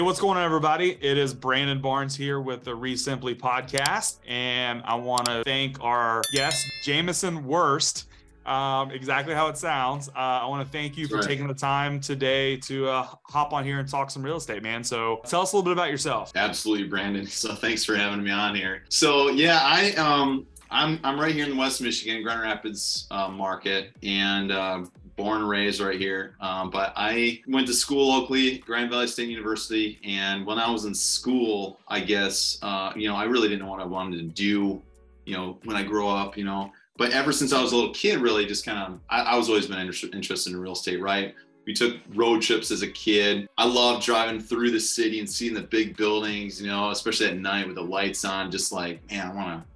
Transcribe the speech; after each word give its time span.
Hey, 0.00 0.04
what's 0.06 0.18
going 0.18 0.38
on, 0.38 0.44
everybody? 0.44 0.96
It 0.98 1.18
is 1.18 1.34
Brandon 1.34 1.78
Barnes 1.78 2.16
here 2.16 2.40
with 2.40 2.64
the 2.64 2.70
REsimpli 2.70 3.34
podcast, 3.34 4.16
and 4.26 4.80
I 4.86 4.94
want 4.94 5.26
to 5.26 5.42
thank 5.44 5.78
our 5.84 6.22
guest, 6.32 6.66
Jamison 6.82 7.44
Worst. 7.44 8.06
Um, 8.46 8.92
exactly 8.92 9.34
how 9.34 9.48
it 9.48 9.58
sounds. 9.58 10.08
Uh, 10.08 10.12
I 10.16 10.46
want 10.46 10.66
to 10.66 10.72
thank 10.72 10.96
you 10.96 11.06
for 11.06 11.16
Right. 11.16 11.26
taking 11.26 11.46
the 11.46 11.52
time 11.52 12.00
today 12.00 12.56
to 12.60 12.88
uh, 12.88 13.08
hop 13.24 13.52
on 13.52 13.62
here 13.62 13.78
and 13.78 13.86
talk 13.86 14.10
some 14.10 14.22
real 14.22 14.38
estate, 14.38 14.62
man. 14.62 14.82
So, 14.82 15.20
tell 15.26 15.42
us 15.42 15.52
a 15.52 15.56
little 15.56 15.68
bit 15.70 15.74
about 15.74 15.90
yourself. 15.90 16.32
Absolutely, 16.34 16.88
Brandon. 16.88 17.26
So 17.30 17.54
thanks 17.54 17.84
for 17.84 17.94
having 17.94 18.24
me 18.24 18.30
on 18.30 18.54
here. 18.54 18.84
So 18.88 19.28
yeah, 19.28 19.60
I 19.62 19.90
um 19.96 20.46
I'm 20.70 20.98
I'm 21.04 21.20
right 21.20 21.34
here 21.34 21.44
in 21.44 21.50
the 21.50 21.56
West 21.56 21.82
Michigan, 21.82 22.22
Grand 22.22 22.40
Rapids 22.40 23.06
uh, 23.10 23.28
market, 23.28 23.90
and 24.02 24.50
uh, 24.50 24.84
born 25.20 25.42
and 25.42 25.50
raised 25.50 25.80
right 25.80 25.98
here. 25.98 26.34
Um, 26.40 26.70
but 26.70 26.94
I 26.96 27.42
went 27.46 27.66
to 27.66 27.74
school 27.74 28.08
locally, 28.08 28.58
Grand 28.58 28.90
Valley 28.90 29.06
State 29.06 29.28
University, 29.28 29.98
and 30.02 30.46
when 30.46 30.58
I 30.58 30.70
was 30.70 30.86
in 30.86 30.94
school, 30.94 31.78
I 31.88 32.00
guess 32.00 32.58
uh, 32.62 32.92
you 32.96 33.06
know 33.08 33.16
I 33.16 33.24
really 33.24 33.48
didn't 33.48 33.64
know 33.64 33.70
what 33.70 33.80
I 33.80 33.84
wanted 33.84 34.16
to 34.16 34.22
do. 34.22 34.82
You 35.26 35.36
know, 35.36 35.58
when 35.64 35.76
I 35.76 35.82
grow 35.82 36.08
up, 36.08 36.36
you 36.36 36.44
know. 36.44 36.72
But 36.96 37.12
ever 37.12 37.32
since 37.32 37.52
I 37.52 37.62
was 37.62 37.72
a 37.72 37.76
little 37.76 37.92
kid, 37.92 38.20
really, 38.20 38.46
just 38.46 38.64
kind 38.64 38.78
of 38.78 39.00
I, 39.10 39.32
I 39.32 39.36
was 39.36 39.48
always 39.48 39.66
been 39.66 39.78
inter- 39.78 40.08
interested 40.12 40.52
in 40.52 40.60
real 40.60 40.72
estate, 40.72 41.00
right? 41.00 41.34
We 41.66 41.74
took 41.74 41.98
road 42.14 42.40
trips 42.40 42.70
as 42.70 42.82
a 42.82 42.88
kid. 42.88 43.46
I 43.58 43.66
loved 43.66 44.04
driving 44.04 44.40
through 44.40 44.70
the 44.70 44.80
city 44.80 45.20
and 45.20 45.28
seeing 45.28 45.54
the 45.54 45.62
big 45.62 45.96
buildings, 45.96 46.60
you 46.60 46.66
know, 46.66 46.90
especially 46.90 47.26
at 47.26 47.36
night 47.36 47.66
with 47.66 47.76
the 47.76 47.82
lights 47.82 48.24
on. 48.24 48.50
Just 48.50 48.72
like, 48.72 49.08
man, 49.10 49.30
I 49.30 49.34
want 49.34 49.62
to, 49.62 49.69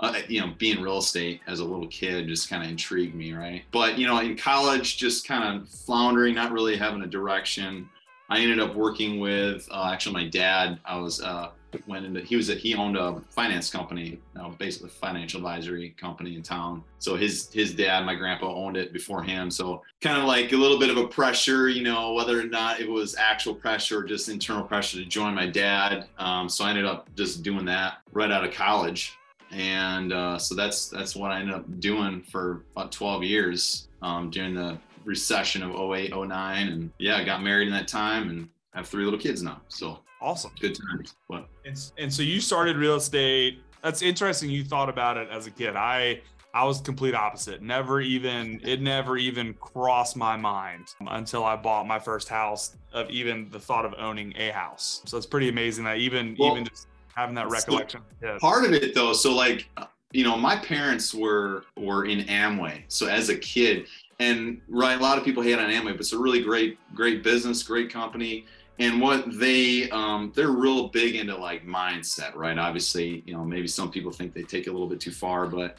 uh, 0.00 0.20
you 0.28 0.40
know, 0.40 0.52
being 0.58 0.80
real 0.80 0.98
estate 0.98 1.40
as 1.46 1.60
a 1.60 1.64
little 1.64 1.88
kid 1.88 2.28
just 2.28 2.48
kind 2.48 2.62
of 2.62 2.70
intrigued 2.70 3.14
me, 3.14 3.32
right? 3.32 3.64
But, 3.72 3.98
you 3.98 4.06
know, 4.06 4.18
in 4.20 4.36
college, 4.36 4.96
just 4.96 5.26
kind 5.26 5.60
of 5.60 5.68
floundering, 5.68 6.34
not 6.34 6.52
really 6.52 6.76
having 6.76 7.02
a 7.02 7.06
direction. 7.06 7.88
I 8.30 8.40
ended 8.40 8.60
up 8.60 8.74
working 8.74 9.20
with 9.20 9.66
uh, 9.70 9.90
actually 9.92 10.14
my 10.14 10.28
dad. 10.28 10.78
I 10.84 10.98
was 10.98 11.20
uh, 11.20 11.50
went 11.86 12.04
into 12.04 12.20
he 12.20 12.36
was 12.36 12.48
a, 12.50 12.54
he 12.54 12.74
owned 12.74 12.96
a 12.96 13.20
finance 13.30 13.70
company, 13.70 14.20
basically 14.58 14.88
financial 14.88 15.38
advisory 15.38 15.90
company 15.90 16.36
in 16.36 16.42
town. 16.42 16.82
So 16.98 17.16
his 17.16 17.50
his 17.52 17.74
dad, 17.74 18.04
my 18.04 18.14
grandpa, 18.14 18.54
owned 18.54 18.76
it 18.76 18.92
before 18.92 19.22
him. 19.22 19.50
So 19.50 19.82
kind 20.00 20.18
of 20.18 20.24
like 20.24 20.52
a 20.52 20.56
little 20.56 20.78
bit 20.78 20.90
of 20.90 20.96
a 20.96 21.06
pressure, 21.06 21.68
you 21.68 21.82
know, 21.82 22.12
whether 22.12 22.38
or 22.38 22.44
not 22.44 22.80
it 22.80 22.88
was 22.88 23.14
actual 23.16 23.54
pressure 23.54 24.00
or 24.00 24.04
just 24.04 24.28
internal 24.28 24.62
pressure 24.62 24.98
to 24.98 25.04
join 25.04 25.34
my 25.34 25.46
dad. 25.46 26.06
Um, 26.18 26.48
so 26.48 26.64
I 26.64 26.70
ended 26.70 26.84
up 26.84 27.08
just 27.16 27.42
doing 27.42 27.64
that 27.66 27.98
right 28.12 28.30
out 28.30 28.44
of 28.44 28.52
college, 28.52 29.18
and 29.52 30.12
uh, 30.12 30.38
so 30.38 30.54
that's 30.54 30.88
that's 30.88 31.16
what 31.16 31.30
I 31.30 31.40
ended 31.40 31.54
up 31.54 31.80
doing 31.80 32.22
for 32.22 32.64
about 32.76 32.92
12 32.92 33.22
years 33.24 33.88
um, 34.02 34.30
during 34.30 34.54
the 34.54 34.78
recession 35.04 35.62
of 35.62 35.70
08, 35.92 36.12
09. 36.14 36.68
and 36.68 36.90
yeah, 36.98 37.16
I 37.16 37.24
got 37.24 37.42
married 37.42 37.68
in 37.68 37.74
that 37.74 37.88
time 37.88 38.28
and 38.28 38.48
have 38.74 38.86
three 38.86 39.04
little 39.04 39.18
kids 39.18 39.42
now. 39.42 39.60
So 39.68 40.00
Awesome. 40.20 40.50
good 40.60 40.76
times. 40.90 41.14
But 41.28 41.48
And, 41.64 41.78
and 41.96 42.12
so 42.12 42.22
you 42.22 42.40
started 42.40 42.76
real 42.76 42.96
estate. 42.96 43.62
That's 43.82 44.02
interesting. 44.02 44.50
You 44.50 44.64
thought 44.64 44.88
about 44.88 45.16
it 45.16 45.28
as 45.30 45.46
a 45.46 45.50
kid. 45.50 45.76
I 45.76 46.20
I 46.52 46.64
was 46.64 46.80
complete 46.80 47.14
opposite. 47.14 47.62
Never 47.62 48.00
even 48.00 48.60
it 48.64 48.80
never 48.82 49.16
even 49.16 49.54
crossed 49.54 50.16
my 50.16 50.36
mind 50.36 50.88
until 51.06 51.44
I 51.44 51.54
bought 51.56 51.86
my 51.86 51.98
first 52.00 52.28
house. 52.28 52.76
Of 52.92 53.08
even 53.10 53.48
the 53.50 53.60
thought 53.60 53.84
of 53.84 53.94
owning 53.98 54.32
a 54.36 54.48
house. 54.50 55.02
So 55.04 55.16
it's 55.16 55.26
pretty 55.26 55.48
amazing 55.50 55.84
that 55.84 55.98
even 55.98 56.34
Well, 56.38 56.52
even 56.52 56.64
just 56.64 56.87
having 57.18 57.34
that 57.34 57.50
recollection. 57.50 58.00
Yeah. 58.22 58.38
part 58.40 58.64
of 58.64 58.72
it 58.72 58.94
though 58.94 59.12
so 59.12 59.34
like 59.34 59.68
you 60.12 60.22
know 60.24 60.36
my 60.36 60.56
parents 60.56 61.12
were 61.12 61.64
were 61.76 62.04
in 62.06 62.20
amway 62.26 62.82
so 62.88 63.06
as 63.08 63.28
a 63.28 63.36
kid 63.36 63.86
and 64.20 64.60
right 64.68 64.98
a 64.98 65.02
lot 65.02 65.18
of 65.18 65.24
people 65.24 65.42
hate 65.42 65.58
on 65.58 65.68
amway 65.68 65.90
but 65.92 66.00
it's 66.00 66.12
a 66.12 66.18
really 66.18 66.42
great 66.42 66.78
great 66.94 67.22
business 67.24 67.62
great 67.64 67.92
company 67.92 68.46
and 68.78 69.00
what 69.00 69.24
they 69.38 69.90
um 69.90 70.32
they're 70.36 70.50
real 70.52 70.88
big 70.88 71.16
into 71.16 71.36
like 71.36 71.66
mindset 71.66 72.34
right 72.36 72.56
obviously 72.56 73.22
you 73.26 73.32
know 73.34 73.44
maybe 73.44 73.66
some 73.66 73.90
people 73.90 74.12
think 74.12 74.32
they 74.32 74.42
take 74.44 74.66
it 74.66 74.70
a 74.70 74.72
little 74.72 74.88
bit 74.88 75.00
too 75.00 75.10
far 75.10 75.46
but 75.46 75.76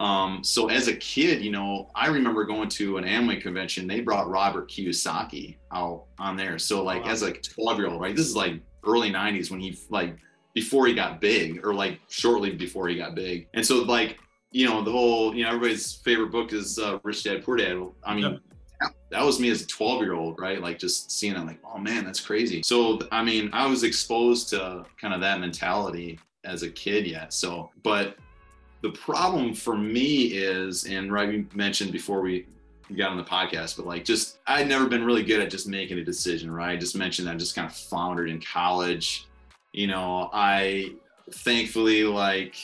um 0.00 0.44
so 0.44 0.68
as 0.68 0.88
a 0.88 0.96
kid 0.96 1.42
you 1.42 1.50
know 1.50 1.88
i 1.94 2.06
remember 2.08 2.44
going 2.44 2.68
to 2.68 2.98
an 2.98 3.04
amway 3.04 3.40
convention 3.40 3.86
they 3.86 4.00
brought 4.00 4.28
robert 4.28 4.68
kiyosaki 4.70 5.56
out 5.72 6.04
on 6.18 6.36
there 6.36 6.58
so 6.58 6.84
like 6.84 7.02
Wow. 7.04 7.10
as 7.10 7.22
like 7.22 7.42
12 7.42 7.78
year 7.78 7.88
old 7.88 8.00
right 8.00 8.14
this 8.14 8.26
is 8.26 8.36
like 8.36 8.60
early 8.86 9.10
90s 9.10 9.50
when 9.50 9.60
he 9.60 9.78
like 9.90 10.16
before 10.54 10.86
he 10.86 10.94
got 10.94 11.20
big 11.20 11.64
or 11.64 11.74
like 11.74 12.00
shortly 12.08 12.50
before 12.50 12.88
he 12.88 12.96
got 12.96 13.14
big. 13.14 13.48
And 13.54 13.66
so 13.66 13.82
like, 13.82 14.18
you 14.50 14.66
know, 14.66 14.82
the 14.82 14.92
whole, 14.92 15.34
you 15.34 15.44
know, 15.44 15.48
everybody's 15.48 15.94
favorite 15.94 16.30
book 16.30 16.52
is 16.52 16.78
uh, 16.78 16.98
Rich 17.02 17.24
Dad 17.24 17.44
Poor 17.44 17.56
Dad. 17.56 17.82
I 18.04 18.14
mean, 18.14 18.38
that 19.10 19.24
was 19.24 19.40
me 19.40 19.50
as 19.50 19.62
a 19.62 19.66
12 19.66 20.02
year 20.02 20.14
old, 20.14 20.38
right? 20.38 20.60
Like 20.60 20.78
just 20.78 21.10
seeing 21.10 21.34
it 21.34 21.46
like, 21.46 21.60
oh 21.64 21.78
man, 21.78 22.04
that's 22.04 22.20
crazy. 22.20 22.62
So, 22.64 23.00
I 23.10 23.22
mean, 23.22 23.50
I 23.52 23.66
was 23.66 23.82
exposed 23.82 24.48
to 24.50 24.84
kind 25.00 25.14
of 25.14 25.20
that 25.20 25.40
mentality 25.40 26.18
as 26.44 26.62
a 26.62 26.70
kid 26.70 27.06
yet. 27.06 27.32
So, 27.32 27.70
but 27.82 28.16
the 28.82 28.90
problem 28.90 29.54
for 29.54 29.76
me 29.76 30.24
is, 30.24 30.84
and 30.84 31.12
right, 31.12 31.28
we 31.28 31.46
mentioned 31.54 31.92
before 31.92 32.20
we 32.20 32.46
got 32.96 33.10
on 33.10 33.16
the 33.16 33.24
podcast, 33.24 33.76
but 33.76 33.86
like 33.86 34.04
just, 34.04 34.38
I'd 34.46 34.68
never 34.68 34.86
been 34.86 35.04
really 35.04 35.22
good 35.22 35.40
at 35.40 35.50
just 35.50 35.68
making 35.68 35.98
a 35.98 36.04
decision, 36.04 36.50
right? 36.50 36.72
I 36.72 36.76
just 36.76 36.96
mentioned 36.96 37.28
that 37.28 37.34
I 37.34 37.38
just 37.38 37.54
kind 37.54 37.66
of 37.66 37.74
floundered 37.74 38.28
in 38.28 38.40
college 38.40 39.28
you 39.72 39.86
know 39.86 40.30
i 40.32 40.92
thankfully 41.30 42.04
like 42.04 42.54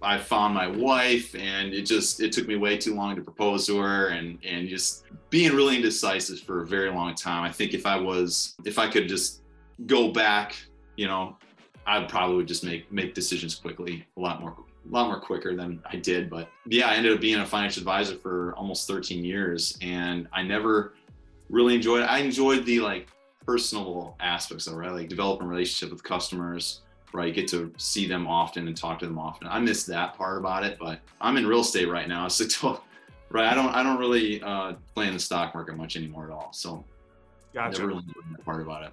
i 0.00 0.18
found 0.18 0.54
my 0.54 0.66
wife 0.66 1.34
and 1.34 1.72
it 1.72 1.82
just 1.82 2.20
it 2.20 2.32
took 2.32 2.46
me 2.46 2.56
way 2.56 2.76
too 2.76 2.94
long 2.94 3.14
to 3.16 3.22
propose 3.22 3.66
to 3.66 3.78
her 3.78 4.08
and 4.08 4.38
and 4.44 4.68
just 4.68 5.04
being 5.30 5.52
really 5.52 5.76
indecisive 5.76 6.40
for 6.40 6.62
a 6.62 6.66
very 6.66 6.90
long 6.90 7.14
time. 7.14 7.42
I 7.42 7.50
think 7.50 7.72
if 7.74 7.86
i 7.86 7.96
was 7.96 8.54
if 8.64 8.78
i 8.78 8.88
could 8.88 9.08
just 9.08 9.42
go 9.86 10.12
back 10.12 10.54
you 10.96 11.06
know 11.06 11.36
i 11.86 12.02
probably 12.04 12.36
would 12.36 12.48
just 12.48 12.64
make 12.64 12.90
make 12.92 13.14
decisions 13.14 13.54
quickly 13.54 14.06
a 14.16 14.20
lot 14.20 14.40
more 14.40 14.54
a 14.58 14.92
lot 14.92 15.06
more 15.06 15.20
quicker 15.20 15.56
than 15.56 15.80
i 15.86 15.96
did. 15.96 16.28
But 16.28 16.48
yeah 16.66 16.88
i 16.88 16.94
ended 16.94 17.12
up 17.12 17.20
being 17.20 17.40
a 17.40 17.46
financial 17.46 17.80
advisor 17.80 18.16
for 18.16 18.54
almost 18.56 18.86
13 18.86 19.24
years 19.24 19.78
and 19.80 20.28
i 20.32 20.42
never 20.42 20.94
really 21.52 21.74
enjoyed 21.74 22.02
it. 22.02 22.06
I 22.06 22.18
enjoyed 22.18 22.64
the 22.64 22.80
like 22.80 23.08
personal 23.44 24.16
aspects 24.20 24.66
of 24.66 24.74
it, 24.74 24.76
right? 24.76 24.92
Like 24.92 25.08
developing 25.08 25.46
a 25.46 25.50
relationship 25.50 25.92
with 25.92 26.02
customers, 26.02 26.80
right? 27.12 27.28
You 27.28 27.34
get 27.34 27.48
to 27.48 27.72
see 27.76 28.06
them 28.06 28.26
often 28.26 28.66
and 28.68 28.76
talk 28.76 28.98
to 29.00 29.06
them 29.06 29.18
often. 29.18 29.46
I 29.48 29.58
miss 29.58 29.84
that 29.84 30.14
part 30.14 30.38
about 30.38 30.64
it, 30.64 30.78
but 30.80 31.00
I'm 31.20 31.36
in 31.36 31.46
real 31.46 31.60
estate 31.60 31.88
right 31.88 32.08
now. 32.08 32.28
So, 32.32 32.80
right, 33.30 33.50
I 33.50 33.54
don't, 33.54 33.70
I 33.74 33.82
don't 33.82 33.98
really 33.98 34.42
uh, 34.42 34.74
play 34.94 35.08
in 35.08 35.14
the 35.14 35.20
stock 35.20 35.54
market 35.54 35.76
much 35.76 35.96
anymore 35.96 36.26
at 36.26 36.30
all. 36.30 36.50
So, 36.52 36.84
Gotcha. 37.54 37.78
never 37.78 37.88
really 37.88 38.04
enjoyed 38.06 38.36
that 38.36 38.44
part 38.44 38.62
about 38.62 38.84
it. 38.84 38.90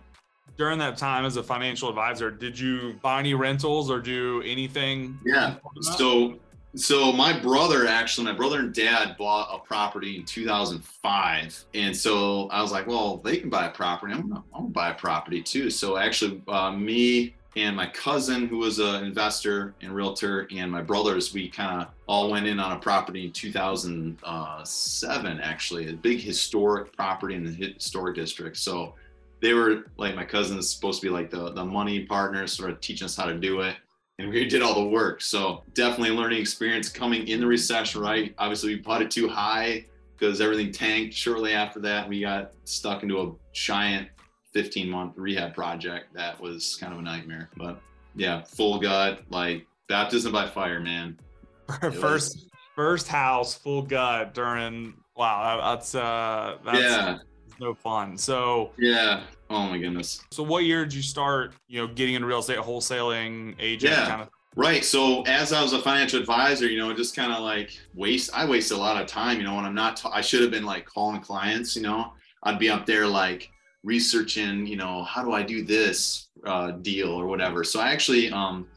During 0.58 0.80
that 0.80 0.98
time 0.98 1.26
as 1.26 1.38
a 1.38 1.44
financial 1.44 1.90
advisor, 1.90 2.32
did 2.32 2.58
you 2.58 2.96
buy 3.02 3.20
any 3.20 3.34
rentals 3.34 3.90
or 3.90 4.00
do 4.00 4.42
anything? 4.46 5.18
Yeah. 5.26 5.56
So, 5.82 6.36
so 6.76 7.12
my 7.12 7.38
brother 7.38 7.86
actually, 7.88 8.26
my 8.26 8.34
brother 8.34 8.60
and 8.60 8.74
dad 8.74 9.18
bought 9.18 9.50
a 9.54 9.60
property 9.66 10.18
in 10.18 10.26
2005, 10.26 11.66
and 11.74 11.96
so 11.96 12.48
I 12.50 12.62
was 12.62 12.72
like, 12.72 12.86
well, 12.86 13.18
they 13.18 13.38
can 13.38 13.50
buy 13.50 13.66
a 13.66 13.72
property. 13.72 14.14
I'm 14.14 14.30
gonna, 14.30 14.44
I'm 14.54 14.62
gonna 14.62 14.74
buy 14.74 14.92
a 14.92 14.96
property 14.96 15.42
too. 15.42 15.72
So 15.72 15.98
actually, 15.98 16.44
uh, 16.48 16.72
me 16.72 17.34
and 17.56 17.76
my 17.76 17.88
cousin, 17.88 18.48
who 18.48 18.60
was 18.60 18.78
an 18.78 19.04
investor 19.04 19.74
and 19.82 19.96
realtor, 19.96 20.48
and 20.52 20.72
my 20.72 20.84
brothers, 20.84 21.34
we 21.34 21.50
kind 21.50 21.82
of 21.82 21.88
all 22.08 22.30
went 22.30 22.46
in 22.46 22.60
on 22.60 22.74
a 22.74 22.80
property 22.80 23.26
in 23.26 23.32
2007. 23.32 25.40
Actually, 25.40 25.90
a 25.90 25.94
big 25.94 26.20
historic 26.20 26.96
property 26.96 27.34
in 27.34 27.44
the 27.44 27.52
historic 27.52 28.16
district. 28.16 28.58
So 28.58 28.94
they 29.42 29.56
were 29.56 29.86
like 29.98 30.16
my 30.16 30.26
cousins 30.26 30.70
supposed 30.70 31.02
to 31.02 31.08
be 31.08 31.12
like 31.12 31.32
the 31.32 31.52
the 31.52 31.66
money 31.66 32.06
partners, 32.06 32.54
sort 32.54 32.70
of 32.70 32.80
teaching 32.80 33.06
us 33.06 33.16
how 33.16 33.26
to 33.26 33.34
do 33.34 33.62
it 33.62 33.78
and 34.20 34.30
we 34.30 34.46
did 34.46 34.62
all 34.62 34.76
the 34.76 34.88
work. 34.88 35.22
So 35.22 35.64
definitely 35.74 36.10
a 36.10 36.14
learning 36.14 36.42
experience 36.42 36.90
coming 36.90 37.28
in 37.30 37.40
the 37.40 37.48
recession, 37.48 38.02
right? 38.02 38.36
Obviously, 38.38 38.76
we 38.76 38.82
bought 38.82 39.02
it 39.02 39.10
too 39.10 39.30
high 39.30 39.86
because 40.18 40.42
everything 40.42 40.74
tanked. 40.74 41.14
Shortly 41.14 41.54
after 41.54 41.80
that, 41.80 42.08
we 42.08 42.20
got 42.20 42.52
stuck 42.66 43.02
into 43.02 43.22
a 43.22 43.32
giant 43.54 44.10
15 44.52 44.90
month 44.90 45.14
rehab 45.16 45.56
project 45.56 46.14
that 46.14 46.40
was 46.40 46.76
kind 46.76 46.92
of 46.92 47.00
a 47.00 47.02
nightmare. 47.02 47.50
But 47.56 47.80
yeah, 48.14 48.44
full 48.44 48.78
gut, 48.78 49.22
like 49.30 49.66
baptism 49.88 50.34
by 50.34 50.48
fire, 50.48 50.82
man. 50.82 51.18
first 52.00 52.50
first 52.76 53.08
house 53.08 53.54
full 53.54 53.84
gut 53.84 54.34
during 54.34 54.94
wow 55.16 55.60
that's 55.70 55.94
uh 55.94 56.58
that's 56.66 56.80
yeah, 56.80 57.18
no 57.60 57.76
fun 57.76 58.18
so 58.18 58.72
yeah. 58.80 59.22
Oh 59.50 59.64
my 59.64 59.78
goodness. 59.78 60.22
so 60.32 60.44
what 60.44 60.64
year 60.64 60.84
did 60.86 60.94
you 60.94 61.02
start 61.02 61.54
you 61.68 61.80
know 61.80 61.88
getting 61.88 62.16
into 62.16 62.28
real 62.28 62.40
estate 62.40 62.60
wholesaling 62.60 63.56
agent 63.60 63.94
Yeah. 63.94 64.08
kind 64.08 64.22
of 64.22 64.30
Right. 64.56 64.84
So 64.84 65.22
as 65.22 65.54
I 65.54 65.62
was 65.62 65.74
a 65.74 65.82
financial 65.82 66.20
advisor, 66.20 66.68
you 66.68 66.80
know, 66.80 66.92
just 66.94 67.16
kind 67.16 67.32
of 67.32 67.42
like 67.42 67.80
waste, 67.94 68.32
I 68.34 68.46
wasted 68.46 68.78
a 68.78 68.80
lot 68.80 69.00
of 69.00 69.08
time, 69.08 69.38
you 69.38 69.44
know, 69.44 69.56
when 69.56 69.64
I'm 69.64 69.76
not, 69.76 70.04
I 70.12 70.22
should 70.22 70.42
have 70.42 70.50
been 70.50 70.66
like 70.66 70.86
calling 70.86 71.22
clients, 71.22 71.76
you 71.76 71.84
know, 71.84 72.14
I'd 72.44 72.58
be 72.58 72.68
up 72.68 72.86
there 72.86 73.06
like 73.06 73.52
researching, 73.84 74.66
you 74.66 74.76
know, 74.76 75.04
how 75.04 75.24
do 75.24 75.34
I 75.34 75.44
do 75.44 75.64
this 75.64 76.30
uh, 76.46 76.72
deal 76.72 77.10
or 77.10 77.28
whatever. 77.28 77.64
So 77.64 77.80
I 77.80 77.92
actually 77.92 78.32
um, 78.32 78.68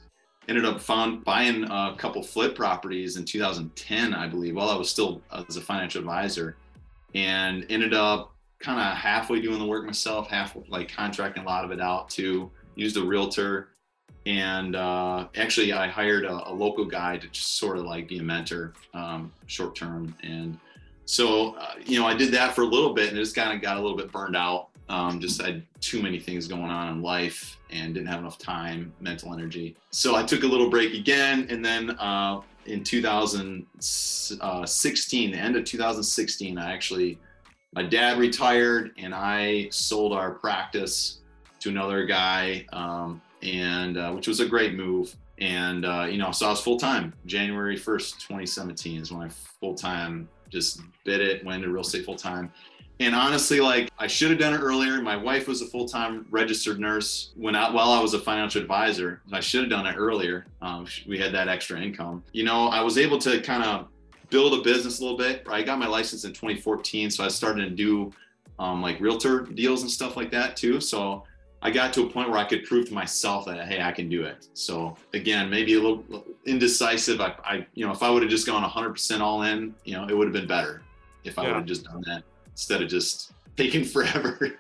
ended 0.47 0.67
up 0.67 0.81
found 0.81 1.25
buying 1.25 1.65
a 1.65 1.95
couple 1.97 2.23
flip 2.23 2.55
properties 2.55 3.17
in 3.17 3.25
2010, 3.25 4.15
I 4.15 4.29
believe, 4.29 4.55
while 4.55 4.69
I 4.69 4.77
was 4.77 4.91
still 4.91 5.23
as 5.49 5.57
a 5.57 5.61
financial 5.61 6.01
advisor 6.01 6.57
and 7.15 7.67
ended 7.71 7.95
up 7.95 8.35
kind 8.62 8.81
of 8.81 8.97
halfway 8.97 9.41
doing 9.41 9.59
the 9.59 9.67
work 9.67 9.85
myself, 9.85 10.29
half 10.29 10.56
like 10.69 10.91
contracting 10.91 11.43
a 11.43 11.47
lot 11.47 11.64
of 11.64 11.73
it 11.73 11.81
out 11.81 12.09
to 12.11 12.50
use 12.76 12.94
the 12.94 13.03
realtor, 13.03 13.70
and 14.26 14.76
uh, 14.76 15.26
actually 15.37 15.73
I 15.73 15.88
hired 15.88 16.25
a, 16.25 16.49
a, 16.49 16.53
local 16.53 16.85
guy 16.85 17.19
to 17.19 17.26
just 17.29 17.59
sort 17.59 17.76
of 17.76 17.85
like 17.85 18.06
be 18.09 18.19
a 18.19 18.23
mentor, 18.23 18.73
um, 18.94 19.32
short 19.47 19.75
term. 19.75 20.14
And 20.23 20.61
so, 21.06 21.56
uh, 21.56 21.73
you 21.85 21.99
know, 21.99 22.06
I 22.06 22.14
did 22.14 22.31
that 22.32 22.55
for 22.55 22.61
a 22.62 22.67
little 22.67 22.94
bit, 22.94 23.09
and 23.09 23.19
it 23.19 23.20
just 23.20 23.35
kind 23.35 23.53
of 23.53 23.61
got 23.61 23.79
a 23.79 23.81
little 23.81 23.97
bit 23.97 24.12
burned 24.12 24.37
out. 24.37 24.69
Um, 24.88 25.19
just 25.20 25.43
had 25.43 25.64
too 25.81 26.00
many 26.03 26.20
things 26.20 26.47
going 26.47 26.70
on 26.70 26.93
in 26.93 27.03
life 27.03 27.59
and 27.70 27.94
didn't 27.94 28.06
have 28.09 28.20
enough 28.20 28.38
time, 28.38 28.93
mental 29.00 29.32
energy. 29.32 29.75
So 29.91 30.14
I 30.17 30.23
took 30.23 30.44
a 30.44 30.47
little 30.47 30.70
break 30.70 30.94
again, 30.94 31.49
and 31.50 31.64
then 31.64 31.91
uh, 31.93 32.43
in 32.67 32.85
2016, 32.85 35.31
the 35.31 35.37
end 35.37 35.56
of 35.56 35.64
2016, 35.64 36.59
I 36.59 36.73
actually 36.73 37.19
my 37.73 37.83
dad 37.83 38.19
retired 38.19 38.93
and 38.99 39.15
I 39.15 39.69
sold 39.71 40.13
our 40.13 40.33
practice 40.33 41.21
to 41.61 41.71
another 41.71 42.05
guy, 42.05 42.67
um, 42.73 43.23
and 43.43 43.97
uh, 43.97 44.13
which 44.13 44.29
was 44.29 44.41
a 44.41 44.47
great 44.47 44.75
move. 44.75 45.17
And 45.39 45.85
uh, 45.85 46.07
you 46.11 46.19
know, 46.19 46.31
so 46.33 46.47
I 46.47 46.51
was 46.51 46.61
full 46.61 46.79
time. 46.79 47.13
January 47.27 47.77
1st, 47.77 48.19
2017 48.19 49.01
is 49.01 49.13
when 49.13 49.23
I 49.23 49.29
full 49.29 49.75
time 49.75 50.29
just 50.51 50.81
bit 51.05 51.21
it, 51.21 51.45
went 51.45 51.63
into 51.63 51.73
real 51.73 51.83
estate 51.83 52.05
full 52.05 52.17
time. 52.17 52.53
And 53.01 53.15
honestly, 53.15 53.61
like 53.61 53.91
I 53.99 54.07
should 54.07 54.31
have 54.31 54.39
done 54.39 54.55
it 54.55 54.59
earlier. 54.59 55.01
My 55.01 55.17
wife 55.17 55.49
was 55.49 55.63
a 55.63 55.67
full 55.67 55.89
time 55.89 56.27
registered 56.31 56.79
nurse 56.79 57.33
when 57.37 57.57
I, 57.57 57.71
while 57.71 57.91
I 57.91 58.01
was 58.01 58.15
a 58.15 58.19
financial 58.19 58.61
advisor. 58.61 59.23
I 59.33 59.41
should 59.41 59.63
have 59.63 59.71
done 59.71 59.87
it 59.87 59.97
earlier. 59.97 60.47
Um, 60.61 60.87
we 61.09 61.19
had 61.19 61.33
that 61.33 61.49
extra 61.49 61.81
income. 61.81 62.23
You 62.33 62.45
know, 62.45 62.69
I 62.69 62.81
was 62.83 62.99
able 62.99 63.19
to 63.19 63.41
kind 63.41 63.65
of 63.65 63.89
build 64.32 64.58
a 64.58 64.62
business 64.62 64.99
a 64.99 65.02
little 65.02 65.19
bit. 65.19 65.46
I 65.49 65.62
got 65.62 65.79
my 65.79 65.87
license 65.87 66.25
in 66.25 66.32
2014, 66.32 67.11
so 67.11 67.23
I 67.23 67.29
started 67.29 67.69
to 67.69 67.70
do 67.70 68.11
um, 68.58 68.81
like 68.82 68.99
realtor 68.99 69.40
deals 69.43 69.82
and 69.82 69.90
stuff 69.90 70.17
like 70.17 70.31
that 70.31 70.56
too. 70.56 70.81
So 70.81 71.25
I 71.61 71.70
got 71.70 71.93
to 71.93 72.06
a 72.06 72.11
point 72.11 72.31
where 72.31 72.38
I 72.38 72.44
could 72.44 72.64
prove 72.64 72.88
to 72.88 72.94
myself 72.94 73.44
that 73.44 73.69
hey, 73.69 73.82
I 73.82 73.93
can 73.93 74.08
do 74.08 74.25
it. 74.25 74.49
So 74.55 74.96
again, 75.12 75.50
maybe 75.50 75.75
a 75.75 75.81
little 75.81 76.25
indecisive. 76.46 77.20
I, 77.20 77.34
I 77.44 77.67
you 77.75 77.87
know, 77.87 77.93
if 77.93 78.02
I 78.02 78.11
would 78.11 78.23
have 78.23 78.31
just 78.31 78.46
gone 78.46 78.69
100% 78.69 79.20
all 79.20 79.43
in, 79.43 79.75
you 79.84 79.94
know, 79.94 80.08
it 80.08 80.17
would 80.17 80.26
have 80.26 80.32
been 80.32 80.49
better 80.49 80.82
if 81.25 81.38
I 81.38 81.43
yeah. 81.43 81.49
would 81.49 81.56
have 81.58 81.67
just 81.67 81.85
done 81.85 82.02
that 82.06 82.25
instead 82.50 82.82
of 82.82 82.88
just 82.88 83.32
taking 83.56 83.85
forever. 83.85 84.56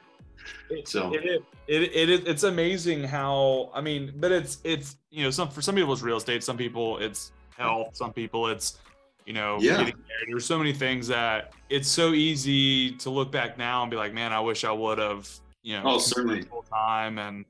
so 0.84 1.12
it, 1.14 1.24
it, 1.24 1.82
it, 1.82 2.10
it, 2.10 2.28
it's 2.28 2.42
amazing 2.42 3.04
how 3.04 3.70
I 3.74 3.80
mean, 3.80 4.12
but 4.16 4.32
it's 4.32 4.58
it's 4.64 4.96
you 5.10 5.24
know 5.24 5.30
some 5.30 5.48
for 5.48 5.62
some 5.62 5.74
people 5.74 5.94
it's 5.94 6.02
real 6.02 6.18
estate, 6.18 6.44
some 6.44 6.58
people 6.58 6.98
it's 6.98 7.32
health, 7.56 7.96
some 7.96 8.12
people 8.12 8.48
it's 8.48 8.78
you 9.26 9.32
know, 9.32 9.58
yeah. 9.60 9.90
There's 10.28 10.44
so 10.44 10.58
many 10.58 10.72
things 10.72 11.08
that 11.08 11.52
it's 11.68 11.88
so 11.88 12.12
easy 12.12 12.92
to 12.96 13.10
look 13.10 13.30
back 13.30 13.58
now 13.58 13.82
and 13.82 13.90
be 13.90 13.96
like, 13.96 14.12
man, 14.12 14.32
I 14.32 14.40
wish 14.40 14.64
I 14.64 14.72
would 14.72 14.98
have, 14.98 15.28
you 15.62 15.74
know, 15.76 15.82
oh, 15.84 15.98
certainly 15.98 16.42
full 16.42 16.62
time 16.62 17.18
and 17.18 17.44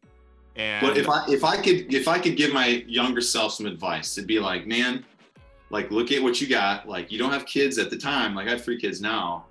and. 0.57 0.87
But 0.87 0.97
if 0.97 1.09
I 1.09 1.25
if 1.29 1.45
I 1.45 1.57
could 1.57 1.93
if 1.93 2.09
I 2.09 2.19
could 2.19 2.37
give 2.37 2.53
my 2.53 2.85
younger 2.87 3.21
self 3.21 3.53
some 3.55 3.67
advice, 3.67 4.17
it'd 4.17 4.29
be 4.29 4.41
like, 4.41 4.67
man, 4.67 5.05
like 5.71 5.91
look 5.91 6.13
at 6.13 6.23
what 6.23 6.41
you 6.41 6.49
got. 6.49 6.89
Like 6.89 7.11
you 7.11 7.19
don't 7.19 7.33
have 7.33 7.47
kids 7.47 7.79
at 7.79 7.91
the 7.91 7.97
time. 7.97 8.35
Like 8.35 8.49
I 8.49 8.51
have 8.51 8.65
three 8.65 8.81
kids 8.81 9.01
now. 9.01 9.47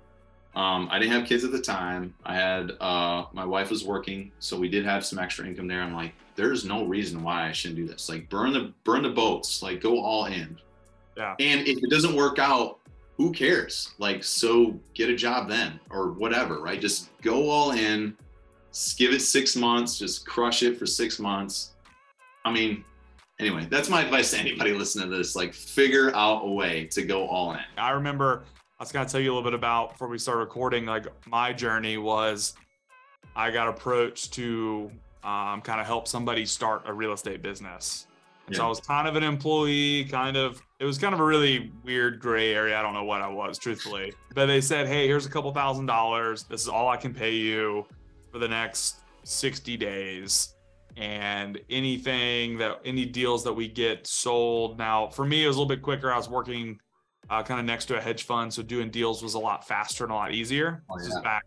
Um, 0.54 0.88
I 0.90 0.98
didn't 0.98 1.12
have 1.12 1.26
kids 1.26 1.44
at 1.44 1.52
the 1.52 1.60
time. 1.60 2.14
I 2.26 2.34
had 2.34 2.72
uh, 2.80 3.24
my 3.32 3.44
wife 3.44 3.70
was 3.70 3.84
working, 3.84 4.30
so 4.38 4.58
we 4.58 4.68
did 4.68 4.84
have 4.84 5.04
some 5.04 5.18
extra 5.18 5.46
income 5.46 5.66
there. 5.66 5.80
I'm 5.80 5.94
like, 5.94 6.12
there's 6.36 6.64
no 6.64 6.84
reason 6.84 7.22
why 7.22 7.48
I 7.48 7.52
shouldn't 7.52 7.78
do 7.78 7.86
this. 7.86 8.08
Like 8.08 8.28
burn 8.28 8.52
the 8.52 8.72
burn 8.84 9.02
the 9.02 9.08
boats. 9.08 9.62
Like 9.62 9.80
go 9.80 9.98
all 10.00 10.26
in 10.26 10.58
yeah. 11.16 11.34
And 11.38 11.66
if 11.66 11.78
it 11.82 11.90
doesn't 11.90 12.14
work 12.14 12.38
out, 12.38 12.78
who 13.16 13.32
cares? 13.32 13.92
Like, 13.98 14.24
so 14.24 14.78
get 14.94 15.10
a 15.10 15.16
job 15.16 15.48
then 15.48 15.78
or 15.90 16.12
whatever, 16.12 16.60
right? 16.60 16.80
Just 16.80 17.10
go 17.20 17.50
all 17.50 17.72
in, 17.72 18.16
give 18.96 19.12
it 19.12 19.20
six 19.20 19.54
months, 19.54 19.98
just 19.98 20.26
crush 20.26 20.62
it 20.62 20.78
for 20.78 20.86
six 20.86 21.18
months. 21.18 21.74
I 22.44 22.52
mean, 22.52 22.84
anyway, 23.38 23.66
that's 23.70 23.88
my 23.88 24.02
advice 24.02 24.30
to 24.32 24.38
anybody 24.38 24.72
listening 24.72 25.10
to 25.10 25.16
this. 25.16 25.36
Like, 25.36 25.54
figure 25.54 26.14
out 26.14 26.42
a 26.44 26.50
way 26.50 26.86
to 26.86 27.02
go 27.02 27.26
all 27.28 27.52
in. 27.52 27.60
I 27.76 27.90
remember 27.90 28.44
I 28.78 28.82
was 28.82 28.90
going 28.90 29.06
to 29.06 29.12
tell 29.12 29.20
you 29.20 29.32
a 29.32 29.34
little 29.34 29.48
bit 29.48 29.54
about 29.54 29.92
before 29.92 30.08
we 30.08 30.18
start 30.18 30.38
recording. 30.38 30.86
Like, 30.86 31.06
my 31.26 31.52
journey 31.52 31.98
was 31.98 32.54
I 33.36 33.50
got 33.50 33.68
approached 33.68 34.32
to 34.34 34.90
um, 35.22 35.60
kind 35.60 35.80
of 35.80 35.86
help 35.86 36.08
somebody 36.08 36.44
start 36.44 36.82
a 36.86 36.92
real 36.92 37.12
estate 37.12 37.42
business. 37.42 38.06
And 38.46 38.54
yeah. 38.54 38.58
so 38.58 38.66
I 38.66 38.68
was 38.68 38.80
kind 38.80 39.06
of 39.06 39.16
an 39.16 39.22
employee, 39.22 40.04
kind 40.04 40.36
of, 40.36 40.60
it 40.80 40.84
was 40.84 40.98
kind 40.98 41.14
of 41.14 41.20
a 41.20 41.24
really 41.24 41.70
weird 41.84 42.20
gray 42.20 42.54
area. 42.54 42.78
I 42.78 42.82
don't 42.82 42.94
know 42.94 43.04
what 43.04 43.22
I 43.22 43.28
was, 43.28 43.58
truthfully. 43.58 44.12
But 44.34 44.46
they 44.46 44.60
said, 44.60 44.88
hey, 44.88 45.06
here's 45.06 45.26
a 45.26 45.30
couple 45.30 45.52
thousand 45.52 45.86
dollars. 45.86 46.42
This 46.44 46.62
is 46.62 46.68
all 46.68 46.88
I 46.88 46.96
can 46.96 47.14
pay 47.14 47.34
you 47.34 47.86
for 48.32 48.38
the 48.38 48.48
next 48.48 49.00
60 49.22 49.76
days. 49.76 50.54
And 50.96 51.60
anything 51.70 52.58
that, 52.58 52.80
any 52.84 53.06
deals 53.06 53.44
that 53.44 53.52
we 53.52 53.68
get 53.68 54.06
sold. 54.06 54.76
Now, 54.76 55.08
for 55.08 55.24
me, 55.24 55.44
it 55.44 55.46
was 55.46 55.56
a 55.56 55.60
little 55.60 55.74
bit 55.74 55.80
quicker. 55.80 56.12
I 56.12 56.16
was 56.16 56.28
working 56.28 56.78
uh, 57.30 57.42
kind 57.42 57.60
of 57.60 57.64
next 57.64 57.86
to 57.86 57.96
a 57.96 58.00
hedge 58.00 58.24
fund. 58.24 58.52
So 58.52 58.62
doing 58.62 58.90
deals 58.90 59.22
was 59.22 59.34
a 59.34 59.38
lot 59.38 59.66
faster 59.66 60.04
and 60.04 60.12
a 60.12 60.16
lot 60.16 60.32
easier. 60.32 60.82
Oh, 60.90 60.96
yeah. 60.98 61.04
This 61.04 61.14
was 61.14 61.22
back, 61.22 61.44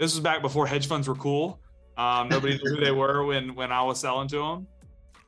this 0.00 0.14
was 0.14 0.20
back 0.20 0.42
before 0.42 0.66
hedge 0.66 0.88
funds 0.88 1.06
were 1.06 1.14
cool. 1.14 1.60
Um, 1.96 2.28
nobody 2.28 2.58
knew 2.58 2.74
who 2.74 2.84
they 2.84 2.90
were 2.90 3.24
when, 3.24 3.54
when 3.54 3.70
I 3.70 3.82
was 3.82 4.00
selling 4.00 4.26
to 4.28 4.38
them 4.38 4.66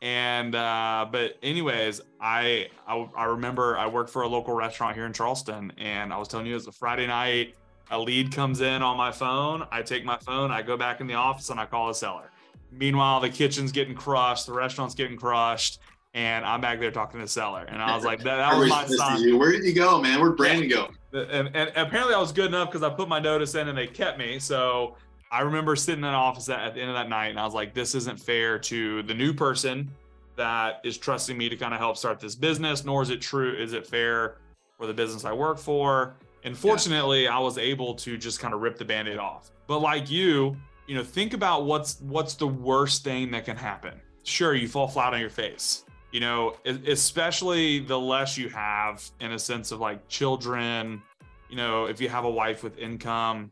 and 0.02 0.54
uh, 0.54 1.06
but 1.10 1.37
anyways 1.43 2.00
I, 2.20 2.69
I, 2.87 3.08
I 3.16 3.25
remember 3.25 3.76
i 3.78 3.87
worked 3.87 4.10
for 4.10 4.22
a 4.22 4.28
local 4.28 4.54
restaurant 4.54 4.94
here 4.94 5.06
in 5.06 5.12
charleston 5.12 5.72
and 5.78 6.12
i 6.12 6.19
was 6.19 6.28
telling 6.28 6.46
you 6.46 6.52
it 6.52 6.56
was 6.56 6.66
a 6.66 6.72
friday 6.72 7.06
night. 7.06 7.54
A 7.93 7.98
lead 7.98 8.32
comes 8.32 8.62
in 8.62 8.82
on 8.82 8.96
my 8.96 9.12
phone. 9.12 9.64
I 9.70 9.81
take 9.81 10.04
my 10.04 10.16
phone. 10.19 10.50
I 10.50 10.60
go 10.60 10.76
back 10.76 11.00
in 11.00 11.06
the 11.06 11.14
office 11.14 11.50
and 11.50 11.60
i 11.60 11.66
call 11.66 11.88
the 11.88 11.94
seller. 11.94 12.31
Meanwhile 12.72 13.20
the 13.20 13.31
kitchen's 13.31 13.70
getting 13.70 13.94
crushed. 13.94 14.46
The 14.46 14.52
restaurant's 14.52 14.94
getting 14.94 15.16
crushed 15.16 15.78
and 16.14 16.44
i'm 16.46 16.60
back 16.60 16.81
there 16.81 16.90
talking 16.90 17.20
to 17.20 17.26
the 17.26 17.31
seller. 17.31 17.64
And 17.69 17.81
i 17.81 17.94
was 17.94 18.04
like 18.04 18.22
that, 18.25 18.37
that 18.37 18.58
was 18.58 18.69
my 18.69 18.87
sign. 18.87 19.38
where 19.38 19.52
did 19.52 19.64
you 19.64 19.75
go 19.75 20.00
man? 20.00 20.20
Where'd 20.20 20.37
brandon 20.37 20.69
go? 20.69 20.88
And, 21.12 21.54
and 21.54 21.70
apparently 21.76 22.14
i 22.14 22.19
was 22.19 22.32
good 22.32 22.46
enough 22.46 22.70
because 22.70 22.82
i 22.82 22.90
put 22.90 23.08
my 23.08 23.20
notice 23.20 23.54
in 23.54 23.69
and 23.69 23.78
they 23.78 23.87
kept 23.87 24.19
me. 24.19 24.38
So 24.40 24.96
I 25.31 25.40
remember 25.40 25.75
sitting 25.75 26.00
in 26.00 26.08
an 26.08 26.14
office 26.14 26.49
at, 26.49 26.61
at, 26.61 26.75
the 26.75 26.81
end 26.81 26.90
of 26.90 26.96
that 26.96 27.08
night 27.08 27.28
and 27.28 27.40
I 27.40 27.44
was 27.44 27.55
like, 27.55 27.75
this 27.75 27.94
isn't 27.94 28.19
fair 28.19 28.58
to 28.61 29.02
the 29.02 29.14
new 29.14 29.32
person 29.32 29.90
that 30.37 30.81
is 30.84 30.99
trusting 30.99 31.37
me 31.37 31.49
to 31.49 31.56
kind 31.56 31.75
of 31.75 31.81
help 31.81 31.96
start 31.96 32.20
this 32.20 32.34
business, 32.34 32.84
nor 32.84 33.02
is 33.02 33.11
it 33.11 33.20
true, 33.20 33.52
is 33.55 33.73
it 33.73 33.87
fair 33.87 34.37
for 34.78 34.87
the 34.87 34.94
business 34.94 35.25
I 35.25 35.32
work 35.32 35.58
for? 35.58 36.14
And 36.44 36.56
fortunately, 36.56 37.25
yeah. 37.25 37.37
I 37.37 37.40
was 37.40 37.58
able 37.58 37.94
to 37.94 38.17
just 38.17 38.38
kind 38.38 38.55
of 38.55 38.61
rip 38.61 38.78
the 38.78 38.85
band-aid 38.85 39.18
off. 39.18 39.50
But 39.66 39.80
like 39.80 40.11
you, 40.11 40.56
you 40.87 40.95
know, 40.95 41.02
think 41.02 41.35
about 41.35 41.64
what's 41.64 42.00
what's 42.02 42.35
the 42.35 42.47
worst 42.47 43.02
thing 43.02 43.33
that 43.33 43.45
can 43.45 43.56
happen. 43.56 43.95
Sure, 44.23 44.54
you 44.54 44.68
fall 44.68 44.87
flat 44.87 45.12
on 45.12 45.21
your 45.21 45.30
face. 45.30 45.85
You 46.12 46.21
know, 46.21 46.56
especially 46.64 47.80
the 47.80 47.99
less 47.99 48.38
you 48.38 48.49
have 48.50 49.04
in 49.21 49.33
a 49.33 49.38
sense 49.38 49.73
of 49.73 49.80
like 49.80 50.06
children, 50.09 51.02
you 51.50 51.56
know, 51.56 51.87
if 51.87 52.00
you 52.00 52.09
have 52.09 52.25
a 52.25 52.30
wife 52.30 52.62
with 52.62 52.78
income, 52.78 53.50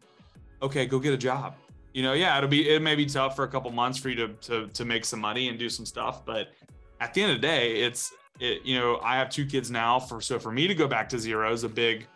okay, 0.63 0.87
go 0.87 1.01
get 1.01 1.13
a 1.13 1.17
job 1.17 1.57
you 1.95 2.03
know, 2.03 2.13
yeah, 2.13 2.37
it'll 2.37 2.51
be 2.51 2.69
it 2.69 2.83
may 2.83 2.97
be 2.97 3.07
tough 3.07 3.37
for 3.37 3.45
a 3.45 3.49
couple 3.49 3.71
months 3.71 3.99
for 3.99 4.11
you 4.11 4.17
to 4.17 4.29
to 4.29 4.67
to 4.69 4.85
make 4.85 5.05
some 5.05 5.21
money 5.21 5.49
and 5.49 5.59
do 5.59 5.71
some 5.71 5.87
stuff, 5.87 6.27
but 6.27 6.49
at 7.01 7.15
the 7.15 7.23
end 7.23 7.33
of 7.33 7.41
the 7.41 7.47
day, 7.47 7.83
it's 7.83 8.13
it, 8.41 8.63
you 8.65 8.79
know, 8.79 8.99
I 9.03 9.17
have 9.17 9.31
two 9.31 9.47
kids 9.47 9.71
now 9.71 10.01
for 10.01 10.21
so 10.21 10.39
for 10.39 10.51
me 10.51 10.67
to 10.67 10.75
go 10.75 10.89
back 10.89 11.09
to 11.11 11.19
zero 11.19 11.53
is 11.53 11.63
a 11.63 11.69
big 11.69 12.07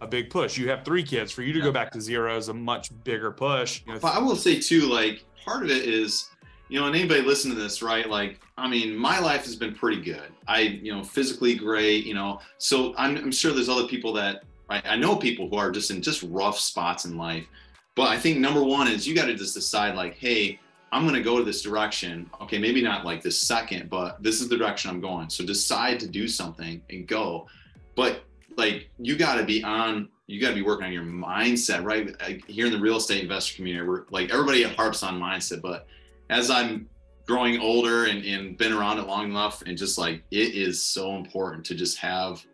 a 0.00 0.06
big 0.06 0.30
push. 0.30 0.58
You 0.58 0.68
have 0.70 0.84
three 0.84 1.04
kids. 1.04 1.30
For 1.30 1.42
you 1.42 1.52
to 1.52 1.58
yeah. 1.60 1.66
go 1.66 1.72
back 1.72 1.92
to 1.92 2.00
zero 2.00 2.36
is 2.36 2.48
a 2.48 2.54
much 2.54 2.90
bigger 3.04 3.30
push. 3.30 3.82
You 3.86 3.94
know, 3.94 4.00
but 4.00 4.14
I 4.14 4.18
will 4.18 4.36
say 4.36 4.58
too, 4.58 4.82
like 4.82 5.24
part 5.44 5.62
of 5.62 5.70
it 5.70 5.84
is, 5.84 6.30
you 6.68 6.80
know, 6.80 6.86
and 6.86 6.96
anybody 6.96 7.22
listen 7.22 7.50
to 7.50 7.56
this, 7.56 7.82
right? 7.82 8.08
Like, 8.08 8.40
I 8.58 8.66
mean, 8.66 8.96
my 8.96 9.20
life 9.20 9.44
has 9.44 9.54
been 9.54 9.74
pretty 9.74 10.00
good. 10.02 10.32
I, 10.48 10.60
you 10.60 10.92
know, 10.92 11.04
physically 11.04 11.54
great, 11.54 12.04
you 12.04 12.14
know. 12.14 12.40
So 12.58 12.94
I'm, 12.96 13.16
I'm 13.16 13.32
sure 13.32 13.52
there's 13.52 13.68
other 13.68 13.86
people 13.86 14.12
that 14.14 14.42
right? 14.68 14.82
I 14.86 14.96
know 14.96 15.16
people 15.16 15.48
who 15.48 15.56
are 15.56 15.70
just 15.70 15.90
in 15.90 16.00
just 16.00 16.24
rough 16.24 16.58
spots 16.58 17.04
in 17.04 17.16
life 17.16 17.46
but 17.94 18.08
I 18.08 18.18
think 18.18 18.38
number 18.38 18.62
one 18.62 18.88
is 18.88 19.06
you 19.06 19.14
got 19.14 19.26
to 19.26 19.34
just 19.34 19.54
decide 19.54 19.94
like, 19.94 20.16
hey, 20.16 20.58
I'm 20.92 21.02
going 21.02 21.14
to 21.14 21.22
go 21.22 21.38
to 21.38 21.44
this 21.44 21.62
direction. 21.62 22.30
Okay, 22.40 22.58
maybe 22.58 22.82
not 22.82 23.04
like 23.04 23.22
this 23.22 23.38
second, 23.38 23.90
but 23.90 24.22
this 24.22 24.40
is 24.40 24.48
the 24.48 24.56
direction 24.56 24.90
I'm 24.90 25.00
going. 25.00 25.30
So 25.30 25.44
decide 25.44 26.00
to 26.00 26.08
do 26.08 26.26
something 26.26 26.82
and 26.90 27.06
go. 27.06 27.46
But 27.94 28.24
like 28.56 28.90
you 28.98 29.16
got 29.16 29.36
to 29.36 29.44
be 29.44 29.62
on 29.62 30.08
you 30.26 30.40
got 30.40 30.50
to 30.50 30.54
be 30.54 30.62
working 30.62 30.86
on 30.86 30.92
your 30.92 31.02
mindset, 31.02 31.82
right? 31.82 32.14
Like, 32.20 32.46
here 32.46 32.66
in 32.66 32.72
the 32.72 32.78
real 32.78 32.98
estate 32.98 33.20
investor 33.20 33.56
community, 33.56 33.86
we're 33.86 34.04
like 34.10 34.30
everybody 34.30 34.62
harps 34.62 35.02
on 35.02 35.18
mindset, 35.18 35.60
but 35.60 35.86
as 36.28 36.50
I'm 36.50 36.88
growing 37.26 37.60
older 37.60 38.06
and, 38.06 38.24
and 38.24 38.56
been 38.56 38.72
around 38.72 38.98
it 38.98 39.06
long 39.06 39.24
enough, 39.24 39.62
and 39.62 39.76
just 39.76 39.98
like 39.98 40.22
it 40.30 40.54
is 40.54 40.82
so 40.82 41.16
important 41.16 41.64
to 41.66 41.74
just 41.74 41.98
have 41.98 42.44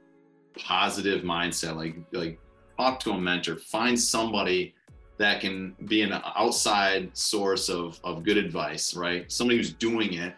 positive 0.59 1.23
mindset. 1.23 1.76
Like 1.76 1.97
like 2.12 2.38
talk 2.78 3.00
to 3.00 3.12
a 3.12 3.21
mentor, 3.21 3.57
find 3.57 3.99
somebody 3.99 4.75
that 5.19 5.41
can 5.41 5.75
be 5.87 6.03
an 6.03 6.13
outside 6.13 7.17
source 7.17 7.69
of, 7.69 7.99
of 8.05 8.23
good 8.23 8.37
advice, 8.37 8.95
right? 8.95 9.31
Somebody 9.33 9.57
who's 9.57 9.73
doing 9.73 10.15
it 10.15 10.35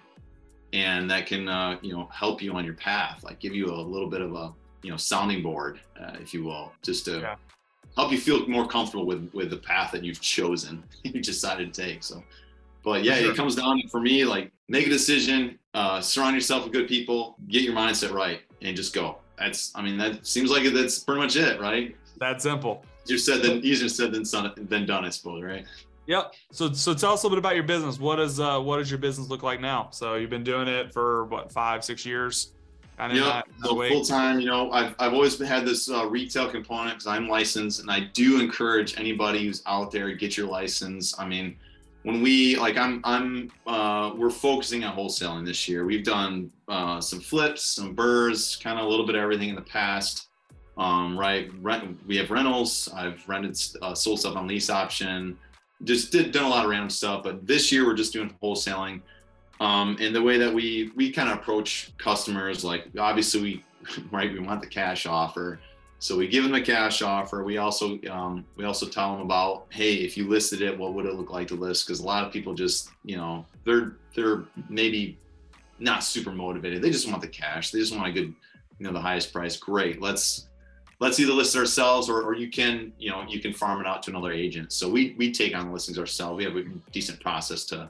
and 0.72 1.10
that 1.10 1.26
can, 1.26 1.48
uh, 1.48 1.78
you 1.82 1.92
know, 1.92 2.08
help 2.12 2.42
you 2.42 2.52
on 2.52 2.64
your 2.64 2.74
path, 2.74 3.24
like 3.24 3.40
give 3.40 3.54
you 3.54 3.66
a 3.66 3.80
little 3.80 4.08
bit 4.08 4.20
of 4.20 4.34
a, 4.34 4.52
you 4.82 4.90
know, 4.90 4.96
sounding 4.96 5.42
board, 5.42 5.80
uh, 6.00 6.16
if 6.20 6.32
you 6.32 6.44
will, 6.44 6.72
just 6.82 7.04
to 7.06 7.20
yeah. 7.20 7.36
help 7.96 8.12
you 8.12 8.18
feel 8.18 8.46
more 8.48 8.66
comfortable 8.66 9.06
with, 9.06 9.30
with 9.32 9.50
the 9.50 9.56
path 9.56 9.90
that 9.92 10.04
you've 10.04 10.20
chosen, 10.20 10.84
you 11.02 11.20
decided 11.20 11.72
to 11.74 11.82
take. 11.82 12.04
So 12.04 12.22
But 12.84 13.02
yeah, 13.02 13.16
sure. 13.16 13.32
it 13.32 13.36
comes 13.36 13.56
down 13.56 13.82
for 13.90 14.00
me 14.00 14.24
like 14.24 14.52
make 14.68 14.86
a 14.86 14.90
decision, 14.90 15.58
uh, 15.74 16.00
surround 16.00 16.34
yourself 16.34 16.64
with 16.64 16.72
good 16.72 16.86
people, 16.86 17.36
get 17.48 17.62
your 17.62 17.74
mindset 17.74 18.12
right, 18.12 18.42
and 18.62 18.76
just 18.76 18.94
go. 18.94 19.18
That's 19.38 19.72
I 19.74 19.82
mean 19.82 19.96
that 19.98 20.26
seems 20.26 20.50
like 20.50 20.64
that's 20.72 20.98
pretty 20.98 21.20
much 21.20 21.36
it, 21.36 21.60
right? 21.60 21.96
That 22.18 22.42
simple. 22.42 22.84
Easier 23.08 23.18
said 23.18 23.42
than 23.42 23.64
easier 23.64 23.88
said 23.88 24.12
than 24.12 24.24
son, 24.24 24.52
than 24.56 24.86
done, 24.86 25.04
I 25.04 25.10
suppose, 25.10 25.42
right? 25.42 25.64
Yep. 26.06 26.34
So 26.52 26.72
so 26.72 26.94
tell 26.94 27.12
us 27.12 27.22
a 27.22 27.26
little 27.26 27.36
bit 27.36 27.38
about 27.38 27.54
your 27.54 27.64
business. 27.64 27.98
What 27.98 28.16
does 28.16 28.40
uh 28.40 28.58
what 28.60 28.78
does 28.78 28.90
your 28.90 28.98
business 28.98 29.28
look 29.28 29.42
like 29.42 29.60
now? 29.60 29.88
So 29.90 30.14
you've 30.14 30.30
been 30.30 30.44
doing 30.44 30.68
it 30.68 30.92
for 30.92 31.26
what 31.26 31.52
five 31.52 31.84
six 31.84 32.04
years? 32.04 32.52
Kind 32.96 33.14
Yeah, 33.14 33.24
that, 33.24 33.46
that 33.60 33.68
so 33.68 33.88
full 33.88 34.04
time. 34.04 34.40
You 34.40 34.46
know, 34.46 34.72
I've 34.72 34.94
I've 34.98 35.12
always 35.12 35.38
had 35.38 35.64
this 35.64 35.90
uh, 35.90 36.06
retail 36.06 36.50
component 36.50 36.96
because 36.96 37.06
I'm 37.06 37.28
licensed, 37.28 37.80
and 37.80 37.90
I 37.90 38.08
do 38.12 38.40
encourage 38.40 38.98
anybody 38.98 39.46
who's 39.46 39.62
out 39.66 39.92
there 39.92 40.10
get 40.12 40.36
your 40.36 40.48
license. 40.48 41.18
I 41.18 41.26
mean, 41.26 41.56
when 42.02 42.22
we 42.22 42.56
like, 42.56 42.76
I'm 42.76 43.00
I'm 43.04 43.52
uh, 43.66 44.12
we're 44.16 44.30
focusing 44.30 44.84
on 44.84 44.96
wholesaling 44.96 45.44
this 45.44 45.68
year. 45.68 45.84
We've 45.84 46.04
done 46.04 46.50
uh, 46.68 47.00
some 47.00 47.20
flips, 47.20 47.64
some 47.66 47.94
burrs, 47.94 48.56
kind 48.56 48.78
of 48.78 48.86
a 48.86 48.88
little 48.88 49.06
bit 49.06 49.14
of 49.14 49.20
everything 49.20 49.50
in 49.50 49.54
the 49.54 49.60
past. 49.60 50.27
Um, 50.78 51.18
right, 51.18 51.50
rent. 51.60 51.98
We 52.06 52.16
have 52.18 52.30
rentals. 52.30 52.88
I've 52.94 53.28
rented, 53.28 53.58
uh, 53.82 53.94
sold 53.94 54.20
stuff 54.20 54.36
on 54.36 54.46
lease 54.46 54.70
option. 54.70 55.36
Just 55.84 56.12
did 56.12 56.32
done 56.32 56.44
a 56.44 56.48
lot 56.48 56.64
of 56.64 56.70
random 56.70 56.90
stuff, 56.90 57.22
but 57.24 57.46
this 57.46 57.70
year 57.70 57.84
we're 57.84 57.94
just 57.94 58.12
doing 58.12 58.32
wholesaling 58.42 59.02
um, 59.60 59.96
and 60.00 60.14
the 60.14 60.22
way 60.22 60.38
that 60.38 60.52
we 60.52 60.92
we 60.94 61.10
kind 61.10 61.28
of 61.28 61.38
approach 61.38 61.92
customers 61.98 62.64
like 62.64 62.86
obviously 62.98 63.40
we 63.40 63.64
right 64.10 64.32
we 64.32 64.38
want 64.38 64.60
the 64.60 64.66
cash 64.66 65.06
offer 65.06 65.60
so 66.00 66.16
we 66.16 66.28
give 66.28 66.44
them 66.44 66.54
a 66.54 66.60
cash 66.60 67.02
offer 67.02 67.42
we 67.42 67.58
also 67.58 67.98
um, 68.10 68.44
we 68.56 68.64
also 68.64 68.86
tell 68.86 69.12
them 69.12 69.24
about 69.24 69.66
hey 69.70 69.94
if 69.94 70.16
you 70.16 70.28
listed 70.28 70.62
it 70.62 70.76
what 70.76 70.94
would 70.94 71.06
it 71.06 71.14
look 71.14 71.30
like 71.30 71.48
to 71.48 71.54
list 71.54 71.86
because 71.86 72.00
a 72.00 72.06
lot 72.06 72.24
of 72.24 72.32
people 72.32 72.54
just 72.54 72.90
you 73.04 73.16
know 73.16 73.44
they're 73.64 73.96
they're 74.14 74.44
maybe 74.68 75.18
not 75.80 76.02
super 76.02 76.32
motivated 76.32 76.82
they 76.82 76.90
just 76.90 77.08
want 77.08 77.20
the 77.20 77.28
cash 77.28 77.70
they 77.70 77.78
just 77.78 77.94
want 77.94 78.08
a 78.08 78.12
good 78.12 78.34
you 78.78 78.86
know 78.86 78.92
the 78.92 79.00
highest 79.00 79.32
price 79.32 79.56
great 79.56 80.00
let's 80.00 80.47
let's 81.00 81.20
either 81.20 81.32
list 81.32 81.56
ourselves 81.56 82.08
or, 82.08 82.22
or 82.22 82.34
you 82.34 82.50
can 82.50 82.92
you 82.98 83.10
know 83.10 83.24
you 83.28 83.40
can 83.40 83.52
farm 83.52 83.80
it 83.80 83.86
out 83.86 84.02
to 84.02 84.10
another 84.10 84.32
agent 84.32 84.72
so 84.72 84.88
we 84.88 85.14
we 85.18 85.32
take 85.32 85.54
on 85.54 85.66
the 85.66 85.72
listings 85.72 85.98
ourselves 85.98 86.36
we 86.36 86.44
have 86.44 86.56
a 86.56 86.64
decent 86.92 87.20
process 87.20 87.64
to 87.64 87.88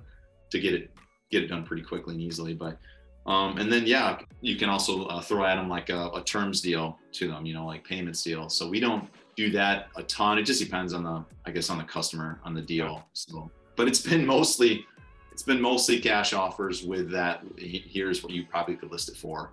to 0.51 0.61
get 0.61 0.75
it 0.75 0.91
get 1.31 1.43
it 1.43 1.49
done 1.49 1.65
pretty 1.65 1.83
quickly 1.83 2.15
and 2.15 2.23
easily. 2.23 2.55
But 2.55 2.79
um, 3.27 3.59
and 3.59 3.71
then 3.71 3.87
yeah, 3.87 4.19
you 4.41 4.57
can 4.57 4.69
also 4.69 5.05
uh, 5.07 5.21
throw 5.21 5.45
at 5.45 5.57
them 5.57 5.69
like 5.69 5.91
a, 5.91 6.09
a, 6.15 6.23
terms 6.23 6.63
deal 6.63 6.99
to 7.13 7.29
them, 7.29 7.45
you 7.45 7.53
know, 7.53 7.67
like 7.67 7.85
payments 7.85 8.23
deal. 8.23 8.49
So 8.49 8.69
we 8.69 8.81
don't 8.81 9.07
do 9.37 9.51
that 9.51 9.89
a 9.97 10.03
ton. 10.05 10.39
It 10.39 10.45
just 10.45 10.63
depends 10.63 10.95
on 10.95 11.05
the, 11.05 11.23
I 11.45 11.51
guess, 11.51 11.69
on 11.69 11.77
the 11.77 11.85
customer 11.85 12.41
on 12.45 12.55
the 12.55 12.63
deal. 12.63 13.05
So, 13.13 13.51
but 13.77 13.87
it's 13.87 14.01
been 14.01 14.25
mostly, 14.25 14.87
it's 15.31 15.43
been 15.43 15.61
mostly 15.61 16.01
cash 16.01 16.33
offers 16.33 16.85
with 16.85 17.11
that. 17.11 17.43
Here's 17.59 18.23
what 18.23 18.33
you 18.33 18.47
probably 18.47 18.77
could 18.77 18.91
list 18.91 19.11
it 19.11 19.17
for, 19.17 19.53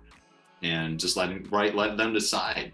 and 0.62 0.98
just 0.98 1.18
letting 1.18 1.46
right 1.50 1.74
let 1.74 1.98
them 1.98 2.14
decide, 2.14 2.72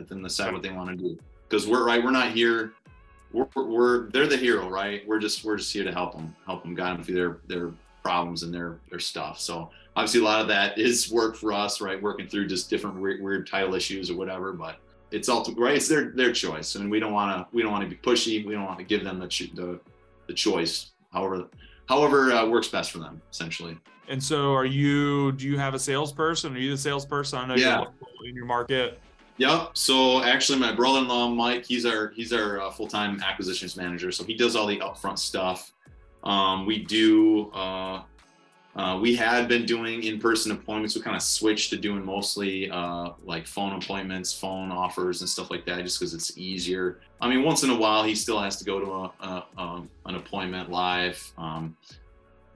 let 0.00 0.08
them 0.08 0.22
decide 0.22 0.52
what 0.52 0.62
they 0.62 0.70
want 0.70 0.90
to 0.90 0.96
do. 0.96 1.18
Because 1.48 1.66
we're 1.66 1.84
right, 1.84 2.02
we're 2.02 2.10
not 2.10 2.32
here. 2.32 2.72
We're, 3.32 3.46
we're 3.54 4.10
they're 4.10 4.26
the 4.26 4.36
hero, 4.36 4.68
right? 4.68 5.06
We're 5.06 5.20
just 5.20 5.44
we're 5.44 5.56
just 5.56 5.72
here 5.72 5.84
to 5.84 5.92
help 5.92 6.14
them, 6.14 6.34
help 6.46 6.62
them 6.62 6.74
guide 6.74 6.96
them 6.96 7.04
through 7.04 7.14
their 7.14 7.38
their 7.46 7.72
problems 8.02 8.42
and 8.42 8.52
their 8.52 8.78
their 8.88 8.98
stuff. 8.98 9.38
So 9.38 9.70
obviously 9.94 10.20
a 10.20 10.24
lot 10.24 10.40
of 10.40 10.48
that 10.48 10.78
is 10.78 11.12
work 11.12 11.36
for 11.36 11.52
us, 11.52 11.80
right? 11.80 12.00
Working 12.00 12.26
through 12.26 12.46
just 12.48 12.70
different 12.70 12.96
weird, 13.00 13.22
weird 13.22 13.46
title 13.46 13.74
issues 13.74 14.10
or 14.10 14.16
whatever, 14.16 14.52
but 14.52 14.78
it's 15.10 15.28
all 15.28 15.44
right. 15.56 15.76
It's 15.76 15.88
their 15.88 16.10
their 16.10 16.32
choice, 16.32 16.74
and 16.76 16.90
we 16.90 17.00
don't 17.00 17.12
want 17.12 17.36
to 17.36 17.54
we 17.54 17.62
don't 17.62 17.72
want 17.72 17.84
to 17.84 17.90
be 17.90 17.96
pushy. 17.96 18.44
We 18.44 18.54
don't 18.54 18.64
want 18.64 18.78
to 18.78 18.84
give 18.84 19.04
them 19.04 19.18
the 19.18 19.26
the, 19.54 19.80
the 20.26 20.34
choice. 20.34 20.92
However, 21.12 21.48
however 21.88 22.32
uh, 22.32 22.46
works 22.46 22.68
best 22.68 22.92
for 22.92 22.98
them, 22.98 23.20
essentially. 23.30 23.76
And 24.08 24.22
so, 24.22 24.54
are 24.54 24.64
you? 24.64 25.32
Do 25.32 25.46
you 25.46 25.58
have 25.58 25.74
a 25.74 25.78
salesperson? 25.78 26.56
Are 26.56 26.58
you 26.58 26.70
the 26.70 26.78
salesperson? 26.78 27.38
I 27.38 27.46
know 27.46 27.54
yeah. 27.54 27.84
you're 28.20 28.28
in 28.28 28.34
your 28.34 28.44
market. 28.44 29.00
Yep. 29.40 29.70
So 29.72 30.22
actually, 30.22 30.58
my 30.58 30.74
brother-in-law 30.74 31.30
Mike, 31.30 31.64
he's 31.64 31.86
our 31.86 32.10
he's 32.10 32.30
our 32.30 32.60
uh, 32.60 32.70
full-time 32.70 33.22
acquisitions 33.22 33.74
manager. 33.74 34.12
So 34.12 34.22
he 34.22 34.34
does 34.34 34.54
all 34.54 34.66
the 34.66 34.78
upfront 34.80 35.18
stuff. 35.18 35.72
Um, 36.24 36.66
we 36.66 36.84
do, 36.84 37.50
uh, 37.52 38.02
uh, 38.76 38.98
we 39.00 39.16
had 39.16 39.48
been 39.48 39.64
doing 39.64 40.02
in-person 40.02 40.52
appointments. 40.52 40.94
We 40.94 41.00
kind 41.00 41.16
of 41.16 41.22
switched 41.22 41.70
to 41.70 41.78
doing 41.78 42.04
mostly 42.04 42.70
uh, 42.70 43.12
like 43.24 43.46
phone 43.46 43.72
appointments, 43.72 44.30
phone 44.30 44.70
offers, 44.70 45.22
and 45.22 45.30
stuff 45.30 45.50
like 45.50 45.64
that, 45.64 45.82
just 45.84 45.98
because 45.98 46.12
it's 46.12 46.36
easier. 46.36 47.00
I 47.22 47.30
mean, 47.30 47.42
once 47.42 47.62
in 47.62 47.70
a 47.70 47.76
while, 47.76 48.02
he 48.04 48.14
still 48.14 48.38
has 48.38 48.56
to 48.58 48.64
go 48.66 48.78
to 48.78 48.90
a, 48.90 49.26
a, 49.26 49.44
a 49.56 49.82
an 50.04 50.16
appointment 50.16 50.70
live. 50.70 51.32
Um, 51.38 51.74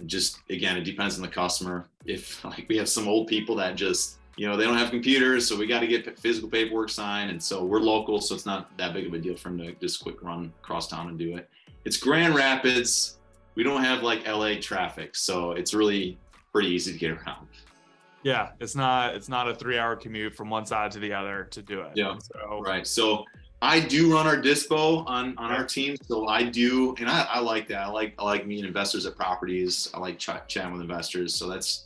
just 0.05 0.41
again, 0.51 0.77
it 0.77 0.85
depends 0.85 1.17
on 1.17 1.23
the 1.23 1.29
customer. 1.29 1.87
If 2.05 2.45
like 2.45 2.67
we 2.69 2.77
have 2.77 2.91
some 2.91 3.09
old 3.09 3.27
people 3.27 3.57
that 3.57 3.75
just 3.75 4.19
you 4.37 4.49
know 4.49 4.57
they 4.57 4.65
don't 4.65 4.77
have 4.77 4.91
computers, 4.91 5.49
so 5.49 5.57
we 5.57 5.67
got 5.67 5.81
to 5.81 5.87
get 5.87 6.19
physical 6.19 6.49
paperwork 6.49 6.91
signed, 6.91 7.31
and 7.31 7.43
so 7.43 7.65
we're 7.65 7.81
local, 7.81 8.21
so 8.21 8.35
it's 8.35 8.47
not 8.47 8.77
that 8.79 8.93
big 8.93 9.07
of 9.07 9.15
a 9.15 9.19
deal 9.19 9.37
for 9.37 9.49
them 9.49 9.59
to 9.59 9.73
just 9.75 10.03
quick 10.03 10.23
run 10.23 10.53
across 10.63 10.89
town 10.89 11.09
and 11.09 11.19
do 11.19 11.37
it. 11.37 11.49
It's 11.85 11.97
Grand 11.97 12.35
Rapids 12.35 13.19
we 13.55 13.63
don't 13.63 13.85
have 13.85 14.03
like 14.03 14.27
LA 14.27 14.55
traffic, 14.61 15.15
so 15.15 15.53
it's 15.53 15.75
really 15.75 16.19
pretty 16.53 16.69
easy 16.69 16.93
to 16.93 16.99
get 16.99 17.11
around. 17.11 17.47
Yeah, 18.23 18.51
it's 18.61 18.75
not 18.75 19.15
it's 19.15 19.29
not 19.29 19.49
a 19.49 19.55
three 19.55 19.79
hour 19.79 19.97
commute 19.97 20.35
from 20.35 20.51
one 20.51 20.67
side 20.67 20.91
to 20.93 20.99
the 20.99 21.13
other 21.13 21.45
to 21.51 21.63
do 21.63 21.81
it. 21.83 21.93
Yeah. 21.95 22.17
So, 22.19 22.63
right. 22.65 22.87
So 22.87 23.25
I 23.61 23.81
do 23.81 24.13
run 24.13 24.27
our 24.27 24.37
dispo 24.37 25.05
on 25.07 25.37
on 25.39 25.53
our 25.53 25.65
team, 25.65 25.97
so 26.03 26.27
I 26.27 26.43
do, 26.45 26.95
and 26.99 27.09
I, 27.09 27.27
I 27.31 27.41
like 27.41 27.69
that. 27.69 27.83
I 27.83 27.89
like 27.89 28.15
I 28.19 28.25
like 28.25 28.47
meeting 28.47 28.65
investors 28.65 29.07
at 29.07 29.17
properties. 29.17 29.91
I 29.95 29.99
like 29.99 30.19
ch- 30.19 30.31
chatting 30.49 30.73
with 30.73 30.81
investors, 30.81 31.35
so 31.35 31.49
that's 31.49 31.85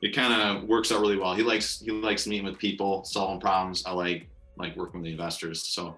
it. 0.00 0.14
Kind 0.14 0.32
of 0.32 0.68
works 0.68 0.92
out 0.92 1.00
really 1.00 1.16
well. 1.16 1.34
He 1.34 1.42
likes 1.42 1.80
he 1.80 1.90
likes 1.90 2.26
meeting 2.26 2.46
with 2.46 2.58
people, 2.58 3.04
solving 3.04 3.40
problems. 3.40 3.84
I 3.86 3.92
like 3.92 4.28
like 4.56 4.76
working 4.76 5.00
with 5.00 5.06
the 5.06 5.12
investors. 5.12 5.62
So 5.62 5.96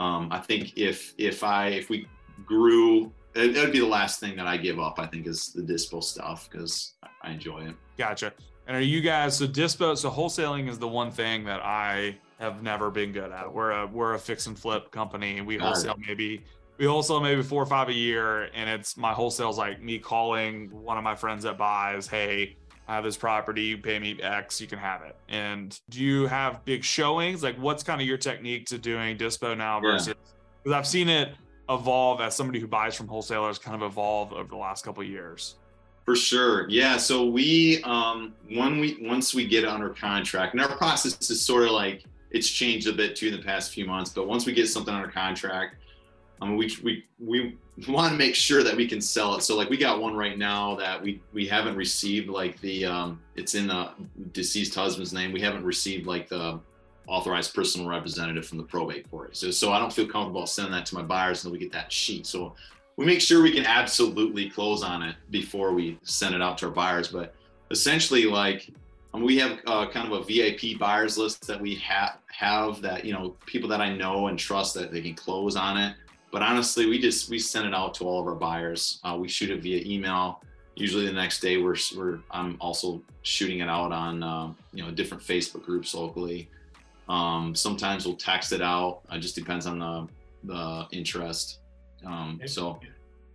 um, 0.00 0.28
I 0.30 0.38
think 0.38 0.76
if 0.76 1.14
if 1.18 1.42
I 1.42 1.68
if 1.68 1.90
we 1.90 2.06
grew 2.46 3.12
it, 3.34 3.56
would 3.56 3.72
be 3.72 3.80
the 3.80 3.86
last 3.86 4.20
thing 4.20 4.36
that 4.36 4.46
I 4.46 4.56
give 4.56 4.78
up. 4.78 4.98
I 4.98 5.06
think 5.06 5.26
is 5.26 5.52
the 5.52 5.62
dispo 5.62 6.02
stuff 6.02 6.48
because 6.50 6.94
I 7.22 7.32
enjoy 7.32 7.66
it. 7.66 7.74
Gotcha. 7.96 8.32
And 8.66 8.76
are 8.76 8.80
you 8.80 9.00
guys 9.00 9.38
so 9.38 9.46
dispo? 9.46 9.96
So 9.96 10.10
wholesaling 10.10 10.68
is 10.68 10.78
the 10.78 10.88
one 10.88 11.10
thing 11.10 11.44
that 11.44 11.60
I 11.64 12.18
have 12.38 12.62
never 12.62 12.90
been 12.90 13.12
good 13.12 13.32
at. 13.32 13.52
We're 13.52 13.70
a 13.70 13.86
we're 13.86 14.14
a 14.14 14.18
fix 14.18 14.46
and 14.46 14.58
flip 14.58 14.90
company. 14.90 15.40
We 15.40 15.56
wholesale 15.56 15.96
maybe 16.06 16.44
we 16.78 16.84
wholesale 16.84 17.20
maybe 17.20 17.42
four 17.42 17.62
or 17.62 17.66
five 17.66 17.88
a 17.88 17.94
year, 17.94 18.50
and 18.54 18.68
it's 18.68 18.96
my 18.96 19.12
wholesale's 19.12 19.58
like 19.58 19.82
me 19.82 19.98
calling 19.98 20.70
one 20.70 20.96
of 20.96 21.04
my 21.04 21.14
friends 21.14 21.44
that 21.44 21.58
buys, 21.58 22.06
hey. 22.06 22.56
I 22.88 22.94
have 22.94 23.04
this 23.04 23.18
property, 23.18 23.62
you 23.62 23.78
pay 23.78 23.98
me 23.98 24.18
X, 24.20 24.60
you 24.60 24.66
can 24.66 24.78
have 24.78 25.02
it. 25.02 25.14
And 25.28 25.78
do 25.90 26.02
you 26.02 26.26
have 26.26 26.64
big 26.64 26.82
showings? 26.82 27.42
Like, 27.42 27.56
what's 27.56 27.82
kind 27.82 28.00
of 28.00 28.06
your 28.06 28.16
technique 28.16 28.66
to 28.66 28.78
doing 28.78 29.18
dispo 29.18 29.56
now 29.56 29.78
versus? 29.78 30.08
Because 30.08 30.72
yeah. 30.72 30.78
I've 30.78 30.86
seen 30.86 31.10
it 31.10 31.34
evolve 31.68 32.20
as 32.20 32.34
somebody 32.34 32.60
who 32.60 32.66
buys 32.66 32.94
from 32.94 33.08
wholesalers 33.08 33.58
kind 33.58 33.80
of 33.80 33.82
evolve 33.82 34.32
over 34.32 34.48
the 34.48 34.56
last 34.56 34.84
couple 34.84 35.02
years 35.02 35.56
for 36.04 36.16
sure 36.16 36.66
yeah 36.70 36.96
so 36.96 37.26
we 37.26 37.82
um 37.82 38.32
when 38.52 38.80
we 38.80 38.96
once 39.02 39.34
we 39.34 39.46
get 39.46 39.66
under 39.66 39.90
contract 39.90 40.54
and 40.54 40.62
our 40.62 40.74
process 40.76 41.30
is 41.30 41.40
sort 41.44 41.64
of 41.64 41.72
like 41.72 42.04
it's 42.30 42.48
changed 42.48 42.88
a 42.88 42.92
bit 42.92 43.14
too 43.14 43.26
in 43.26 43.32
the 43.36 43.42
past 43.42 43.74
few 43.74 43.84
months 43.84 44.10
but 44.10 44.26
once 44.26 44.46
we 44.46 44.54
get 44.54 44.66
something 44.66 44.94
under 44.94 45.08
contract 45.08 45.76
um 46.40 46.56
we 46.56 46.74
we 46.82 47.04
we 47.18 47.56
want 47.88 48.10
to 48.10 48.18
make 48.18 48.34
sure 48.34 48.62
that 48.62 48.76
we 48.76 48.86
can 48.86 49.00
sell 49.00 49.34
it 49.36 49.42
so 49.42 49.56
like 49.56 49.70
we 49.70 49.76
got 49.76 50.00
one 50.00 50.14
right 50.14 50.38
now 50.38 50.74
that 50.74 51.00
we 51.00 51.20
we 51.32 51.46
haven't 51.46 51.76
received 51.76 52.28
like 52.28 52.60
the 52.60 52.84
um 52.84 53.20
it's 53.36 53.54
in 53.54 53.66
the 53.66 53.90
deceased 54.32 54.74
husband's 54.74 55.12
name 55.12 55.32
we 55.32 55.40
haven't 55.40 55.64
received 55.64 56.06
like 56.06 56.28
the 56.28 56.60
authorized 57.08 57.54
personal 57.54 57.88
representative 57.88 58.46
from 58.46 58.58
the 58.58 58.64
probate 58.64 59.10
court. 59.10 59.36
So, 59.36 59.50
so 59.50 59.72
I 59.72 59.78
don't 59.78 59.92
feel 59.92 60.06
comfortable 60.06 60.46
sending 60.46 60.72
that 60.72 60.86
to 60.86 60.94
my 60.94 61.02
buyers 61.02 61.42
until 61.42 61.52
we 61.52 61.58
get 61.58 61.72
that 61.72 61.90
sheet. 61.90 62.26
So 62.26 62.54
we 62.96 63.06
make 63.06 63.20
sure 63.20 63.42
we 63.42 63.52
can 63.52 63.64
absolutely 63.64 64.50
close 64.50 64.82
on 64.82 65.02
it 65.02 65.16
before 65.30 65.72
we 65.72 65.98
send 66.02 66.34
it 66.34 66.42
out 66.42 66.58
to 66.58 66.66
our 66.66 66.72
buyers. 66.72 67.08
But 67.08 67.34
essentially, 67.70 68.24
like 68.24 68.70
um, 69.14 69.22
we 69.22 69.38
have 69.38 69.58
uh, 69.66 69.88
kind 69.88 70.12
of 70.12 70.20
a 70.20 70.24
VIP 70.24 70.78
buyers 70.78 71.16
list 71.16 71.46
that 71.46 71.60
we 71.60 71.76
have 71.76 72.18
have 72.26 72.82
that 72.82 73.04
you 73.04 73.12
know 73.12 73.34
people 73.46 73.68
that 73.70 73.80
I 73.80 73.94
know 73.96 74.28
and 74.28 74.38
trust 74.38 74.74
that 74.74 74.92
they 74.92 75.00
can 75.00 75.14
close 75.14 75.56
on 75.56 75.78
it. 75.78 75.94
But 76.30 76.42
honestly, 76.42 76.86
we 76.86 76.98
just 76.98 77.30
we 77.30 77.38
send 77.38 77.66
it 77.66 77.74
out 77.74 77.94
to 77.94 78.04
all 78.04 78.20
of 78.20 78.26
our 78.26 78.34
buyers. 78.34 79.00
Uh, 79.02 79.16
we 79.18 79.28
shoot 79.28 79.50
it 79.50 79.62
via 79.62 79.82
email. 79.84 80.42
Usually 80.74 81.06
the 81.06 81.12
next 81.12 81.40
day, 81.40 81.56
we're, 81.56 81.76
we're 81.96 82.20
I'm 82.30 82.56
also 82.60 83.02
shooting 83.22 83.60
it 83.60 83.68
out 83.68 83.92
on 83.92 84.22
uh, 84.22 84.52
you 84.72 84.84
know 84.84 84.90
different 84.90 85.22
Facebook 85.22 85.64
groups 85.64 85.94
locally. 85.94 86.50
Um, 87.08 87.54
sometimes 87.54 88.06
we'll 88.06 88.16
text 88.16 88.52
it 88.52 88.60
out. 88.60 89.00
It 89.10 89.20
just 89.20 89.34
depends 89.34 89.66
on 89.66 89.78
the 89.78 90.08
the 90.44 90.86
interest. 90.92 91.60
Um, 92.06 92.40
so. 92.46 92.78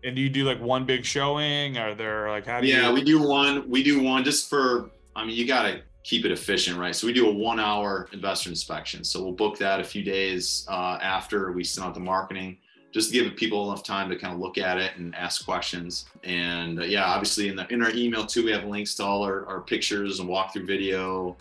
And 0.05 0.15
do 0.17 0.21
you 0.21 0.29
do 0.29 0.43
like 0.43 0.59
one 0.59 0.85
big 0.85 1.05
showing? 1.05 1.77
Are 1.77 1.95
there 1.95 2.29
like 2.29 2.45
how 2.45 2.59
do 2.59 2.67
yeah, 2.67 2.89
you? 2.89 2.93
we 2.93 3.03
do 3.03 3.21
one. 3.21 3.69
We 3.69 3.83
do 3.83 4.01
one 4.01 4.23
just 4.23 4.49
for. 4.49 4.91
I 5.15 5.25
mean, 5.25 5.35
you 5.35 5.47
gotta 5.47 5.81
keep 6.03 6.25
it 6.25 6.31
efficient, 6.31 6.77
right? 6.77 6.95
So 6.95 7.07
we 7.07 7.13
do 7.13 7.29
a 7.29 7.33
one-hour 7.33 8.09
investor 8.11 8.49
inspection. 8.49 9.03
So 9.03 9.23
we'll 9.23 9.31
book 9.31 9.57
that 9.59 9.79
a 9.79 9.83
few 9.83 10.03
days 10.03 10.65
uh, 10.69 10.99
after 11.01 11.51
we 11.53 11.63
send 11.63 11.87
out 11.87 11.93
the 11.93 12.01
marketing. 12.01 12.57
Just 12.93 13.11
to 13.11 13.23
give 13.23 13.35
people 13.35 13.69
enough 13.69 13.83
time 13.83 14.09
to 14.09 14.15
kind 14.15 14.33
of 14.33 14.39
look 14.39 14.57
at 14.57 14.77
it 14.77 14.91
and 14.97 15.15
ask 15.15 15.43
questions. 15.43 16.05
And 16.23 16.79
uh, 16.79 16.83
yeah, 16.83 17.05
obviously 17.05 17.49
in 17.49 17.55
the 17.55 17.67
in 17.73 17.83
our 17.83 17.91
email 17.91 18.25
too, 18.25 18.45
we 18.45 18.51
have 18.51 18.65
links 18.65 18.95
to 18.95 19.03
all 19.03 19.23
our, 19.23 19.45
our 19.47 19.61
pictures 19.61 20.19
and 20.19 20.29
walkthrough 20.29 20.67
video. 20.67 21.35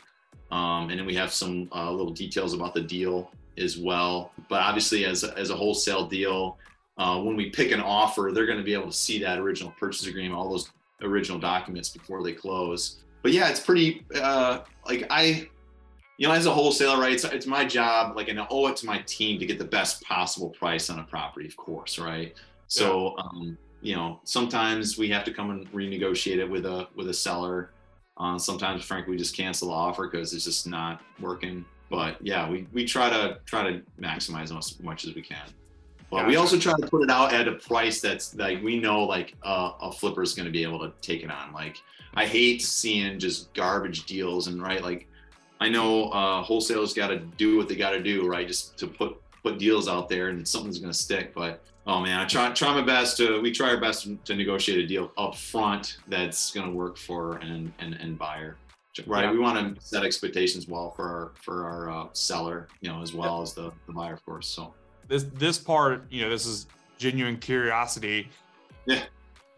Um, 0.50 0.90
and 0.90 0.98
then 0.98 1.06
we 1.06 1.14
have 1.14 1.32
some 1.32 1.68
uh, 1.72 1.90
little 1.90 2.12
details 2.12 2.52
about 2.52 2.74
the 2.74 2.80
deal 2.80 3.30
as 3.58 3.78
well. 3.78 4.32
But 4.48 4.62
obviously, 4.62 5.04
as 5.04 5.24
as 5.24 5.50
a 5.50 5.56
wholesale 5.56 6.06
deal, 6.06 6.58
uh, 6.98 7.20
when 7.20 7.36
we 7.36 7.50
pick 7.50 7.70
an 7.70 7.80
offer, 7.80 8.30
they're 8.34 8.46
going 8.46 8.58
to 8.58 8.64
be 8.64 8.74
able 8.74 8.88
to 8.88 8.92
see 8.96 9.18
that 9.20 9.38
original 9.38 9.72
purchase 9.78 10.06
agreement, 10.06 10.34
all 10.34 10.50
those 10.50 10.70
original 11.02 11.38
documents 11.38 11.88
before 11.90 12.22
they 12.22 12.32
close. 12.32 12.98
But 13.22 13.32
yeah, 13.32 13.48
it's 13.48 13.60
pretty 13.60 14.04
uh, 14.14 14.60
like 14.86 15.06
I, 15.10 15.48
you 16.18 16.28
know, 16.28 16.34
as 16.34 16.46
a 16.46 16.50
wholesaler, 16.52 17.00
right? 17.00 17.12
It's, 17.12 17.24
it's 17.24 17.46
my 17.46 17.64
job, 17.64 18.16
like, 18.16 18.28
and 18.28 18.40
I 18.40 18.46
owe 18.50 18.66
it 18.68 18.76
to 18.76 18.86
my 18.86 18.98
team 19.06 19.40
to 19.40 19.46
get 19.46 19.58
the 19.58 19.64
best 19.64 20.02
possible 20.02 20.50
price 20.50 20.90
on 20.90 20.98
a 20.98 21.04
property, 21.04 21.46
of 21.46 21.56
course, 21.56 21.98
right? 21.98 22.34
So, 22.68 23.14
yeah. 23.16 23.24
um, 23.24 23.58
you 23.80 23.96
know, 23.96 24.20
sometimes 24.24 24.96
we 24.96 25.08
have 25.10 25.24
to 25.24 25.32
come 25.32 25.50
and 25.50 25.70
renegotiate 25.72 26.38
it 26.38 26.48
with 26.48 26.64
a 26.64 26.88
with 26.94 27.08
a 27.08 27.14
seller. 27.14 27.72
Uh, 28.16 28.38
sometimes, 28.38 28.84
frankly, 28.84 29.12
we 29.12 29.16
just 29.16 29.36
cancel 29.36 29.68
the 29.68 29.74
offer 29.74 30.08
because 30.08 30.32
it's 30.32 30.44
just 30.44 30.66
not 30.66 31.02
working. 31.18 31.64
But 31.90 32.24
yeah, 32.24 32.48
we, 32.48 32.66
we 32.72 32.86
try 32.86 33.10
to 33.10 33.38
try 33.44 33.70
to 33.70 33.82
maximize 34.00 34.56
as 34.56 34.80
much 34.80 35.04
as 35.04 35.14
we 35.14 35.22
can. 35.22 35.46
But 36.10 36.18
gotcha. 36.18 36.28
we 36.28 36.36
also 36.36 36.58
try 36.58 36.74
to 36.74 36.86
put 36.86 37.02
it 37.02 37.10
out 37.10 37.32
at 37.32 37.48
a 37.48 37.52
price 37.52 38.00
that's 38.00 38.34
like 38.34 38.62
we 38.62 38.78
know 38.78 39.02
like 39.02 39.34
uh, 39.42 39.72
a 39.80 39.90
flipper 39.90 40.22
is 40.22 40.34
going 40.34 40.46
to 40.46 40.52
be 40.52 40.62
able 40.62 40.78
to 40.80 40.92
take 41.00 41.22
it 41.22 41.30
on. 41.30 41.52
Like 41.52 41.78
I 42.14 42.26
hate 42.26 42.62
seeing 42.62 43.18
just 43.18 43.52
garbage 43.54 44.04
deals 44.06 44.46
and 44.46 44.62
right 44.62 44.82
like 44.82 45.08
I 45.62 45.68
know 45.68 46.10
uh, 46.10 46.42
wholesalers 46.42 46.92
got 46.92 47.08
to 47.08 47.18
do 47.18 47.56
what 47.56 47.68
they 47.68 47.76
got 47.76 47.90
to 47.90 48.02
do 48.02 48.26
right 48.26 48.48
just 48.48 48.76
to 48.78 48.88
put 48.88 49.16
put 49.44 49.58
deals 49.58 49.86
out 49.88 50.08
there 50.08 50.28
and 50.28 50.46
something's 50.46 50.78
going 50.78 50.92
to 50.92 50.98
stick. 50.98 51.32
But 51.32 51.62
oh 51.86 52.00
man, 52.00 52.18
I 52.18 52.24
try 52.24 52.50
try 52.50 52.74
my 52.74 52.82
best 52.82 53.16
to 53.18 53.40
we 53.40 53.52
try 53.52 53.70
our 53.70 53.80
best 53.80 54.08
to 54.24 54.34
negotiate 54.34 54.78
a 54.78 54.86
deal 54.86 55.12
up 55.16 55.36
front 55.36 55.98
that's 56.08 56.52
going 56.52 56.66
to 56.66 56.72
work 56.72 56.96
for 56.96 57.36
an 57.36 57.72
an, 57.78 57.94
an 57.94 58.16
buyer. 58.16 58.56
Right, 59.06 59.24
yeah. 59.24 59.32
we 59.32 59.38
want 59.38 59.76
to 59.76 59.82
set 59.82 60.04
expectations 60.04 60.66
well 60.68 60.90
for 60.90 61.04
our 61.04 61.32
for 61.40 61.64
our 61.64 61.90
uh, 61.90 62.08
seller, 62.12 62.68
you 62.80 62.90
know, 62.90 63.00
as 63.00 63.14
well 63.14 63.40
as 63.40 63.54
the, 63.54 63.72
the 63.86 63.92
buyer, 63.92 64.14
of 64.14 64.24
course. 64.26 64.48
So 64.48 64.74
this 65.06 65.24
this 65.34 65.58
part, 65.58 66.10
you 66.10 66.22
know, 66.22 66.28
this 66.28 66.44
is 66.44 66.66
genuine 66.98 67.38
curiosity. 67.38 68.28
Yeah. 68.84 69.04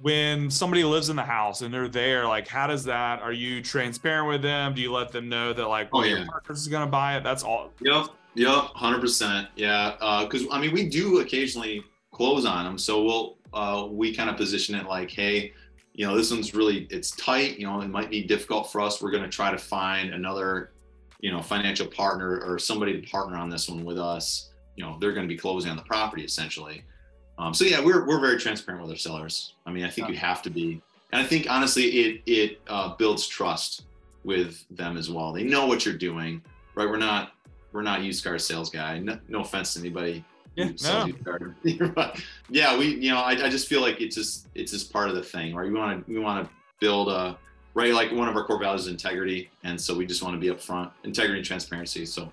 When 0.01 0.51
somebody 0.51 0.85
lives 0.85 1.09
in 1.09 1.17
the 1.17 1.23
house 1.23 1.63
and 1.63 1.73
they're 1.73 1.89
there, 1.89 2.27
like, 2.27 2.47
how 2.49 2.67
does 2.67 2.85
that? 2.85 3.23
Are 3.23 3.33
you 3.33 3.63
transparent 3.63 4.29
with 4.29 4.43
them? 4.43 4.75
Do 4.75 4.83
you 4.83 4.93
let 4.93 5.13
them 5.13 5.29
know 5.29 5.53
that 5.53 5.67
like, 5.67 5.89
oh, 5.93 6.03
yeah. 6.03 6.17
your 6.17 6.27
partner 6.27 6.53
is 6.53 6.69
going 6.69 6.85
to 6.85 6.91
buy 6.91 7.17
it? 7.17 7.25
That's 7.25 7.43
all. 7.43 7.71
Yep. 7.81 8.09
Yep. 8.35 8.65
Hundred 8.75 9.01
percent. 9.01 9.49
Yeah. 9.57 9.93
Because 10.25 10.45
uh, 10.47 10.51
I 10.53 10.61
mean, 10.61 10.73
we 10.73 10.89
do 10.89 11.21
occasionally 11.21 11.85
close 12.13 12.45
on 12.45 12.65
them, 12.65 12.79
so 12.79 13.03
we'll 13.03 13.39
uh, 13.53 13.87
we 13.89 14.15
kind 14.15 14.29
of 14.29 14.37
position 14.37 14.75
it 14.75 14.87
like, 14.87 15.11
hey 15.11 15.53
you 15.95 16.05
know, 16.07 16.17
this 16.17 16.31
one's 16.31 16.55
really 16.55 16.87
it's 16.91 17.13
tight. 17.13 17.59
You 17.59 17.67
know, 17.67 17.81
it 17.81 17.89
might 17.89 18.11
be 18.11 18.23
difficult 18.23 18.71
for 18.71 18.81
us. 18.81 19.01
We're 19.01 19.13
going 19.13 19.23
to 19.23 19.29
try 19.29 19.51
to 19.51 19.59
find 19.59 20.13
another, 20.13 20.73
you 21.21 21.31
know, 21.31 21.41
financial 21.41 21.87
partner 21.87 22.41
or 22.45 22.59
somebody 22.59 23.01
to 23.01 23.11
partner 23.11 23.37
on 23.37 23.49
this 23.49 23.69
one 23.69 23.85
with 23.85 23.99
us. 23.99 24.51
You 24.77 24.85
know, 24.85 24.99
they're 25.01 25.13
going 25.13 25.27
to 25.27 25.33
be 25.33 25.39
closing 25.39 25.71
on 25.71 25.77
the 25.77 25.85
property 25.85 26.25
essentially. 26.25 26.85
Um, 27.39 27.53
so 27.53 27.65
yeah, 27.65 27.85
we're 27.85 28.07
we're 28.07 28.21
very 28.21 28.39
transparent 28.39 28.83
with 28.83 28.91
our 28.91 28.97
sellers. 28.97 29.55
I 29.67 29.73
mean, 29.73 29.85
I 29.85 29.91
think 29.91 30.09
yeah. 30.09 30.15
you 30.15 30.19
have 30.21 30.43
to 30.43 30.51
be, 30.51 30.81
and 31.13 31.23
I 31.23 31.25
think 31.25 31.51
honestly, 31.51 31.85
it 31.85 32.23
it 32.27 32.61
uh, 32.69 32.95
builds 32.97 33.27
trust 33.27 33.85
with 34.25 34.65
them 34.71 34.97
as 34.97 35.11
well. 35.11 35.33
They 35.33 35.43
know 35.43 35.67
what 35.67 35.85
you're 35.85 35.97
doing, 35.97 36.43
right? 36.75 36.89
We're 36.89 36.97
not 36.97 37.33
we're 37.73 37.83
not 37.83 38.03
used 38.03 38.25
car 38.25 38.39
sales 38.39 38.71
guy. 38.71 38.99
No, 38.99 39.19
no 39.29 39.41
offense 39.41 39.75
to 39.75 39.81
anybody 39.81 40.25
yeah, 40.57 40.71
no. 40.83 41.09
yeah, 42.49 42.79
we, 42.79 42.95
you 42.97 43.11
know, 43.11 43.19
I, 43.19 43.33
I 43.33 43.49
just 43.49 43.69
feel 43.69 43.81
like 43.81 44.01
it's 44.01 44.15
just, 44.15 44.49
it's 44.55 44.71
just 44.71 44.93
part 44.93 45.09
of 45.09 45.17
the 45.17 45.23
thing, 45.23 45.55
right? 45.55 45.67
We 45.67 45.77
want 45.77 46.07
to, 46.07 46.13
we 46.13 46.19
want 46.21 46.45
to 46.45 46.51
build 46.81 47.09
a, 47.09 47.37
right? 47.75 47.93
Like 47.93 48.13
one 48.13 48.29
of 48.29 48.37
our 48.37 48.45
core 48.45 48.59
values 48.59 48.83
is 48.83 48.89
integrity. 48.89 49.51
And 49.65 49.81
so 49.81 49.97
we 49.97 50.07
just 50.07 50.23
want 50.23 50.35
to 50.35 50.41
be 50.41 50.55
upfront, 50.55 50.93
integrity 51.03 51.39
and 51.39 51.47
transparency. 51.47 52.07
So 52.07 52.33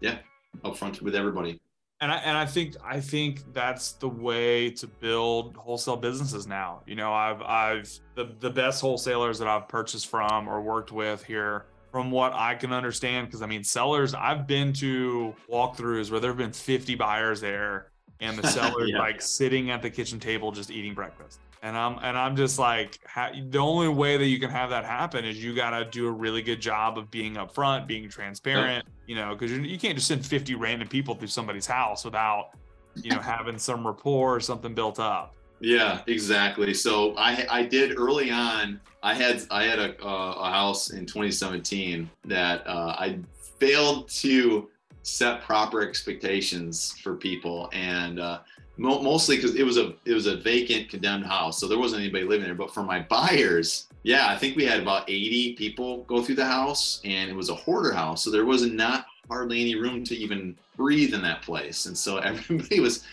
yeah, 0.00 0.18
upfront 0.64 1.00
with 1.02 1.14
everybody. 1.14 1.60
And 2.02 2.10
I, 2.10 2.16
and 2.16 2.36
I 2.36 2.46
think, 2.46 2.74
I 2.84 2.98
think 2.98 3.54
that's 3.54 3.92
the 3.92 4.08
way 4.08 4.70
to 4.70 4.88
build 4.88 5.56
wholesale 5.56 5.96
businesses 5.96 6.48
now. 6.48 6.82
You 6.84 6.96
know, 6.96 7.12
I've, 7.12 7.40
I've, 7.42 7.88
the, 8.16 8.34
the 8.40 8.50
best 8.50 8.80
wholesalers 8.80 9.38
that 9.38 9.46
I've 9.46 9.68
purchased 9.68 10.08
from 10.08 10.48
or 10.48 10.60
worked 10.60 10.90
with 10.90 11.22
here 11.22 11.66
from 11.92 12.10
what 12.10 12.32
I 12.32 12.56
can 12.56 12.72
understand. 12.72 13.28
Because 13.28 13.40
I 13.40 13.46
mean, 13.46 13.62
sellers, 13.62 14.14
I've 14.14 14.48
been 14.48 14.72
to 14.74 15.32
walkthroughs 15.48 16.10
where 16.10 16.18
there 16.18 16.32
have 16.32 16.38
been 16.38 16.52
50 16.52 16.96
buyers 16.96 17.40
there, 17.40 17.92
and 18.18 18.36
the 18.36 18.48
seller's 18.48 18.90
yeah. 18.90 18.98
like 18.98 19.22
sitting 19.22 19.70
at 19.70 19.80
the 19.80 19.88
kitchen 19.88 20.18
table 20.18 20.50
just 20.50 20.72
eating 20.72 20.94
breakfast. 20.94 21.38
And 21.62 21.76
I'm 21.76 21.98
and 22.02 22.18
I'm 22.18 22.34
just 22.34 22.58
like, 22.58 22.98
ha- 23.06 23.30
the 23.50 23.58
only 23.58 23.88
way 23.88 24.16
that 24.16 24.26
you 24.26 24.40
can 24.40 24.50
have 24.50 24.70
that 24.70 24.84
happen 24.84 25.24
is 25.24 25.42
you 25.42 25.54
got 25.54 25.70
to 25.70 25.84
do 25.84 26.08
a 26.08 26.10
really 26.10 26.42
good 26.42 26.60
job 26.60 26.98
of 26.98 27.08
being 27.10 27.34
upfront, 27.34 27.86
being 27.86 28.08
transparent. 28.08 28.84
You 29.06 29.14
know, 29.14 29.34
because 29.36 29.52
you 29.52 29.78
can't 29.78 29.94
just 29.94 30.08
send 30.08 30.26
50 30.26 30.56
random 30.56 30.88
people 30.88 31.14
through 31.14 31.28
somebody's 31.28 31.66
house 31.66 32.04
without, 32.04 32.50
you 32.96 33.10
know, 33.10 33.20
having 33.20 33.58
some 33.58 33.86
rapport 33.86 34.34
or 34.34 34.40
something 34.40 34.74
built 34.74 34.98
up. 34.98 35.34
Yeah, 35.60 36.00
exactly. 36.08 36.74
So 36.74 37.14
I 37.16 37.46
I 37.48 37.62
did 37.62 37.96
early 37.96 38.32
on. 38.32 38.80
I 39.04 39.14
had 39.14 39.42
I 39.50 39.62
had 39.64 39.78
a, 39.78 40.04
uh, 40.04 40.34
a 40.40 40.50
house 40.50 40.90
in 40.90 41.06
2017 41.06 42.10
that 42.24 42.66
uh, 42.66 42.96
I 42.98 43.20
failed 43.60 44.08
to 44.08 44.68
set 45.04 45.42
proper 45.42 45.82
expectations 45.82 46.98
for 47.02 47.14
people, 47.14 47.70
and 47.72 48.18
uh, 48.18 48.40
mostly 48.76 49.36
because 49.36 49.54
it 49.54 49.64
was 49.64 49.76
a 49.76 49.94
it 50.04 50.14
was 50.14 50.26
a 50.26 50.36
vacant 50.36 50.88
condemned 50.88 51.26
house, 51.26 51.58
so 51.58 51.68
there 51.68 51.78
wasn't 51.78 52.02
anybody 52.02 52.24
living 52.24 52.46
there. 52.46 52.54
But 52.54 52.72
for 52.72 52.82
my 52.82 53.00
buyers, 53.00 53.88
yeah, 54.02 54.28
I 54.28 54.36
think 54.36 54.56
we 54.56 54.64
had 54.64 54.80
about 54.80 55.08
80 55.08 55.54
people 55.54 56.04
go 56.04 56.22
through 56.22 56.36
the 56.36 56.46
house, 56.46 57.00
and 57.04 57.30
it 57.30 57.36
was 57.36 57.50
a 57.50 57.54
hoarder 57.54 57.92
house, 57.92 58.24
so 58.24 58.30
there 58.30 58.46
was 58.46 58.64
not 58.66 59.06
hardly 59.28 59.60
any 59.60 59.76
room 59.76 60.04
to 60.04 60.16
even 60.16 60.56
breathe 60.76 61.14
in 61.14 61.22
that 61.22 61.42
place, 61.42 61.86
and 61.86 61.96
so 61.96 62.16
everybody 62.18 62.80
was 62.80 63.04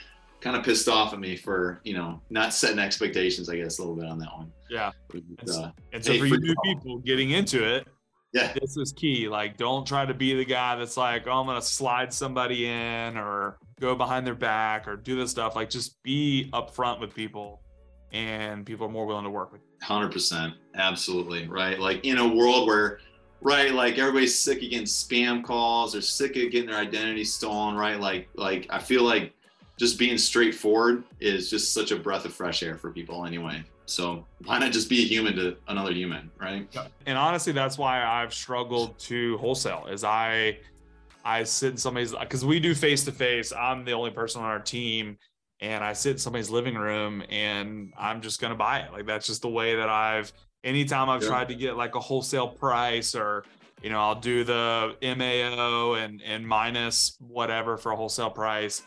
kind 0.42 0.56
of 0.56 0.64
pissed 0.64 0.88
off 0.88 1.12
at 1.14 1.20
me 1.20 1.36
for 1.36 1.82
you 1.84 1.94
know 1.94 2.22
not 2.30 2.54
setting 2.54 2.80
expectations. 2.80 3.50
I 3.50 3.58
guess 3.58 3.80
a 3.80 3.82
little 3.82 3.96
bit 3.96 4.06
on 4.06 4.20
that 4.20 4.34
one. 4.36 4.52
Yeah. 4.70 4.92
But, 5.10 5.50
uh, 5.50 5.72
and 5.94 6.04
so 6.04 6.14
hey, 6.14 6.20
for 6.20 6.26
you 6.26 6.40
new 6.40 6.56
people 6.64 7.00
getting 7.00 7.32
into 7.32 7.64
it, 7.64 7.88
yeah, 8.34 8.54
this 8.60 8.78
is 8.78 8.94
key. 8.94 9.28
Like, 9.28 9.58
don't 9.58 9.88
try 9.88 10.06
to 10.06 10.14
be 10.14 10.36
the 10.36 10.46
guy 10.46 10.76
that's 10.76 10.98
like, 10.98 11.28
oh, 11.28 11.32
I'm 11.32 11.48
gonna 11.48 11.62
slide 11.62 12.14
somebody 12.14 12.68
in 12.68 13.18
or 13.18 13.58
go 13.80 13.96
behind 13.96 14.26
their 14.26 14.36
back 14.36 14.88
or 14.88 14.96
do 14.96 15.16
this 15.16 15.32
stuff. 15.32 15.56
Like, 15.56 15.70
just 15.70 16.02
be 16.04 16.50
upfront 16.54 17.00
with 17.00 17.14
people, 17.14 17.62
and 18.12 18.66
people 18.66 18.86
are 18.86 18.92
more 18.92 19.06
willing 19.06 19.24
to 19.26 19.30
work 19.30 19.52
with. 19.52 19.62
you. 19.62 19.86
Hundred 19.86 20.12
percent, 20.12 20.54
absolutely 20.76 21.48
right. 21.48 21.80
Like 21.80 22.06
in 22.06 22.18
a 22.18 22.28
world 22.28 22.68
where 22.68 23.00
right 23.42 23.74
like 23.74 23.98
everybody's 23.98 24.38
sick 24.38 24.58
of 24.62 24.70
getting 24.70 24.86
spam 24.86 25.42
calls 25.42 25.96
or 25.96 26.02
sick 26.02 26.36
of 26.36 26.52
getting 26.52 26.70
their 26.70 26.78
identity 26.78 27.24
stolen 27.24 27.74
right 27.74 27.98
like 27.98 28.28
like 28.36 28.68
i 28.70 28.78
feel 28.78 29.02
like 29.04 29.34
just 29.80 29.98
being 29.98 30.18
straightforward 30.18 31.06
is 31.22 31.50
just 31.50 31.74
such 31.74 31.92
a 31.92 31.96
breath 31.96 32.26
of 32.26 32.34
fresh 32.34 32.62
air 32.62 32.78
for 32.78 32.92
people 32.92 33.26
anyway. 33.26 33.64
So 33.86 34.26
why 34.44 34.60
not 34.60 34.72
just 34.74 34.90
be 34.90 35.00
a 35.00 35.08
human 35.08 35.36
to 35.38 35.56
another 35.70 35.94
human, 35.94 36.30
right? 36.38 36.68
And 37.06 37.18
honestly, 37.18 37.54
that's 37.54 37.78
why 37.78 38.04
I've 38.04 38.34
struggled 38.34 39.00
to 39.00 39.38
wholesale. 39.38 39.88
Is 39.90 40.04
I 40.04 40.60
I 41.30 41.44
sit 41.44 41.72
in 41.72 41.78
somebody's 41.78 42.14
because 42.14 42.44
we 42.44 42.60
do 42.60 42.74
face 42.74 43.06
to 43.06 43.12
face. 43.12 43.54
I'm 43.54 43.86
the 43.86 43.92
only 43.92 44.12
person 44.12 44.42
on 44.42 44.48
our 44.48 44.60
team, 44.60 45.18
and 45.62 45.84
I 45.84 45.94
sit 45.94 46.14
in 46.14 46.18
somebody's 46.18 46.50
living 46.50 46.76
room, 46.76 47.24
and 47.30 47.94
I'm 47.98 48.22
just 48.22 48.42
gonna 48.42 48.56
buy 48.56 48.80
it. 48.80 48.92
Like 48.92 49.06
that's 49.06 49.28
just 49.28 49.42
the 49.42 49.50
way 49.50 49.76
that 49.76 49.90
I've. 49.90 50.32
Anytime 50.64 51.10
I've 51.10 51.22
yeah. 51.22 51.30
tried 51.30 51.48
to 51.50 51.56
get 51.56 51.78
like 51.78 51.96
a 51.96 52.00
wholesale 52.00 52.48
price 52.48 53.16
or 53.16 53.46
you 53.82 53.90
know 53.90 54.00
I'll 54.00 54.20
do 54.20 54.44
the 54.44 54.96
MAO 55.02 55.94
and 55.94 56.22
and 56.22 56.46
minus 56.46 57.16
whatever 57.20 57.78
for 57.78 57.92
a 57.92 57.96
wholesale 57.96 58.30
price 58.30 58.82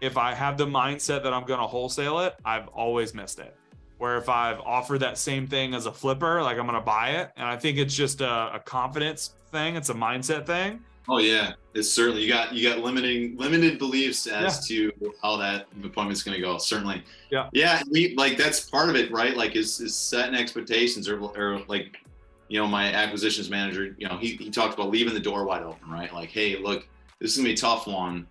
if 0.00 0.16
I 0.16 0.34
have 0.34 0.56
the 0.56 0.66
mindset 0.66 1.22
that 1.22 1.32
I'm 1.32 1.44
going 1.44 1.60
to 1.60 1.66
wholesale 1.66 2.20
it, 2.20 2.34
I've 2.44 2.68
always 2.68 3.14
missed 3.14 3.38
it. 3.38 3.56
Where 3.98 4.16
if 4.16 4.30
I've 4.30 4.60
offered 4.60 5.00
that 5.00 5.18
same 5.18 5.46
thing 5.46 5.74
as 5.74 5.84
a 5.86 5.92
flipper, 5.92 6.42
like 6.42 6.58
I'm 6.58 6.66
going 6.66 6.78
to 6.78 6.84
buy 6.84 7.10
it. 7.10 7.32
And 7.36 7.46
I 7.46 7.56
think 7.56 7.76
it's 7.76 7.94
just 7.94 8.22
a, 8.22 8.54
a 8.54 8.60
confidence 8.60 9.34
thing. 9.50 9.76
It's 9.76 9.90
a 9.90 9.94
mindset 9.94 10.46
thing. 10.46 10.80
Oh 11.08 11.18
yeah, 11.18 11.54
it's 11.74 11.90
certainly 11.90 12.22
you 12.22 12.28
got 12.28 12.52
you 12.52 12.68
got 12.68 12.80
limiting 12.80 13.36
limited 13.36 13.78
beliefs 13.78 14.26
as 14.26 14.70
yeah. 14.70 14.90
to 14.90 15.14
how 15.22 15.36
that 15.38 15.66
appointment's 15.82 16.22
going 16.22 16.36
to 16.36 16.40
go. 16.40 16.58
Certainly. 16.58 17.02
Yeah. 17.30 17.48
Yeah, 17.52 17.82
we 17.90 18.14
like 18.16 18.36
that's 18.36 18.60
part 18.60 18.88
of 18.88 18.96
it, 18.96 19.10
right? 19.10 19.36
Like 19.36 19.56
is 19.56 19.80
is 19.80 19.96
setting 19.96 20.34
expectations 20.34 21.08
or 21.08 21.20
or 21.20 21.62
like 21.68 21.98
you 22.48 22.60
know 22.60 22.66
my 22.66 22.92
acquisitions 22.92 23.50
manager, 23.50 23.94
you 23.98 24.08
know 24.08 24.18
he 24.18 24.36
he 24.36 24.50
talked 24.50 24.74
about 24.74 24.90
leaving 24.90 25.14
the 25.14 25.20
door 25.20 25.44
wide 25.44 25.62
open, 25.62 25.90
right? 25.90 26.12
Like 26.12 26.30
hey, 26.30 26.56
look, 26.56 26.86
this 27.20 27.32
is 27.32 27.36
gonna 27.38 27.48
be 27.48 27.54
a 27.54 27.56
tough 27.56 27.86
one 27.86 28.26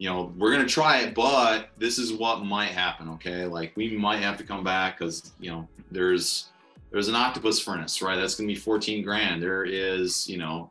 you 0.00 0.08
know, 0.08 0.32
we're 0.38 0.50
gonna 0.50 0.66
try 0.66 1.00
it, 1.00 1.14
but 1.14 1.68
this 1.76 1.98
is 1.98 2.10
what 2.10 2.42
might 2.42 2.70
happen. 2.70 3.10
Okay, 3.10 3.44
like 3.44 3.76
we 3.76 3.98
might 3.98 4.20
have 4.22 4.38
to 4.38 4.44
come 4.44 4.64
back 4.64 4.98
because 4.98 5.32
you 5.38 5.50
know 5.50 5.68
there's 5.90 6.48
there's 6.90 7.08
an 7.08 7.14
octopus 7.14 7.60
furnace, 7.60 8.00
right? 8.00 8.16
That's 8.16 8.34
gonna 8.34 8.46
be 8.46 8.54
14 8.54 9.04
grand. 9.04 9.42
There 9.42 9.64
is, 9.64 10.26
you 10.26 10.38
know, 10.38 10.70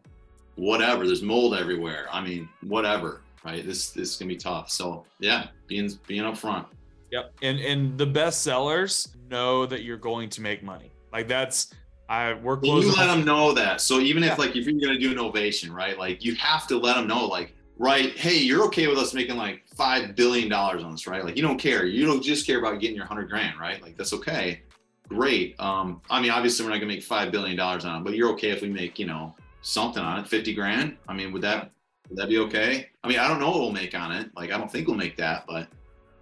whatever. 0.60 1.06
There's 1.08 1.22
mold 1.24 1.56
everywhere. 1.56 2.08
I 2.12 2.22
mean, 2.22 2.50
whatever. 2.62 3.22
right? 3.45 3.65
This 3.65 3.89
this 3.91 4.12
is 4.12 4.15
gonna 4.17 4.30
be 4.30 4.36
tough. 4.38 4.69
So 4.69 5.06
yeah, 5.19 5.48
being 5.67 5.89
being 6.08 6.24
upfront. 6.24 6.65
Yep. 7.12 7.34
And 7.41 7.60
and 7.60 7.98
the 7.98 8.06
best 8.06 8.43
sellers 8.43 9.10
know 9.30 9.65
that 9.65 9.84
you're 9.84 9.98
going 9.98 10.30
to 10.30 10.41
make 10.41 10.62
money. 10.63 10.91
Like 11.13 11.28
that's 11.28 11.74
I 12.10 12.32
And 12.32 12.43
closing. 12.43 12.91
you 12.91 12.95
let 12.98 13.08
them 13.08 13.24
know 13.26 13.54
that. 13.54 13.82
So 13.82 14.00
even 14.00 14.24
Yeah. 14.24 14.34
if 14.34 14.39
like 14.39 14.56
if 14.56 14.65
you're 14.67 14.80
gonna 14.80 15.00
do 15.00 15.12
a 15.12 15.15
novation, 15.15 15.72
right? 15.72 15.98
Like 15.98 16.24
you 16.24 16.36
have 16.36 16.67
to 16.67 16.78
let 16.78 16.95
them 16.95 17.08
know, 17.08 17.26
like, 17.26 17.56
right, 17.78 18.17
hey, 18.17 18.38
you're 18.38 18.63
okay 18.65 18.88
with 18.88 18.98
us 18.98 19.13
making 19.13 19.38
like 19.38 19.63
five 19.76 20.15
billion 20.15 20.50
dollars 20.50 20.84
on 20.84 20.91
this, 20.91 21.08
right? 21.08 21.24
Like 21.24 21.36
you 21.38 21.41
don't 21.43 21.58
care. 21.60 21.86
You 21.86 22.06
don't 22.06 22.22
just 22.24 22.45
care 22.48 22.60
about 22.60 22.80
getting 22.80 22.95
your 22.95 23.06
hundred 23.06 23.30
grand, 23.30 23.60
right? 23.60 23.82
Like 23.82 23.95
that's 23.98 24.12
okay. 24.13 24.62
Great. 25.08 25.56
Um, 25.60 26.02
I 26.10 26.22
mean, 26.22 26.30
obviously 26.32 26.65
we're 26.65 26.72
not 26.72 26.78
gonna 26.80 26.91
make 26.93 27.04
five 27.04 27.32
billion 27.32 27.56
dollars 27.58 27.86
on 27.86 28.02
it, 28.02 28.04
but 28.04 28.13
you're 28.15 28.30
okay 28.34 28.50
if 28.52 28.62
we 28.62 28.69
make, 28.69 29.00
you 29.00 29.06
know, 29.08 29.36
something 29.62 30.02
on 30.04 30.19
it, 30.19 30.28
50 30.28 30.54
grand. 30.54 30.98
I 31.08 31.13
mean, 31.13 31.32
would 31.32 31.41
that 31.41 31.72
would 32.10 32.17
that 32.17 32.30
be 32.30 32.39
okay? 32.39 32.89
I 33.04 33.08
mean, 33.08 33.19
I 33.19 33.28
don't 33.28 33.39
know 33.39 33.50
what 33.52 33.60
we'll 33.60 33.72
make 33.72 33.93
on 33.95 34.12
it. 34.12 34.30
Like 34.36 34.52
I 34.52 34.58
don't 34.58 34.72
think 34.72 34.88
we'll 34.88 34.98
make 34.98 35.17
that, 35.17 35.45
but 35.48 35.67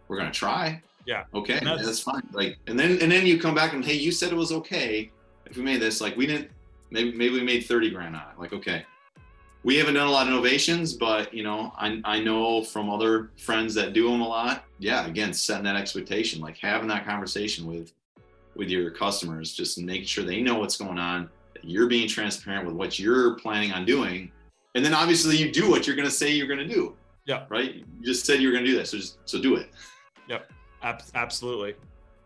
we're 0.08 0.18
gonna 0.18 0.32
try. 0.32 0.82
Yeah. 1.06 1.24
Okay, 1.34 1.60
that's- 1.62 1.86
that's 1.86 2.00
fine. 2.02 2.24
Like 2.32 2.58
and 2.68 2.78
then 2.80 3.00
and 3.02 3.12
then 3.12 3.26
you 3.26 3.40
come 3.40 3.56
back 3.56 3.74
and 3.74 3.84
hey, 3.84 3.94
you 3.94 4.12
said 4.12 4.32
it 4.32 4.36
was 4.36 4.52
okay 4.52 5.12
if 5.46 5.56
we 5.58 5.64
made 5.64 5.82
this. 5.82 6.02
Like 6.02 6.18
we 6.18 6.26
didn't 6.28 6.50
maybe 6.92 7.12
maybe 7.14 7.36
we 7.36 7.44
made 7.44 7.62
30 7.66 7.90
grand 7.92 8.16
on 8.16 8.24
it. 8.34 8.40
Like, 8.40 8.54
okay. 8.54 8.86
We 9.64 9.76
haven't 9.78 9.96
done 9.96 10.08
a 10.08 10.12
lot 10.12 10.28
of 10.30 10.34
novations, 10.34 10.98
but 10.98 11.34
you 11.34 11.44
know, 11.44 11.74
I 11.78 12.02
I 12.06 12.20
know 12.20 12.64
from 12.64 12.90
other 12.90 13.32
friends 13.38 13.74
that 13.76 13.92
do 13.94 14.10
them 14.10 14.22
a 14.22 14.28
lot. 14.28 14.64
Yeah, 14.80 15.06
again, 15.08 15.34
setting 15.34 15.64
that 15.66 15.76
expectation, 15.76 16.40
like 16.40 16.58
having 16.58 16.88
that 16.90 17.06
conversation 17.06 17.66
with 17.66 17.92
with 18.56 18.70
your 18.70 18.92
customers, 18.92 19.54
just 19.54 19.78
making 19.80 20.06
sure 20.06 20.24
they 20.24 20.42
know 20.42 20.56
what's 20.56 20.78
going 20.78 20.98
on, 20.98 21.30
you're 21.64 21.88
being 21.88 22.08
transparent 22.08 22.66
with 22.66 22.76
what 22.76 23.00
you're 23.00 23.36
planning 23.36 23.72
on 23.72 23.86
doing. 23.86 24.32
And 24.76 24.84
then 24.86 24.94
obviously 24.94 25.38
you 25.38 25.52
do 25.52 25.70
what 25.70 25.88
you're 25.88 25.96
gonna 25.96 26.12
say 26.12 26.32
you're 26.32 26.48
gonna 26.48 26.68
do. 26.68 26.96
Yeah. 27.26 27.46
Right? 27.50 27.76
You 27.76 27.86
just 28.04 28.26
said 28.26 28.42
you're 28.42 28.52
gonna 28.54 28.66
do 28.66 28.76
that. 28.78 28.88
So 28.88 28.98
just 28.98 29.18
so 29.26 29.42
do 29.42 29.56
it. 29.56 29.70
Ab- 30.84 31.02
absolutely. 31.16 31.74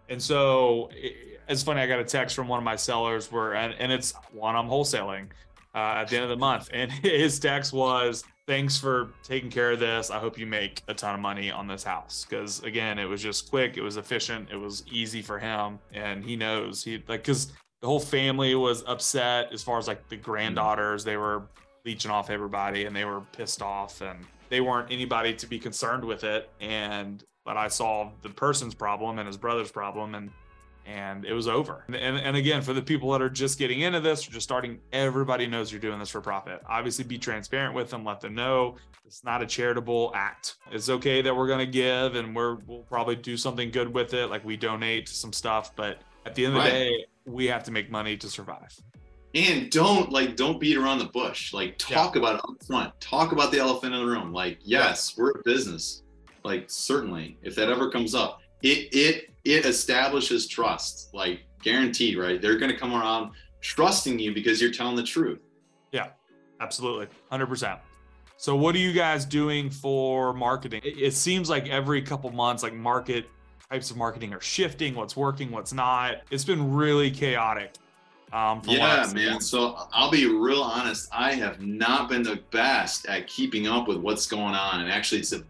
And 0.10 0.22
so 0.22 0.90
i- 0.94 1.14
it's 1.48 1.64
funny. 1.64 1.82
I 1.82 1.88
got 1.88 2.00
a 2.00 2.04
text 2.04 2.36
from 2.36 2.48
one 2.50 2.58
of 2.58 2.64
my 2.66 2.76
sellers 2.76 3.32
where, 3.32 3.56
and, 3.56 3.74
and 3.80 3.92
it's 3.92 4.14
one 4.34 4.56
I'm 4.58 4.68
wholesaling 4.68 5.28
uh, 5.74 5.78
at 6.02 6.10
the 6.10 6.16
end 6.18 6.24
of 6.24 6.30
the 6.30 6.36
month. 6.38 6.70
And 6.74 6.92
his 6.92 7.40
text 7.40 7.72
was, 7.72 8.26
thanks 8.48 8.78
for 8.78 9.12
taking 9.24 9.50
care 9.50 9.72
of 9.72 9.80
this. 9.80 10.10
I 10.12 10.20
hope 10.20 10.38
you 10.38 10.46
make 10.46 10.84
a 10.90 10.94
ton 10.94 11.16
of 11.16 11.22
money 11.22 11.50
on 11.50 11.66
this 11.68 11.84
house. 11.84 12.26
Cause 12.30 12.62
again, 12.64 13.00
it 13.00 13.06
was 13.06 13.22
just 13.22 13.50
quick. 13.50 13.78
It 13.78 13.82
was 13.82 13.96
efficient. 13.96 14.50
It 14.52 14.58
was 14.58 14.84
easy 14.92 15.22
for 15.22 15.40
him. 15.40 15.80
And 15.94 16.24
he 16.26 16.36
knows 16.36 16.84
he 16.84 17.02
like, 17.08 17.24
cause 17.24 17.54
the 17.82 17.88
whole 17.88 18.00
family 18.00 18.56
was 18.56 18.84
upset 18.88 19.52
as 19.52 19.62
far 19.64 19.78
as 19.78 19.88
like 19.88 20.08
the 20.08 20.16
granddaughters, 20.16 21.04
they 21.04 21.18
were 21.18 21.44
leeching 21.84 22.12
off 22.12 22.30
everybody 22.30 22.86
and 22.86 22.96
they 22.96 23.06
were 23.06 23.22
pissed 23.36 23.62
off 23.62 24.02
and 24.02 24.20
they 24.50 24.62
weren't 24.62 24.92
anybody 24.92 25.34
to 25.34 25.48
be 25.48 25.58
concerned 25.58 26.06
with 26.06 26.24
it. 26.24 26.50
And 26.62 27.24
but 27.44 27.58
I 27.58 27.68
solved 27.68 28.22
the 28.22 28.30
person's 28.30 28.76
problem 28.76 29.18
and 29.18 29.26
his 29.26 29.38
brother's 29.38 29.72
problem 29.72 30.16
and 30.16 30.30
and 30.86 31.26
it 31.26 31.34
was 31.34 31.48
over. 31.48 31.84
And, 31.88 31.96
and 31.96 32.18
and 32.18 32.38
again, 32.38 32.62
for 32.62 32.74
the 32.74 32.82
people 32.82 33.12
that 33.12 33.22
are 33.22 33.30
just 33.30 33.58
getting 33.58 33.82
into 33.82 34.00
this 34.00 34.28
or 34.28 34.32
just 34.32 34.44
starting, 34.44 34.80
everybody 34.94 35.48
knows 35.48 35.72
you're 35.72 35.82
doing 35.82 35.98
this 35.98 36.10
for 36.10 36.22
profit. 36.22 36.62
Obviously, 36.68 37.04
be 37.04 37.18
transparent 37.18 37.74
with 37.74 37.90
them, 37.90 38.06
let 38.06 38.22
them 38.22 38.36
know 38.36 38.78
it's 39.06 39.24
not 39.24 39.42
a 39.42 39.46
charitable 39.46 40.12
act. 40.16 40.56
It's 40.72 40.90
okay 40.90 41.22
that 41.24 41.36
we're 41.36 41.48
gonna 41.48 41.66
give 41.66 42.16
and 42.16 42.36
we're 42.36 42.56
we'll 42.68 42.84
probably 42.84 43.16
do 43.16 43.38
something 43.38 43.72
good 43.72 43.92
with 43.92 44.14
it, 44.14 44.28
like 44.28 44.46
we 44.46 44.56
donate 44.56 45.08
to 45.08 45.14
some 45.14 45.34
stuff, 45.34 45.76
but 45.76 46.00
at 46.26 46.36
the 46.36 46.46
end 46.46 46.56
of 46.56 46.64
the 46.64 46.70
day, 46.70 47.06
we 47.26 47.46
have 47.48 47.64
to 47.64 47.72
make 47.72 47.90
money 47.92 48.18
to 48.18 48.30
survive. 48.30 48.76
and 49.36 49.70
don't 49.72 50.12
like 50.12 50.36
don't 50.36 50.60
beat 50.60 50.78
around 50.78 51.00
the 51.00 51.06
bush. 51.06 51.54
Like 51.54 51.78
talk 51.78 52.16
about 52.16 52.36
it 52.36 52.42
up 52.44 52.64
front 52.66 53.00
talk 53.00 53.32
about 53.32 53.52
the 53.52 53.60
elephant 53.60 53.94
in 53.94 54.02
the 54.02 54.06
room. 54.06 54.34
Like 54.34 54.60
yes 54.62 55.16
we're 55.18 55.32
a 55.32 55.44
business. 55.44 56.04
Like 56.44 56.66
certainly 56.70 57.38
if 57.44 57.56
that 57.56 57.70
ever 57.70 57.90
comes 57.90 58.14
up. 58.16 58.42
It 58.64 58.90
it 58.94 59.30
it 59.46 59.66
establishes 59.66 60.48
trust. 60.48 61.14
Like 61.14 61.42
guaranteed 61.64 62.18
right? 62.18 62.42
They're 62.42 62.58
going 62.58 62.72
to 62.72 62.78
come 62.78 62.94
around 62.94 63.32
trusting 63.62 64.18
you 64.20 64.34
because 64.34 64.60
you're 64.62 64.72
telling 64.72 64.96
the 64.96 65.04
truth. 65.04 65.40
Yeah, 65.92 66.10
Absolutely, 66.60 67.08
hundred 67.30 67.48
percent. 67.48 67.80
So, 68.38 68.56
what 68.56 68.74
are 68.76 68.80
you 68.80 68.94
guys 68.94 69.26
doing 69.26 69.70
for 69.70 70.34
marketing? 70.34 70.82
It, 70.84 70.98
it 70.98 71.14
seems 71.14 71.50
like 71.50 71.68
every 71.70 72.02
couple 72.02 72.30
months, 72.32 72.64
like 72.64 72.74
market 72.74 73.26
types 73.72 73.90
of 73.90 73.96
marketing 73.98 74.34
are 74.34 74.42
shifting. 74.42 74.94
What's 74.96 75.16
working, 75.16 75.50
what's 75.50 75.72
not. 75.72 76.16
It's 76.30 76.44
been 76.44 76.74
really 76.74 77.10
chaotic. 77.10 77.74
Um, 78.34 78.62
yeah 78.66 79.12
man 79.14 79.42
so 79.42 79.76
i'll 79.92 80.10
be 80.10 80.26
real 80.26 80.62
honest 80.62 81.10
i 81.12 81.34
have 81.34 81.60
not 81.62 82.08
been 82.08 82.24
the 82.24 82.40
best 82.52 83.06
at 83.08 83.28
keeping 83.28 83.68
up 83.68 83.90
with 83.90 83.98
what's 83.98 84.26
going 84.26 84.56
on 84.56 84.80
and 84.80 84.90
actually 84.90 85.20
it's 85.20 85.34
a 85.34 85.44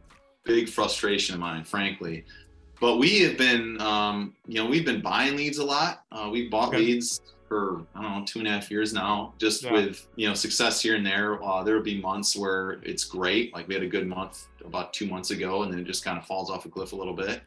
big 0.45 0.67
frustration 0.67 1.35
of 1.35 1.41
mine 1.41 1.63
frankly 1.63 2.25
but 2.79 2.97
we 2.97 3.19
have 3.19 3.37
been 3.37 3.79
um, 3.81 4.33
you 4.47 4.55
know 4.55 4.67
we've 4.67 4.83
been 4.83 4.99
buying 4.99 5.35
leads 5.37 5.59
a 5.59 5.63
lot 5.63 6.05
uh, 6.11 6.27
we 6.31 6.49
bought 6.49 6.69
Okay. 6.69 6.79
leads 6.79 7.21
for 7.47 7.85
i 7.93 8.01
don't 8.01 8.17
know 8.17 8.25
two 8.25 8.39
and 8.39 8.47
a 8.47 8.51
half 8.51 8.71
years 8.71 8.93
now 8.93 9.35
just 9.37 9.61
Yeah. 9.61 9.73
with 9.73 10.07
you 10.15 10.27
know 10.27 10.33
success 10.33 10.81
here 10.81 10.95
and 10.95 11.05
there 11.05 11.39
uh, 11.43 11.61
there 11.63 11.75
will 11.75 11.83
be 11.83 12.01
months 12.01 12.35
where 12.35 12.79
it's 12.81 13.03
great 13.03 13.53
like 13.53 13.67
we 13.67 13.75
had 13.75 13.83
a 13.83 13.87
good 13.87 14.07
month 14.07 14.47
about 14.65 14.91
two 14.91 15.05
months 15.05 15.29
ago 15.29 15.61
and 15.61 15.71
then 15.71 15.79
it 15.79 15.85
just 15.85 16.03
kind 16.03 16.17
of 16.17 16.25
falls 16.25 16.49
off 16.49 16.65
a 16.65 16.69
cliff 16.69 16.93
a 16.93 16.95
little 16.95 17.13
bit 17.15 17.41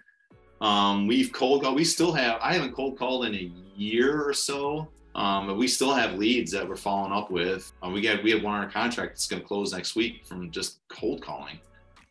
um, 0.60 1.06
we've 1.06 1.32
cold 1.32 1.62
called 1.62 1.76
we 1.76 1.84
still 1.84 2.12
have 2.12 2.38
i 2.40 2.52
haven't 2.52 2.72
cold 2.72 2.98
called 2.98 3.24
in 3.26 3.34
a 3.34 3.50
year 3.76 4.22
or 4.22 4.32
so 4.32 4.88
um, 5.14 5.46
but 5.46 5.56
we 5.56 5.68
still 5.68 5.94
have 5.94 6.14
leads 6.14 6.50
that 6.52 6.68
we're 6.68 6.76
following 6.76 7.12
up 7.12 7.30
with. 7.30 7.72
Uh, 7.84 7.88
we 7.88 8.00
got 8.00 8.22
we 8.22 8.32
have 8.32 8.42
one 8.42 8.54
on 8.54 8.64
our 8.64 8.70
contract 8.70 9.12
that's 9.12 9.28
going 9.28 9.40
to 9.40 9.46
close 9.46 9.72
next 9.72 9.94
week 9.94 10.26
from 10.26 10.50
just 10.50 10.78
cold 10.88 11.22
calling. 11.22 11.58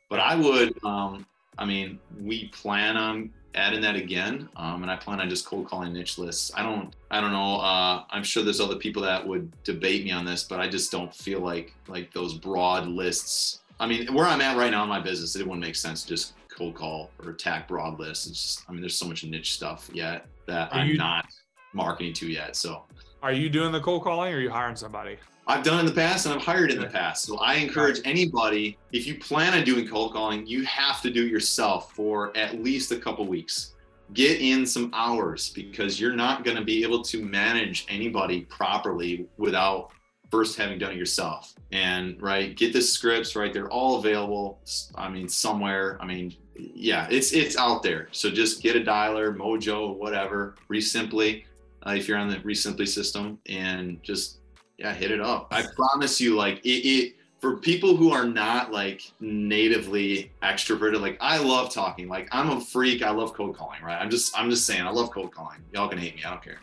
But 0.10 0.20
I 0.20 0.36
would, 0.36 0.82
um, 0.84 1.26
I 1.58 1.66
mean, 1.66 2.00
we 2.22 2.48
plan 2.50 2.96
on 2.96 3.32
adding 3.56 3.82
that 3.82 3.96
again, 3.96 4.48
um, 4.56 4.84
and 4.84 4.92
I 4.92 4.96
plan 4.96 5.20
on 5.20 5.30
just 5.30 5.46
cold 5.46 5.68
calling 5.68 5.92
niche 5.92 6.18
lists. 6.18 6.52
I 6.56 6.64
don't, 6.64 6.96
I 7.12 7.20
don't 7.20 7.34
know. 7.34 7.58
Uh, 7.58 8.04
I'm 8.10 8.24
sure 8.24 8.44
there's 8.44 8.62
other 8.62 8.78
people 8.78 9.02
that 9.04 9.28
would 9.28 9.52
debate 9.64 10.06
me 10.06 10.12
on 10.12 10.24
this, 10.24 10.44
but 10.44 10.60
I 10.60 10.68
just 10.70 10.92
don't 10.92 11.14
feel 11.14 11.42
like 11.42 11.74
like 11.88 12.14
those 12.14 12.36
broad 12.36 12.88
lists. 12.88 13.60
I 13.80 13.88
mean, 13.88 14.14
where 14.14 14.26
I'm 14.26 14.40
at 14.40 14.56
right 14.56 14.72
now 14.72 14.84
in 14.84 14.90
my 14.90 15.02
business, 15.02 15.36
it 15.36 15.46
wouldn't 15.46 15.60
make 15.60 15.76
sense 15.76 16.04
to 16.04 16.10
just 16.10 16.34
cold 16.56 16.76
call 16.76 17.12
or 17.24 17.32
attack 17.32 17.68
broad 17.68 18.00
lists. 18.00 18.28
It's 18.28 18.42
just, 18.42 18.70
I 18.70 18.72
mean, 18.72 18.82
there's 18.82 18.98
so 18.98 19.08
much 19.08 19.24
niche 19.24 19.54
stuff 19.54 19.90
yet 19.94 20.28
that 20.48 20.72
Are 20.74 20.80
I'm 20.80 20.88
you- 20.90 20.98
not 20.98 21.26
marketing 21.74 22.14
to 22.14 22.28
yet. 22.28 22.56
So 22.56 22.84
Are 23.22 23.32
you 23.34 23.50
doing 23.50 23.72
the 23.72 23.80
cold 23.80 24.04
calling 24.04 24.34
or 24.34 24.38
are 24.38 24.42
you 24.42 24.50
hiring 24.50 24.76
somebody? 24.76 25.18
I've 25.46 25.64
done 25.64 25.80
in 25.82 25.86
the 25.86 25.92
past 25.92 26.26
and 26.26 26.34
I've 26.36 26.42
hired 26.42 26.72
in 26.72 26.80
the 26.80 26.88
past. 26.88 27.26
So 27.26 27.38
I 27.40 27.56
encourage 27.56 28.00
anybody, 28.06 28.78
if 28.94 29.06
you 29.06 29.18
plan 29.20 29.54
on 29.54 29.66
doing 29.66 29.86
cold 29.88 30.14
calling, 30.14 30.46
you 30.48 30.64
have 30.66 31.02
to 31.02 31.10
do 31.10 31.26
it 31.26 31.30
yourself 31.30 31.94
for 31.94 32.36
at 32.38 32.64
least 32.64 32.92
a 32.94 32.98
couple 32.98 33.26
weeks. 33.26 33.74
Get 34.14 34.40
in 34.40 34.66
some 34.66 34.90
hours 34.94 35.50
because 35.50 36.00
you're 36.00 36.16
not 36.16 36.46
going 36.46 36.56
to 36.56 36.64
be 36.64 36.84
able 36.84 37.02
to 37.04 37.26
manage 37.26 37.86
anybody 37.90 38.42
properly 38.42 39.26
without 39.38 39.90
first 40.32 40.58
having 40.58 40.78
done 40.80 40.92
it 40.92 40.98
yourself. 40.98 41.54
And 41.72 42.22
right, 42.22 42.56
get 42.56 42.72
the 42.72 42.82
scripts, 42.82 43.36
right? 43.36 43.52
They're 43.52 43.70
all 43.70 43.98
available. 44.00 44.62
i 44.96 45.10
mean, 45.10 45.28
somewhere. 45.28 45.98
I 46.00 46.06
mean, 46.06 46.36
yeah, 46.56 47.08
it's 47.10 47.34
it's 47.34 47.58
out 47.58 47.84
there. 47.84 48.08
So 48.12 48.30
just 48.30 48.62
get 48.62 48.76
a 48.76 48.80
dialer, 48.82 49.36
Mojo, 49.36 49.96
whatever, 49.98 50.56
REsimpli, 50.70 51.44
uh, 51.86 51.92
if 51.92 52.08
you're 52.08 52.18
on 52.18 52.30
the 52.30 52.38
REsimpli 52.38 52.88
system, 52.88 53.40
and 53.48 54.02
just 54.04 54.38
yeah, 54.78 54.94
hit 54.94 55.12
it 55.12 55.22
up. 55.22 55.48
I 55.52 55.64
promise 55.76 56.20
you, 56.22 56.36
like 56.36 56.60
it, 56.66 56.70
it 56.88 57.16
for 57.40 57.58
people 57.58 57.98
who 57.98 58.12
are 58.12 58.26
not 58.26 58.72
like 58.72 59.02
natively 59.20 60.32
extroverted, 60.42 61.02
like 61.02 61.18
I 61.20 61.38
love 61.38 61.74
talking. 61.74 62.08
Like 62.08 62.28
I'm 62.32 62.50
a 62.52 62.62
freak. 62.62 63.02
I 63.02 63.10
love 63.12 63.34
cold 63.34 63.58
calling, 63.58 63.82
right? 63.84 64.00
I'm 64.02 64.10
just 64.10 64.38
I'm 64.38 64.50
just 64.50 64.66
saying 64.66 64.82
I 64.84 64.90
love 64.90 65.12
cold 65.12 65.34
calling. 65.34 65.60
Y'all 65.74 65.90
can 65.90 65.98
hate 65.98 66.16
me. 66.16 66.24
I 66.24 66.30
don't 66.30 66.44
care. 66.44 66.60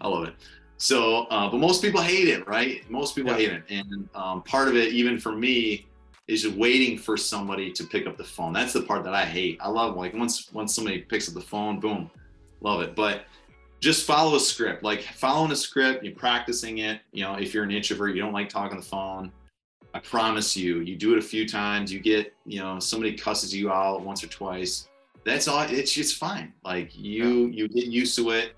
I 0.00 0.08
love 0.08 0.24
it. 0.24 0.34
So, 0.76 1.26
uh, 1.30 1.48
but 1.50 1.58
most 1.58 1.82
people 1.82 2.00
hate 2.00 2.28
it, 2.28 2.46
right? 2.48 2.88
Most 2.90 3.14
people 3.14 3.30
Yeah. 3.30 3.36
hate 3.38 3.52
it, 3.52 3.62
and 3.70 4.08
um, 4.14 4.42
part 4.42 4.68
of 4.68 4.76
it, 4.76 4.92
even 4.92 5.18
for 5.18 5.32
me, 5.32 5.86
is 6.26 6.48
waiting 6.48 6.96
for 6.96 7.16
somebody 7.16 7.70
to 7.72 7.84
pick 7.84 8.06
up 8.06 8.16
the 8.16 8.24
phone. 8.24 8.52
That's 8.52 8.72
the 8.72 8.82
part 8.82 9.04
that 9.04 9.14
I 9.14 9.24
hate. 9.24 9.58
I 9.60 9.68
love 9.68 9.96
like 9.96 10.14
once 10.14 10.50
once 10.52 10.74
somebody 10.74 11.00
picks 11.00 11.28
up 11.28 11.34
the 11.34 11.40
phone, 11.40 11.80
boom, 11.80 12.10
love 12.60 12.80
it. 12.80 12.96
But 12.96 13.24
just 13.80 14.06
follow 14.06 14.36
a 14.36 14.40
script. 14.40 14.82
Like 14.82 15.02
following 15.02 15.52
a 15.52 15.56
script, 15.56 16.04
you're 16.04 16.14
practicing 16.14 16.78
it. 16.78 17.00
You 17.12 17.24
know, 17.24 17.34
if 17.34 17.52
you're 17.52 17.64
an 17.64 17.70
introvert, 17.70 18.14
you 18.14 18.22
don't 18.22 18.32
like 18.32 18.48
talking 18.48 18.76
on 18.76 18.80
the 18.80 18.86
phone. 18.86 19.32
I 19.92 20.00
promise 20.00 20.56
you, 20.56 20.80
you 20.80 20.96
do 20.96 21.12
it 21.12 21.18
a 21.18 21.22
few 21.22 21.46
times, 21.46 21.92
you 21.92 22.00
get, 22.00 22.34
you 22.44 22.58
know, 22.58 22.80
somebody 22.80 23.16
cusses 23.16 23.54
you 23.54 23.70
out 23.70 24.02
once 24.02 24.24
or 24.24 24.26
twice. 24.26 24.88
That's 25.24 25.46
all. 25.46 25.60
It's 25.62 25.92
just 25.92 26.16
fine. 26.16 26.52
Like 26.64 26.96
you, 26.96 27.46
you 27.46 27.68
get 27.68 27.86
used 27.86 28.16
to 28.16 28.30
it, 28.30 28.56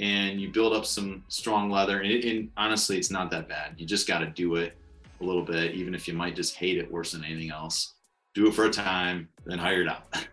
and 0.00 0.40
you 0.40 0.50
build 0.52 0.74
up 0.74 0.84
some 0.84 1.24
strong 1.28 1.70
leather. 1.70 2.00
And, 2.00 2.10
it, 2.10 2.24
and 2.24 2.50
honestly, 2.56 2.98
it's 2.98 3.10
not 3.10 3.30
that 3.30 3.48
bad. 3.48 3.74
You 3.78 3.86
just 3.86 4.06
got 4.06 4.18
to 4.18 4.26
do 4.26 4.56
it 4.56 4.76
a 5.20 5.24
little 5.24 5.44
bit, 5.44 5.74
even 5.74 5.94
if 5.94 6.06
you 6.08 6.14
might 6.14 6.36
just 6.36 6.56
hate 6.56 6.78
it 6.78 6.90
worse 6.90 7.12
than 7.12 7.24
anything 7.24 7.50
else. 7.50 7.94
Do 8.34 8.48
it 8.48 8.54
for 8.54 8.64
a 8.64 8.70
time, 8.70 9.28
then 9.46 9.58
hire 9.58 9.82
it 9.82 9.88
out. 9.88 10.04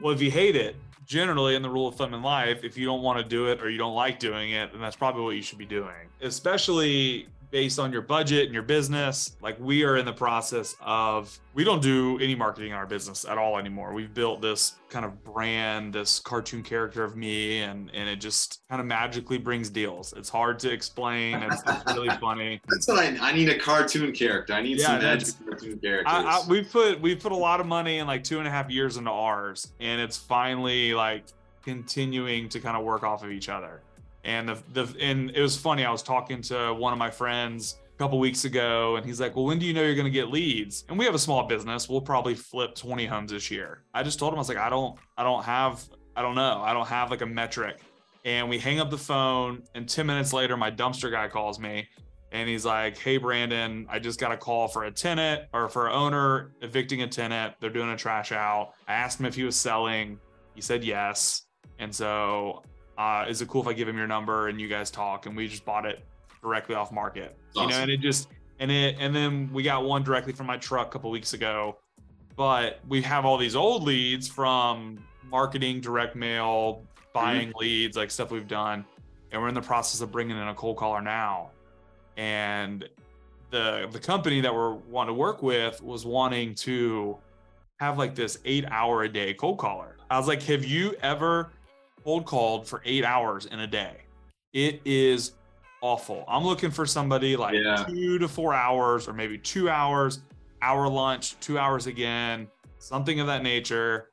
Well, 0.00 0.12
if 0.12 0.20
you 0.20 0.30
hate 0.30 0.56
it, 0.56 0.76
generally 1.06 1.54
in 1.54 1.62
the 1.62 1.70
rule 1.70 1.88
of 1.88 1.94
thumb 1.94 2.12
in 2.12 2.22
life, 2.22 2.64
if 2.64 2.76
you 2.76 2.84
don't 2.84 3.02
want 3.02 3.18
to 3.18 3.24
do 3.24 3.46
it 3.46 3.62
or 3.62 3.70
you 3.70 3.78
don't 3.78 3.94
like 3.94 4.18
doing 4.18 4.50
it, 4.50 4.72
then 4.72 4.80
that's 4.80 4.96
probably 4.96 5.22
what 5.22 5.36
you 5.36 5.42
should 5.42 5.56
be 5.58 5.64
doing. 5.64 6.10
Especially 6.20 7.28
based 7.56 7.78
on 7.78 7.90
your 7.90 8.02
budget 8.02 8.44
and 8.44 8.52
your 8.52 8.62
business. 8.62 9.34
Like 9.40 9.58
we 9.58 9.82
are 9.82 9.96
in 9.96 10.04
the 10.04 10.12
process 10.12 10.76
of 10.78 11.40
we 11.54 11.64
don't 11.64 11.80
do 11.80 12.18
any 12.18 12.34
marketing 12.34 12.72
in 12.72 12.76
our 12.76 12.84
business 12.84 13.24
at 13.24 13.38
all 13.38 13.58
anymore. 13.58 13.94
We've 13.94 14.12
built 14.12 14.42
this 14.42 14.74
kind 14.90 15.06
of 15.06 15.24
brand, 15.24 15.94
this 15.94 16.18
cartoon 16.20 16.62
character 16.62 17.02
of 17.02 17.16
me, 17.16 17.62
and 17.62 17.90
and 17.94 18.10
it 18.10 18.16
just 18.16 18.60
kind 18.68 18.78
of 18.78 18.86
magically 18.86 19.38
brings 19.38 19.70
deals. 19.70 20.12
It's 20.18 20.28
hard 20.28 20.58
to 20.58 20.70
explain. 20.70 21.36
It's, 21.44 21.62
it's 21.66 21.94
really 21.94 22.14
funny. 22.20 22.60
That's 22.68 22.88
what 22.88 22.98
I, 22.98 23.16
I 23.26 23.32
need 23.32 23.48
a 23.48 23.58
cartoon 23.58 24.12
character. 24.12 24.52
I 24.52 24.60
need 24.60 24.76
yeah, 24.76 24.84
some 24.88 24.98
magic 24.98 25.34
cartoon 25.48 25.78
characters. 25.78 26.12
I, 26.14 26.24
I, 26.24 26.46
we 26.46 26.62
put 26.62 27.00
we 27.00 27.14
put 27.14 27.32
a 27.32 27.36
lot 27.36 27.60
of 27.60 27.66
money 27.66 28.00
in 28.00 28.06
like 28.06 28.22
two 28.22 28.38
and 28.38 28.46
a 28.46 28.50
half 28.50 28.68
years 28.68 28.98
into 28.98 29.10
ours, 29.10 29.72
and 29.80 29.98
it's 29.98 30.18
finally 30.18 30.92
like 30.92 31.24
continuing 31.64 32.50
to 32.50 32.60
kind 32.60 32.76
of 32.76 32.84
work 32.84 33.02
off 33.02 33.24
of 33.24 33.30
each 33.30 33.48
other. 33.48 33.80
And 34.26 34.48
the, 34.48 34.58
the 34.72 34.96
and 35.00 35.30
it 35.30 35.40
was 35.40 35.56
funny. 35.56 35.84
I 35.84 35.90
was 35.90 36.02
talking 36.02 36.42
to 36.42 36.74
one 36.74 36.92
of 36.92 36.98
my 36.98 37.10
friends 37.10 37.78
a 37.94 37.96
couple 37.96 38.18
weeks 38.18 38.44
ago, 38.44 38.96
and 38.96 39.06
he's 39.06 39.20
like, 39.20 39.36
"Well, 39.36 39.44
when 39.44 39.60
do 39.60 39.64
you 39.64 39.72
know 39.72 39.82
you're 39.82 39.94
going 39.94 40.04
to 40.04 40.10
get 40.10 40.32
leads?" 40.32 40.84
And 40.88 40.98
we 40.98 41.04
have 41.04 41.14
a 41.14 41.18
small 41.18 41.46
business. 41.46 41.88
We'll 41.88 42.00
probably 42.00 42.34
flip 42.34 42.74
20 42.74 43.06
homes 43.06 43.30
this 43.30 43.52
year. 43.52 43.84
I 43.94 44.02
just 44.02 44.18
told 44.18 44.32
him 44.32 44.38
I 44.38 44.40
was 44.40 44.48
like, 44.48 44.58
"I 44.58 44.68
don't, 44.68 44.98
I 45.16 45.22
don't 45.22 45.44
have, 45.44 45.88
I 46.16 46.22
don't 46.22 46.34
know, 46.34 46.60
I 46.60 46.72
don't 46.72 46.88
have 46.88 47.12
like 47.12 47.22
a 47.22 47.26
metric." 47.26 47.78
And 48.24 48.48
we 48.48 48.58
hang 48.58 48.80
up 48.80 48.90
the 48.90 48.98
phone, 48.98 49.62
and 49.76 49.88
10 49.88 50.04
minutes 50.04 50.32
later, 50.32 50.56
my 50.56 50.72
dumpster 50.72 51.08
guy 51.08 51.28
calls 51.28 51.60
me, 51.60 51.88
and 52.32 52.48
he's 52.48 52.64
like, 52.64 52.98
"Hey, 52.98 53.18
Brandon, 53.18 53.86
I 53.88 54.00
just 54.00 54.18
got 54.18 54.32
a 54.32 54.36
call 54.36 54.66
for 54.66 54.86
a 54.86 54.90
tenant 54.90 55.42
or 55.52 55.68
for 55.68 55.86
an 55.86 55.92
owner 55.92 56.50
evicting 56.62 57.02
a 57.02 57.06
tenant. 57.06 57.54
They're 57.60 57.70
doing 57.70 57.90
a 57.90 57.96
trash 57.96 58.32
out. 58.32 58.72
I 58.88 58.94
asked 58.94 59.20
him 59.20 59.26
if 59.26 59.36
he 59.36 59.44
was 59.44 59.54
selling. 59.54 60.18
He 60.56 60.60
said 60.62 60.82
yes." 60.82 61.42
And 61.78 61.94
so 61.94 62.64
uh, 62.98 63.26
is 63.28 63.42
it 63.42 63.48
cool 63.48 63.62
if 63.62 63.66
I 63.68 63.72
give 63.72 63.88
him 63.88 63.96
your 63.96 64.06
number 64.06 64.48
and 64.48 64.60
you 64.60 64.68
guys 64.68 64.90
talk? 64.90 65.26
And 65.26 65.36
we 65.36 65.48
just 65.48 65.64
bought 65.64 65.86
it 65.86 66.04
directly 66.42 66.74
off 66.74 66.92
market, 66.92 67.36
awesome. 67.56 67.70
you 67.70 67.76
know, 67.76 67.82
and 67.82 67.90
it 67.90 68.00
just, 68.00 68.28
and 68.58 68.70
it, 68.70 68.96
and 68.98 69.14
then 69.14 69.50
we 69.52 69.62
got 69.62 69.84
one 69.84 70.02
directly 70.02 70.32
from 70.32 70.46
my 70.46 70.56
truck 70.56 70.88
a 70.88 70.90
couple 70.90 71.10
weeks 71.10 71.32
ago, 71.32 71.78
but 72.36 72.80
we 72.88 73.02
have 73.02 73.24
all 73.24 73.36
these 73.36 73.56
old 73.56 73.82
leads 73.82 74.28
from 74.28 74.98
marketing, 75.30 75.80
direct 75.80 76.16
mail, 76.16 76.82
buying 77.12 77.48
mm-hmm. 77.48 77.58
leads, 77.58 77.96
like 77.96 78.10
stuff 78.10 78.30
we've 78.30 78.48
done. 78.48 78.84
And 79.32 79.42
we're 79.42 79.48
in 79.48 79.54
the 79.54 79.60
process 79.62 80.00
of 80.00 80.12
bringing 80.12 80.36
in 80.36 80.48
a 80.48 80.54
cold 80.54 80.76
caller 80.76 81.00
now. 81.02 81.50
And 82.16 82.88
the, 83.50 83.88
the 83.90 83.98
company 83.98 84.40
that 84.40 84.54
we're 84.54 84.74
wanting 84.74 85.14
to 85.14 85.18
work 85.18 85.42
with 85.42 85.82
was 85.82 86.06
wanting 86.06 86.54
to 86.56 87.18
have 87.80 87.98
like 87.98 88.14
this 88.14 88.38
eight 88.44 88.64
hour 88.70 89.02
a 89.02 89.08
day 89.08 89.34
cold 89.34 89.58
caller. 89.58 89.96
I 90.10 90.18
was 90.18 90.28
like, 90.28 90.42
have 90.44 90.64
you 90.64 90.94
ever 91.02 91.50
cold 92.06 92.24
called 92.24 92.68
for 92.68 92.80
eight 92.84 93.04
hours 93.04 93.46
in 93.46 93.58
a 93.58 93.66
day. 93.66 93.96
It 94.52 94.80
is 94.84 95.32
awful. 95.82 96.24
I'm 96.28 96.44
looking 96.44 96.70
for 96.70 96.86
somebody 96.86 97.36
like 97.36 97.56
yeah. 97.56 97.84
two 97.84 98.20
to 98.20 98.28
four 98.28 98.54
hours, 98.54 99.08
or 99.08 99.12
maybe 99.12 99.36
two 99.36 99.68
hours, 99.68 100.20
hour 100.62 100.88
lunch, 100.88 101.38
two 101.40 101.58
hours 101.58 101.88
again, 101.88 102.46
something 102.78 103.18
of 103.18 103.26
that 103.26 103.42
nature. 103.42 104.10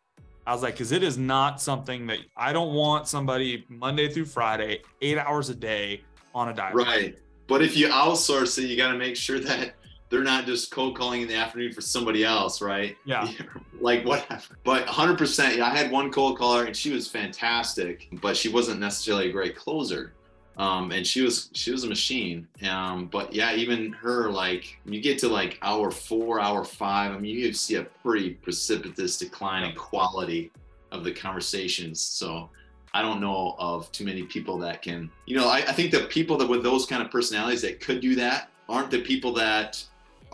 I 0.47 0.53
was 0.53 0.63
like, 0.63 0.73
because 0.73 0.91
it 0.91 1.03
is 1.03 1.19
not 1.19 1.62
something 1.62 2.08
that 2.08 2.17
I 2.36 2.51
don't 2.51 2.73
want 2.73 3.08
somebody 3.08 3.63
Monday 3.69 4.10
through 4.10 4.25
Friday, 4.25 4.82
eight 5.03 5.19
hours 5.19 5.49
a 5.49 5.56
day 5.56 6.01
on 6.34 6.49
a 6.49 6.53
diet. 6.53 6.73
Right. 6.73 7.19
But 7.45 7.62
if 7.62 7.77
you 7.77 7.89
outsource 7.89 8.58
it, 8.58 8.69
you 8.69 8.75
got 8.75 8.91
to 8.91 8.97
make 8.97 9.15
sure 9.15 9.39
that 9.39 9.75
they're 10.09 10.23
not 10.23 10.45
just 10.45 10.71
cold 10.71 10.97
calling 10.97 11.21
in 11.21 11.27
the 11.27 11.35
afternoon 11.35 11.73
for 11.73 11.81
somebody 11.81 12.23
else, 12.23 12.61
right? 12.61 12.95
Yeah. 13.05 13.27
like 13.79 14.05
whatever. 14.05 14.55
But 14.63 14.85
100%, 14.85 15.57
yeah, 15.57 15.65
I 15.65 15.75
had 15.75 15.91
one 15.91 16.11
cold 16.11 16.37
caller 16.37 16.65
and 16.65 16.75
she 16.75 16.91
was 16.91 17.07
fantastic, 17.07 18.09
but 18.21 18.37
she 18.37 18.49
wasn't 18.49 18.79
necessarily 18.79 19.29
a 19.29 19.31
great 19.31 19.55
closer. 19.55 20.13
Um, 20.57 20.91
and 20.91 21.05
she 21.05 21.21
was 21.21 21.49
she 21.53 21.71
was 21.71 21.83
a 21.83 21.87
machine. 21.87 22.47
Um, 22.69 23.07
but 23.07 23.33
yeah, 23.33 23.55
even 23.55 23.91
her 23.93 24.29
like 24.29 24.77
you 24.85 25.01
get 25.01 25.17
to 25.19 25.27
like 25.27 25.57
hour 25.63 25.89
four, 25.89 26.39
hour 26.39 26.63
five. 26.63 27.11
I 27.11 27.17
mean, 27.17 27.35
you 27.35 27.51
see 27.53 27.75
a 27.75 27.83
pretty 27.83 28.31
precipitous 28.31 29.17
decline 29.17 29.63
in 29.63 29.75
quality 29.75 30.51
of 30.91 31.03
the 31.03 31.11
conversations. 31.11 32.01
So 32.01 32.51
I 32.93 33.01
don't 33.01 33.19
know 33.19 33.55
of 33.57 33.91
too 33.91 34.05
many 34.05 34.23
people 34.23 34.59
that 34.59 34.83
can, 34.83 35.09
you 35.25 35.35
know, 35.35 35.49
I, 35.49 35.57
I 35.57 35.71
think 35.71 35.91
the 35.91 36.01
people 36.01 36.37
that 36.37 36.47
with 36.47 36.61
those 36.61 36.85
kind 36.85 37.01
of 37.01 37.09
personalities 37.09 37.63
that 37.63 37.79
could 37.79 37.99
do 37.99 38.15
that 38.15 38.49
aren't 38.69 38.91
the 38.91 39.01
people 39.01 39.33
that 39.33 39.83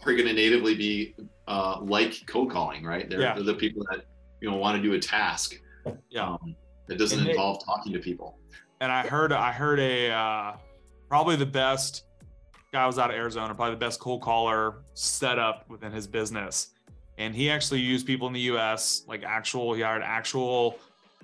are 0.06 0.14
going 0.14 0.28
to 0.28 0.34
natively 0.34 0.76
be 0.76 1.16
uh, 1.48 1.80
like 1.82 2.26
cold 2.26 2.52
calling, 2.52 2.84
right? 2.84 3.10
They're, 3.10 3.22
yeah. 3.22 3.36
they're, 3.36 3.44
the 3.44 3.54
people 3.54 3.86
that 3.92 4.06
you 4.42 4.50
know 4.50 4.58
want 4.58 4.78
to 4.78 4.84
do 4.84 4.94
a 4.94 5.00
task. 5.00 5.56
Yeah, 6.10 6.30
um, 6.30 6.56
that 6.88 6.98
doesn't 6.98 7.20
and 7.20 7.30
involve 7.30 7.60
they, 7.60 7.66
talking 7.66 7.94
to 7.94 8.00
people. 8.00 8.38
And 8.82 8.92
I 8.92 9.08
heard 9.08 9.32
I 9.32 9.52
heard 9.52 9.80
a 9.80 10.12
uh, 10.12 10.54
probably 11.08 11.36
the 11.36 11.46
best 11.46 12.06
guy 12.72 12.86
was 12.86 13.00
out 13.00 13.10
of 13.10 13.16
Arizona, 13.16 13.54
probably 13.56 13.76
the 13.76 13.80
best 13.80 14.00
cold 14.00 14.22
caller 14.22 14.76
setup 14.94 15.68
within 15.70 15.92
his 15.92 16.08
business. 16.08 16.72
And 17.18 17.36
he 17.36 17.50
actually 17.50 17.82
used 17.82 18.08
people 18.08 18.28
in 18.28 18.34
the 18.34 18.40
US, 18.52 19.04
like 19.08 19.24
actual, 19.24 19.74
he 19.74 19.82
hired 19.82 20.04
actual 20.04 20.80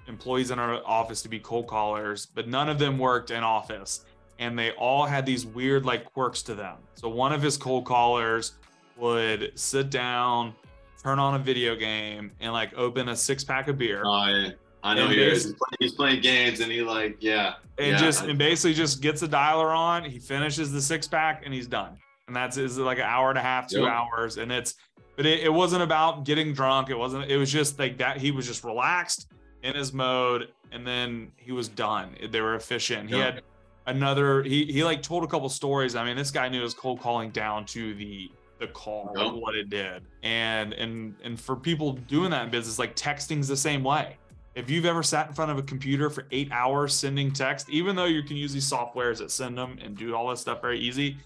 employees 0.07 0.51
in 0.51 0.59
our 0.59 0.81
office 0.85 1.21
to 1.21 1.29
be 1.29 1.39
cold 1.39 1.67
callers, 1.67 2.25
but 2.25 2.47
none 2.47 2.69
of 2.69 2.79
them 2.79 2.97
worked 2.97 3.31
in 3.31 3.43
office. 3.43 4.05
And 4.37 4.59
they 4.59 4.71
all 4.71 5.05
had 5.05 5.25
these 5.25 5.45
weird 5.45 5.85
like 5.85 6.11
quirks 6.11 6.41
to 6.43 6.55
them. 6.55 6.77
So 6.95 7.07
one 7.07 7.31
of 7.31 7.41
his 7.41 7.55
cold 7.55 7.85
callers 7.85 8.53
would 8.97 9.51
sit 9.55 9.89
down, 9.89 10.53
turn 11.01 11.19
on 11.19 11.35
a 11.35 11.39
video 11.39 11.75
game, 11.75 12.31
and 12.39 12.53
like 12.53 12.73
open 12.75 13.09
a 13.09 13.15
six 13.15 13.43
pack 13.43 13.67
of 13.67 13.77
beer. 13.77 14.03
Oh, 14.05 14.25
yeah. 14.27 14.49
I 14.83 14.93
know 14.93 15.07
he 15.07 15.19
is. 15.19 15.45
He's 15.45 15.53
playing, 15.53 15.77
he's 15.79 15.91
playing, 15.93 16.21
games 16.21 16.59
and 16.59 16.71
he 16.71 16.81
like, 16.81 17.17
yeah. 17.19 17.55
And 17.79 17.93
yeah, 17.93 17.97
just 17.97 18.23
and 18.23 18.37
basically 18.37 18.75
just 18.75 19.01
gets 19.01 19.23
a 19.23 19.27
dialer 19.27 19.75
on. 19.75 20.03
He 20.03 20.19
finishes 20.19 20.71
the 20.71 20.81
six 20.81 21.07
pack 21.07 21.41
and 21.43 21.51
he's 21.51 21.67
done. 21.67 21.97
And 22.27 22.35
that's 22.35 22.57
is 22.57 22.77
like 22.77 22.99
an 22.99 23.05
hour 23.05 23.29
and 23.29 23.37
a 23.37 23.41
half, 23.41 23.67
two 23.67 23.81
yep. 23.81 23.91
hours. 23.91 24.37
And 24.37 24.51
it's 24.51 24.75
but 25.15 25.25
it, 25.25 25.39
it 25.39 25.49
wasn't 25.49 25.81
about 25.81 26.23
getting 26.23 26.53
drunk. 26.53 26.91
It 26.91 26.97
wasn't, 26.97 27.31
it 27.31 27.37
was 27.37 27.51
just 27.51 27.79
like 27.79 27.97
that. 27.97 28.17
He 28.17 28.29
was 28.31 28.45
just 28.45 28.63
relaxed 28.63 29.27
in 29.63 29.73
his 29.75 29.91
mode 29.91 30.49
and 30.71 30.85
then 30.85 31.31
he 31.35 31.51
was 31.51 31.67
done. 31.67 32.15
They 32.29 32.41
were 32.41 32.55
efficient. 32.55 33.09
He 33.09 33.17
had 33.17 33.41
another 33.87 34.43
he 34.43 34.65
he 34.65 34.83
like 34.83 35.01
told 35.01 35.23
a 35.23 35.27
couple 35.27 35.49
stories. 35.49 35.95
I 35.95 36.05
mean, 36.05 36.15
this 36.15 36.31
guy 36.31 36.47
knew 36.47 36.61
his 36.61 36.73
cold 36.73 36.99
calling 36.99 37.31
down 37.31 37.65
to 37.67 37.95
the 37.95 38.29
the 38.59 38.67
call 38.67 39.13
yep. 39.17 39.33
what 39.33 39.55
it 39.55 39.69
did 39.69 40.03
and 40.23 40.73
and 40.73 41.15
and 41.23 41.39
for 41.39 41.55
people 41.55 41.93
doing 41.93 42.31
that 42.31 42.45
in 42.45 42.51
business 42.51 42.79
like 42.79 42.95
texting's 42.95 43.47
the 43.47 43.57
same 43.57 43.83
way 43.83 44.17
if 44.55 44.69
you've 44.69 44.85
ever 44.85 45.03
sat 45.03 45.27
in 45.27 45.33
front 45.33 45.51
of 45.51 45.57
a 45.57 45.63
computer 45.63 46.09
for 46.09 46.25
eight 46.31 46.49
hours 46.51 46.93
sending 46.93 47.31
text 47.31 47.69
even 47.69 47.95
though 47.95 48.05
you 48.05 48.23
can 48.23 48.37
use 48.37 48.53
these 48.53 48.69
softwares 48.69 49.17
that 49.17 49.29
send 49.29 49.57
them 49.57 49.77
and 49.83 49.97
do 49.97 50.15
all 50.15 50.29
this 50.29 50.39
stuff 50.39 50.61
very 50.61 50.79
easy 50.79 51.17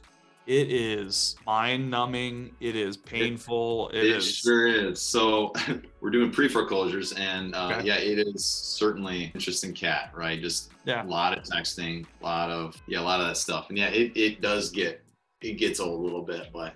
it 0.49 0.71
is 0.71 1.35
mind 1.45 1.89
numbing 1.89 2.49
it 2.59 2.75
is 2.75 2.97
painful 2.97 3.89
it, 3.89 3.97
it, 3.97 4.05
it 4.05 4.17
is. 4.17 4.35
sure 4.37 4.67
is 4.67 4.99
so 4.99 5.53
we're 6.01 6.09
doing 6.09 6.31
pre-foreclosures 6.31 7.11
and 7.13 7.53
uh, 7.53 7.69
okay. 7.71 7.85
yeah 7.85 7.97
it 7.97 8.17
is 8.17 8.43
certainly 8.43 9.31
interesting 9.35 9.73
cat 9.73 10.11
right 10.15 10.41
just 10.41 10.71
yeah. 10.85 11.03
a 11.03 11.05
lot 11.05 11.37
of 11.37 11.43
texting 11.43 12.03
a 12.21 12.23
lot 12.23 12.49
of 12.49 12.81
yeah 12.87 12.99
a 12.99 13.01
lot 13.01 13.21
of 13.21 13.27
that 13.27 13.37
stuff 13.37 13.69
and 13.69 13.77
yeah 13.77 13.89
it, 13.89 14.11
it 14.15 14.41
does 14.41 14.71
get 14.71 15.03
it 15.41 15.53
gets 15.53 15.79
old 15.79 15.99
a 15.99 16.03
little 16.03 16.23
bit 16.23 16.49
but 16.51 16.73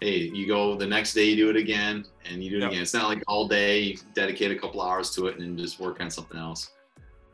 hey, 0.00 0.30
you 0.32 0.46
go 0.46 0.74
the 0.76 0.86
next 0.86 1.14
day, 1.14 1.24
you 1.24 1.36
do 1.36 1.50
it 1.50 1.56
again, 1.56 2.04
and 2.24 2.42
you 2.42 2.50
do 2.50 2.56
it 2.56 2.60
yep. 2.60 2.70
again. 2.70 2.82
It's 2.82 2.94
not 2.94 3.08
like 3.08 3.22
all 3.26 3.46
day. 3.48 3.80
You 3.80 3.96
dedicate 4.14 4.50
a 4.50 4.56
couple 4.56 4.82
hours 4.82 5.10
to 5.16 5.26
it 5.26 5.36
and 5.38 5.42
then 5.42 5.56
just 5.56 5.80
work 5.80 6.00
on 6.00 6.10
something 6.10 6.38
else. 6.38 6.70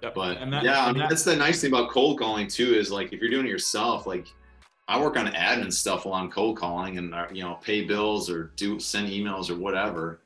Yep. 0.03 0.15
But 0.15 0.51
that, 0.51 0.65
yeah, 0.65 0.85
I 0.85 0.93
mean, 0.93 1.01
that, 1.01 1.11
that's 1.11 1.25
the 1.25 1.37
nice 1.37 1.61
thing 1.61 1.73
about 1.73 1.91
cold 1.91 2.19
calling 2.19 2.47
too. 2.47 2.75
Is 2.75 2.91
like 2.91 3.13
if 3.13 3.21
you're 3.21 3.31
doing 3.31 3.47
it 3.47 3.51
yourself, 3.51 4.07
like 4.07 4.27
I 4.89 5.01
work 5.01 5.17
on 5.17 5.27
admin 5.29 5.73
stuff 5.73 6.05
while 6.05 6.15
I'm 6.15 6.31
cold 6.31 6.57
calling, 6.57 6.99
and 6.99 7.15
uh, 7.15 7.27
you 7.33 7.43
know, 7.43 7.59
pay 7.63 7.85
bills 7.85 8.31
or 8.31 8.53
do 8.57 8.81
send 8.81 9.09
emails 9.09 9.51
or 9.51 9.57
whatever, 9.57 10.23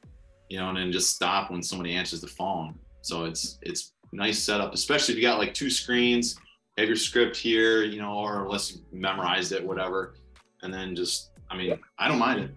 you 0.49 0.59
know, 0.59 0.69
and 0.69 0.79
then 0.79 0.93
just 0.93 1.15
stop 1.15 1.51
when 1.51 1.63
somebody 1.63 1.95
answers 1.95 2.21
the 2.21 2.29
phone. 2.29 2.79
So 3.03 3.25
it's 3.25 3.59
it's 3.63 3.93
nice 4.13 4.39
setup, 4.39 4.73
especially 4.73 5.15
if 5.15 5.19
you 5.19 5.23
got 5.23 5.39
like 5.39 5.55
two 5.55 5.71
screens, 5.71 6.39
have 6.79 6.87
your 6.87 6.97
script 6.97 7.37
here, 7.37 7.83
you 7.83 8.01
know, 8.01 8.15
or 8.15 8.45
unless 8.45 8.73
you 8.73 8.81
memorized 8.93 9.53
it, 9.53 9.65
whatever, 9.65 10.15
and 10.63 10.73
then 10.73 10.95
just 10.95 11.31
I 11.51 11.57
mean, 11.57 11.79
I 11.99 12.09
don't 12.09 12.19
mind 12.19 12.41
it. 12.41 12.51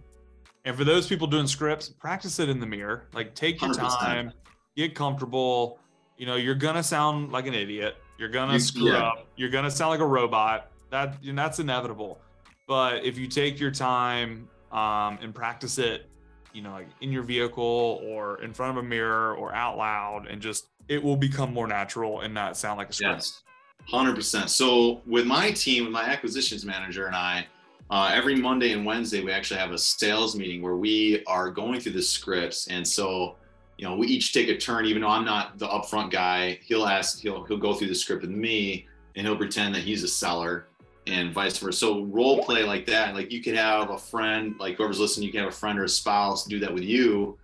And 0.66 0.76
for 0.76 0.84
those 0.84 1.08
people 1.08 1.28
doing 1.28 1.48
scripts, 1.48 1.88
practice 1.88 2.40
it 2.40 2.50
in 2.50 2.60
the 2.60 2.66
mirror. 2.66 3.08
Like 3.14 3.34
take 3.36 3.62
your 3.62 3.72
100%. 3.72 4.00
time, 4.00 4.34
get 4.76 4.96
comfortable. 4.96 5.80
You 6.18 6.26
know, 6.26 6.36
you're 6.36 6.56
gonna 6.56 6.84
sound 6.84 7.32
like 7.32 7.48
an 7.48 7.54
idiot. 7.54 7.96
You're 8.18 8.30
gonna 8.30 8.54
you, 8.54 8.60
screw 8.60 8.92
yeah. 8.92 9.08
up. 9.08 9.28
You're 9.38 9.50
gonna 9.50 9.72
sound 9.72 9.92
like 9.92 10.00
a 10.00 10.06
robot. 10.06 10.70
That 10.90 11.18
that's 11.24 11.60
inevitable. 11.60 12.20
But 12.68 13.06
if 13.06 13.18
you 13.18 13.28
take 13.28 13.60
your 13.60 13.72
time 13.72 14.50
um, 14.74 15.20
and 15.22 15.34
practice 15.34 15.78
it, 15.78 16.10
you 16.54 16.62
know, 16.62 16.72
like 16.72 16.88
in 17.00 17.12
your 17.12 17.24
vehicle 17.24 18.02
or 18.04 18.42
in 18.42 18.54
front 18.54 18.78
of 18.78 18.84
a 18.84 18.88
mirror 18.88 19.36
or 19.36 19.54
out 19.56 19.78
loud, 19.78 20.28
and 20.28 20.42
just 20.42 20.68
it 20.90 21.02
will 21.02 21.16
become 21.16 21.54
more 21.54 21.68
natural 21.68 22.22
and 22.22 22.34
not 22.34 22.58
sound 22.58 22.78
like 22.78 22.90
a 22.90 22.94
script. 22.94 23.14
Yes, 23.14 23.44
hundred 23.88 24.16
percent. 24.16 24.50
So 24.50 25.02
with 25.06 25.26
my 25.26 25.52
team, 25.52 25.86
with 25.86 25.94
my 25.94 26.04
acquisitions 26.04 26.66
manager 26.66 27.06
and 27.06 27.16
I, 27.16 27.48
uh, 27.90 28.12
every 28.14 28.36
Monday 28.36 28.74
and 28.74 28.86
Wednesday, 28.86 29.24
we 29.24 29.32
actually 29.32 29.60
have 29.60 29.72
a 29.72 29.78
sales 29.78 30.36
meeting 30.36 30.62
where 30.62 30.76
we 30.76 31.24
are 31.26 31.50
going 31.50 31.80
through 31.80 31.94
the 31.94 32.02
scripts. 32.02 32.68
And 32.68 32.86
so, 32.86 33.38
you 33.78 33.88
know, 33.88 33.96
we 33.96 34.08
each 34.08 34.34
take 34.34 34.50
a 34.50 34.58
turn, 34.58 34.86
even 34.86 35.02
though 35.02 35.10
I'm 35.10 35.26
not 35.26 35.58
the 35.58 35.68
upfront 35.68 36.12
guy, 36.12 36.60
he'll 36.64 36.86
ask, 36.86 37.20
he'll, 37.20 37.44
he'll 37.46 37.58
go 37.58 37.74
through 37.74 37.88
the 37.88 37.96
script 37.96 38.24
with 38.24 38.32
me 38.32 38.88
and 39.16 39.26
he'll 39.26 39.38
pretend 39.38 39.74
that 39.76 39.84
he's 39.84 40.04
a 40.04 40.08
seller. 40.08 40.68
and 41.08 41.34
vice 41.34 41.58
versa. 41.58 41.78
So 41.78 42.04
role 42.06 42.44
play 42.44 42.64
like 42.64 42.86
that, 42.88 43.16
like 43.16 43.32
you 43.32 43.42
could 43.42 43.56
have 43.56 43.90
a 43.90 43.98
friend, 43.98 44.56
like 44.60 44.78
whoever's 44.78 45.00
listening, 45.00 45.26
you 45.26 45.32
can 45.32 45.42
have 45.42 45.50
a 45.50 45.56
friend 45.56 45.80
or 45.80 45.86
a 45.86 45.90
spouse 45.90 46.46
do 46.46 46.60
that 46.60 46.74
with 46.74 46.84
you. 46.84 47.38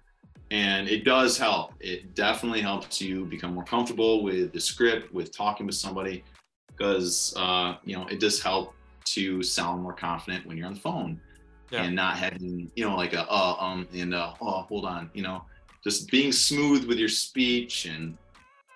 And 0.51 0.87
it 0.87 1.03
does 1.03 1.37
help. 1.37 1.73
It 1.79 2.13
definitely 2.13 2.61
helps 2.61 3.01
you 3.01 3.25
become 3.25 3.53
more 3.53 3.63
comfortable 3.63 4.23
with 4.23 4.53
the 4.53 4.59
script, 4.59 5.11
with 5.13 5.35
talking 5.35 5.65
with 5.65 5.75
somebody, 5.75 6.23
because 6.67 7.33
uh, 7.37 7.77
you 7.83 7.95
know 7.95 8.05
it 8.07 8.19
does 8.19 8.41
help 8.41 8.73
to 9.05 9.43
sound 9.43 9.81
more 9.81 9.93
confident 9.93 10.45
when 10.45 10.57
you're 10.57 10.67
on 10.67 10.73
the 10.73 10.79
phone, 10.79 11.19
yeah. 11.73 11.83
and 11.83 11.95
not 11.95 12.17
having 12.17 12.71
you 12.75 12.87
know 12.87 12.95
like 12.95 13.13
a 13.13 13.29
uh 13.29 13.55
um 13.59 13.87
and 13.93 14.13
uh 14.13 14.33
oh 14.41 14.61
hold 14.61 14.85
on 14.85 15.09
you 15.13 15.23
know 15.23 15.43
just 15.83 16.09
being 16.09 16.31
smooth 16.31 16.85
with 16.85 16.97
your 16.97 17.09
speech 17.09 17.85
and 17.85 18.17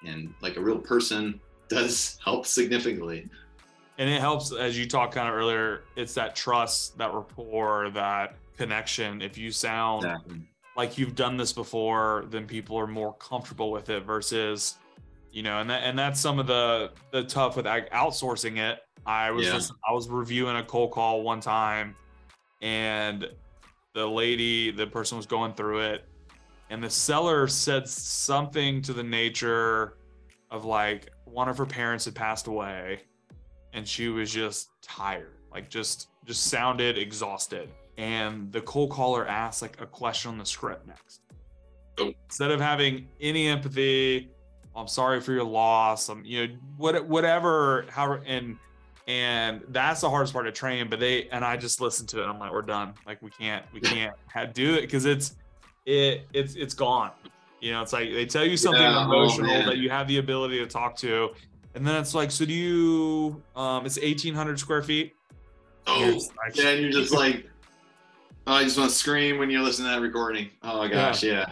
and 0.05 0.33
like 0.41 0.57
a 0.57 0.61
real 0.61 0.79
person 0.79 1.39
does 1.69 2.17
help 2.23 2.45
significantly 2.45 3.29
and 3.97 4.09
it 4.09 4.19
helps 4.19 4.51
as 4.51 4.77
you 4.77 4.87
talked 4.87 5.13
kind 5.13 5.27
of 5.27 5.35
earlier 5.35 5.81
it's 5.95 6.13
that 6.13 6.35
trust 6.35 6.97
that 6.97 7.13
rapport 7.13 7.89
that 7.89 8.35
connection 8.57 9.21
if 9.21 9.37
you 9.37 9.51
sound 9.51 10.03
exactly. 10.05 10.41
like 10.75 10.97
you've 10.97 11.15
done 11.15 11.37
this 11.37 11.53
before 11.53 12.25
then 12.29 12.47
people 12.47 12.77
are 12.77 12.87
more 12.87 13.13
comfortable 13.15 13.69
with 13.69 13.89
it 13.89 14.03
versus 14.03 14.77
you 15.37 15.43
know 15.43 15.59
and 15.59 15.69
that 15.69 15.83
and 15.83 15.97
that's 15.97 16.19
some 16.19 16.39
of 16.39 16.47
the 16.47 16.89
the 17.11 17.23
tough 17.23 17.55
with 17.55 17.67
outsourcing 17.67 18.57
it 18.57 18.79
i 19.05 19.29
was 19.29 19.45
yeah. 19.45 19.59
i 19.87 19.93
was 19.93 20.09
reviewing 20.09 20.55
a 20.55 20.63
cold 20.63 20.89
call 20.89 21.21
one 21.21 21.39
time 21.39 21.95
and 22.63 23.29
the 23.93 24.03
lady 24.03 24.71
the 24.71 24.87
person 24.87 25.15
was 25.15 25.27
going 25.27 25.53
through 25.53 25.77
it 25.77 26.05
and 26.71 26.83
the 26.83 26.89
seller 26.89 27.47
said 27.47 27.87
something 27.87 28.81
to 28.81 28.93
the 28.93 29.03
nature 29.03 29.97
of 30.49 30.65
like 30.65 31.11
one 31.25 31.47
of 31.47 31.55
her 31.55 31.67
parents 31.67 32.05
had 32.05 32.15
passed 32.15 32.47
away 32.47 33.01
and 33.73 33.87
she 33.87 34.07
was 34.07 34.31
just 34.31 34.69
tired 34.81 35.35
like 35.51 35.69
just 35.69 36.09
just 36.25 36.45
sounded 36.45 36.97
exhausted 36.97 37.69
and 37.99 38.51
the 38.51 38.61
cold 38.61 38.89
caller 38.89 39.27
asked 39.27 39.61
like 39.61 39.79
a 39.79 39.85
question 39.85 40.31
on 40.31 40.39
the 40.39 40.45
script 40.45 40.87
next 40.87 41.21
oh. 41.99 42.11
instead 42.27 42.49
of 42.49 42.59
having 42.59 43.07
any 43.21 43.47
empathy 43.47 44.31
i'm 44.77 44.87
sorry 44.87 45.19
for 45.19 45.33
your 45.33 45.43
loss 45.43 46.09
i'm 46.09 46.23
you 46.23 46.47
know 46.47 46.55
what 46.77 47.05
whatever 47.07 47.85
how 47.89 48.13
and 48.25 48.57
and 49.07 49.61
that's 49.69 50.01
the 50.01 50.09
hardest 50.09 50.33
part 50.33 50.45
to 50.45 50.51
train 50.51 50.89
but 50.89 50.99
they 50.99 51.27
and 51.29 51.43
i 51.43 51.57
just 51.57 51.81
listened 51.81 52.07
to 52.07 52.21
it 52.21 52.25
i'm 52.25 52.39
like 52.39 52.51
we're 52.51 52.61
done 52.61 52.93
like 53.05 53.21
we 53.21 53.29
can't 53.31 53.65
we 53.73 53.81
can't 53.81 54.13
do 54.53 54.75
it 54.75 54.81
because 54.81 55.05
it's 55.05 55.35
it 55.85 56.27
it's 56.33 56.55
it's 56.55 56.73
gone 56.73 57.11
you 57.59 57.71
know 57.71 57.81
it's 57.81 57.93
like 57.93 58.11
they 58.11 58.25
tell 58.25 58.45
you 58.45 58.55
something 58.57 58.81
yeah, 58.81 58.99
oh, 58.99 59.11
emotional 59.11 59.51
oh, 59.51 59.65
that 59.65 59.77
you 59.77 59.89
have 59.89 60.07
the 60.07 60.17
ability 60.17 60.59
to 60.59 60.67
talk 60.67 60.95
to 60.95 61.31
and 61.77 61.85
then 61.85 61.95
it's 61.95 62.15
like, 62.15 62.31
so 62.31 62.43
do 62.43 62.53
you? 62.53 63.43
Um, 63.55 63.85
it's 63.85 63.99
eighteen 63.99 64.33
hundred 64.33 64.59
square 64.59 64.81
feet. 64.81 65.13
Oh, 65.85 66.19
like, 66.43 66.55
yeah, 66.55 66.69
and 66.69 66.81
you're 66.81 66.91
just 66.91 67.13
like, 67.13 67.47
oh, 68.47 68.53
I 68.53 68.63
just 68.63 68.79
want 68.79 68.89
to 68.89 68.95
scream 68.95 69.37
when 69.37 69.51
you 69.51 69.61
listen 69.61 69.85
to 69.85 69.91
that 69.91 70.01
recording. 70.01 70.49
Oh 70.63 70.79
my 70.79 70.87
gosh, 70.87 71.21
yeah, 71.21 71.51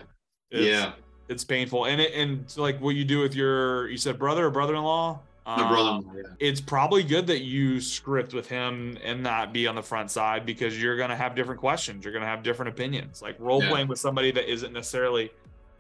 yeah, 0.50 0.60
yeah. 0.60 0.92
It's 1.28 1.44
painful, 1.44 1.86
and 1.86 2.00
it 2.00 2.14
and 2.14 2.46
like 2.58 2.80
what 2.80 2.96
you 2.96 3.04
do 3.04 3.20
with 3.20 3.34
your, 3.34 3.90
you 3.90 3.98
said 3.98 4.20
brother 4.20 4.46
or 4.46 4.52
brother-in-law. 4.52 5.20
Um, 5.48 5.68
brother. 5.68 6.02
Yeah. 6.16 6.24
It's 6.40 6.60
probably 6.60 7.04
good 7.04 7.28
that 7.28 7.42
you 7.42 7.80
script 7.80 8.34
with 8.34 8.48
him 8.48 8.98
and 9.04 9.22
not 9.22 9.54
be 9.54 9.68
on 9.68 9.76
the 9.76 9.84
front 9.84 10.10
side 10.10 10.46
because 10.46 10.82
you're 10.82 10.98
gonna 10.98 11.16
have 11.16 11.36
different 11.36 11.60
questions. 11.60 12.04
You're 12.04 12.14
gonna 12.14 12.26
have 12.26 12.44
different 12.44 12.70
opinions. 12.70 13.22
Like 13.22 13.36
role 13.40 13.62
playing 13.62 13.88
with 13.88 14.00
somebody 14.00 14.32
that 14.32 14.52
isn't 14.52 14.74
necessarily 14.74 15.32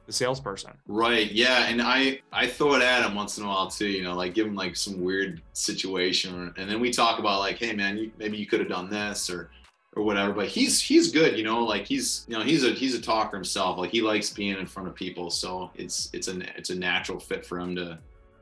the 0.06 0.14
salesperson. 0.14 0.72
Right. 0.88 1.32
Yeah. 1.32 1.66
And 1.66 1.82
I 1.82 2.22
I 2.32 2.46
throw 2.46 2.76
it 2.76 2.84
at 2.84 3.06
him 3.06 3.16
once 3.16 3.38
in 3.40 3.44
a 3.44 3.48
while 3.48 3.70
too. 3.70 3.88
You 3.88 4.04
know, 4.04 4.16
like 4.16 4.36
give 4.36 4.46
him 4.46 4.56
like 4.56 4.76
some 4.76 5.02
weird 5.02 5.42
situation, 5.54 6.54
and 6.58 6.70
then 6.70 6.80
we 6.80 6.92
talk 6.92 7.18
about 7.18 7.40
like, 7.40 7.58
hey 7.58 7.74
man, 7.74 7.98
you, 7.98 8.12
maybe 8.20 8.38
you 8.38 8.46
could 8.46 8.60
have 8.60 8.70
done 8.70 8.90
this 8.90 9.30
or 9.32 9.50
or 9.96 10.04
whatever. 10.04 10.34
But 10.34 10.48
he's 10.48 10.80
he's 10.80 11.12
good. 11.12 11.38
You 11.38 11.44
know, 11.44 11.64
like 11.64 11.86
he's 11.86 12.26
you 12.28 12.38
know 12.38 12.44
he's 12.44 12.64
a 12.64 12.72
he's 12.72 12.96
a 12.96 13.02
talker 13.02 13.38
himself. 13.38 13.78
Like 13.78 13.92
he 13.92 14.02
likes 14.02 14.30
being 14.30 14.58
in 14.58 14.66
front 14.66 14.88
of 14.88 14.96
people, 14.96 15.30
so 15.30 15.72
it's 15.76 16.10
it's 16.14 16.28
a 16.28 16.40
it's 16.58 16.70
a 16.70 16.76
natural 16.76 17.20
fit 17.20 17.46
for 17.46 17.60
him 17.60 17.76
to 17.76 17.98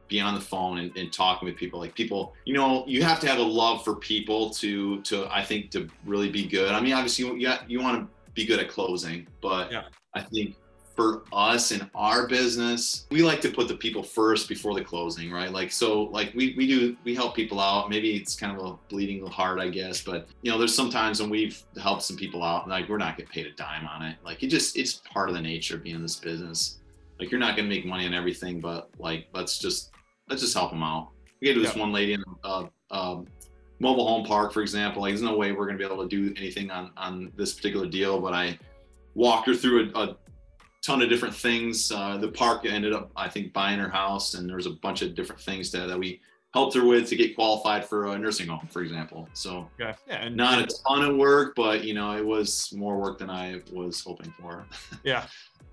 be 0.07 0.19
on 0.19 0.35
the 0.35 0.41
phone 0.41 0.79
and, 0.79 0.95
and 0.97 1.11
talking 1.11 1.47
with 1.47 1.55
people 1.55 1.79
like 1.79 1.95
people 1.95 2.35
you 2.45 2.53
know 2.53 2.83
you 2.85 3.01
have 3.01 3.19
to 3.19 3.27
have 3.27 3.39
a 3.39 3.41
love 3.41 3.83
for 3.83 3.95
people 3.95 4.49
to 4.49 5.01
to 5.01 5.25
i 5.33 5.41
think 5.43 5.71
to 5.71 5.89
really 6.05 6.29
be 6.29 6.45
good 6.45 6.71
i 6.71 6.81
mean 6.81 6.93
obviously 6.93 7.25
you, 7.25 7.35
you, 7.35 7.51
you 7.67 7.79
want 7.79 7.97
to 7.99 8.31
be 8.33 8.45
good 8.45 8.59
at 8.59 8.69
closing 8.69 9.25
but 9.41 9.71
yeah. 9.71 9.83
i 10.13 10.21
think 10.21 10.55
for 10.95 11.23
us 11.33 11.71
in 11.71 11.89
our 11.95 12.27
business, 12.27 13.07
we 13.09 13.23
like 13.23 13.41
to 13.41 13.49
put 13.49 13.67
the 13.67 13.75
people 13.75 14.03
first 14.03 14.47
before 14.47 14.75
the 14.75 14.83
closing, 14.83 15.31
right? 15.31 15.51
Like, 15.51 15.71
so 15.71 16.03
like 16.03 16.31
we, 16.35 16.53
we 16.55 16.67
do, 16.67 16.95
we 17.03 17.15
help 17.15 17.35
people 17.35 17.59
out. 17.59 17.89
Maybe 17.89 18.15
it's 18.15 18.35
kind 18.35 18.55
of 18.55 18.65
a 18.65 18.77
bleeding 18.89 19.25
heart, 19.25 19.59
I 19.59 19.69
guess, 19.69 20.01
but 20.01 20.27
you 20.43 20.51
know, 20.51 20.57
there's 20.57 20.75
sometimes 20.75 21.19
when 21.19 21.29
we've 21.29 21.61
helped 21.81 22.03
some 22.03 22.15
people 22.15 22.43
out, 22.43 22.67
like 22.69 22.87
we're 22.89 22.97
not 22.97 23.17
getting 23.17 23.31
paid 23.31 23.47
a 23.47 23.53
dime 23.53 23.87
on 23.87 24.03
it. 24.03 24.17
Like 24.23 24.43
it 24.43 24.47
just, 24.47 24.77
it's 24.77 25.01
part 25.11 25.29
of 25.29 25.35
the 25.35 25.41
nature 25.41 25.75
of 25.75 25.83
being 25.83 25.95
in 25.95 26.03
this 26.03 26.17
business. 26.17 26.77
Like 27.19 27.31
you're 27.31 27.39
not 27.39 27.55
going 27.55 27.67
to 27.67 27.75
make 27.75 27.85
money 27.85 28.05
on 28.05 28.13
everything, 28.13 28.59
but 28.59 28.89
like, 28.99 29.27
let's 29.33 29.57
just, 29.57 29.91
let's 30.29 30.41
just 30.41 30.53
help 30.53 30.71
them 30.71 30.83
out. 30.83 31.09
We 31.41 31.47
get 31.47 31.55
to 31.55 31.61
this 31.61 31.75
one 31.75 31.91
lady 31.91 32.13
in 32.13 32.23
a 32.43 32.47
uh, 32.47 32.67
um, 32.91 33.27
mobile 33.79 34.07
home 34.07 34.25
park, 34.25 34.53
for 34.53 34.61
example, 34.61 35.01
like 35.01 35.11
there's 35.11 35.21
no 35.23 35.35
way 35.35 35.51
we're 35.51 35.65
going 35.65 35.77
to 35.77 35.87
be 35.87 35.91
able 35.91 36.07
to 36.07 36.09
do 36.09 36.33
anything 36.37 36.69
on, 36.69 36.91
on 36.97 37.31
this 37.35 37.53
particular 37.53 37.87
deal, 37.87 38.21
but 38.21 38.33
I 38.33 38.57
walked 39.15 39.47
her 39.47 39.55
through 39.55 39.91
a, 39.95 39.99
a 39.99 40.15
ton 40.83 41.01
of 41.01 41.09
different 41.09 41.33
things. 41.33 41.91
Uh, 41.91 42.17
the 42.17 42.27
park 42.27 42.65
ended 42.65 42.93
up, 42.93 43.09
I 43.15 43.29
think, 43.29 43.53
buying 43.53 43.79
her 43.79 43.89
house, 43.89 44.35
and 44.35 44.47
there 44.47 44.57
was 44.57 44.67
a 44.67 44.71
bunch 44.71 45.01
of 45.01 45.15
different 45.15 45.41
things 45.41 45.71
that, 45.71 45.87
that 45.87 45.97
we 45.97 46.21
helped 46.53 46.75
her 46.75 46.85
with 46.85 47.07
to 47.09 47.15
get 47.15 47.35
qualified 47.35 47.83
for 47.85 48.07
a 48.07 48.19
nursing 48.19 48.47
home, 48.47 48.67
for 48.69 48.81
example. 48.81 49.27
So, 49.33 49.67
okay. 49.79 49.97
yeah, 50.07 50.25
and, 50.25 50.35
not 50.35 50.59
a 50.59 50.67
ton 50.87 51.03
of 51.03 51.15
work, 51.15 51.55
but 51.55 51.83
you 51.83 51.93
know, 51.93 52.15
it 52.15 52.25
was 52.25 52.71
more 52.73 52.97
work 52.97 53.17
than 53.17 53.29
I 53.29 53.61
was 53.71 54.01
hoping 54.01 54.31
for. 54.39 54.67
yeah, 55.03 55.25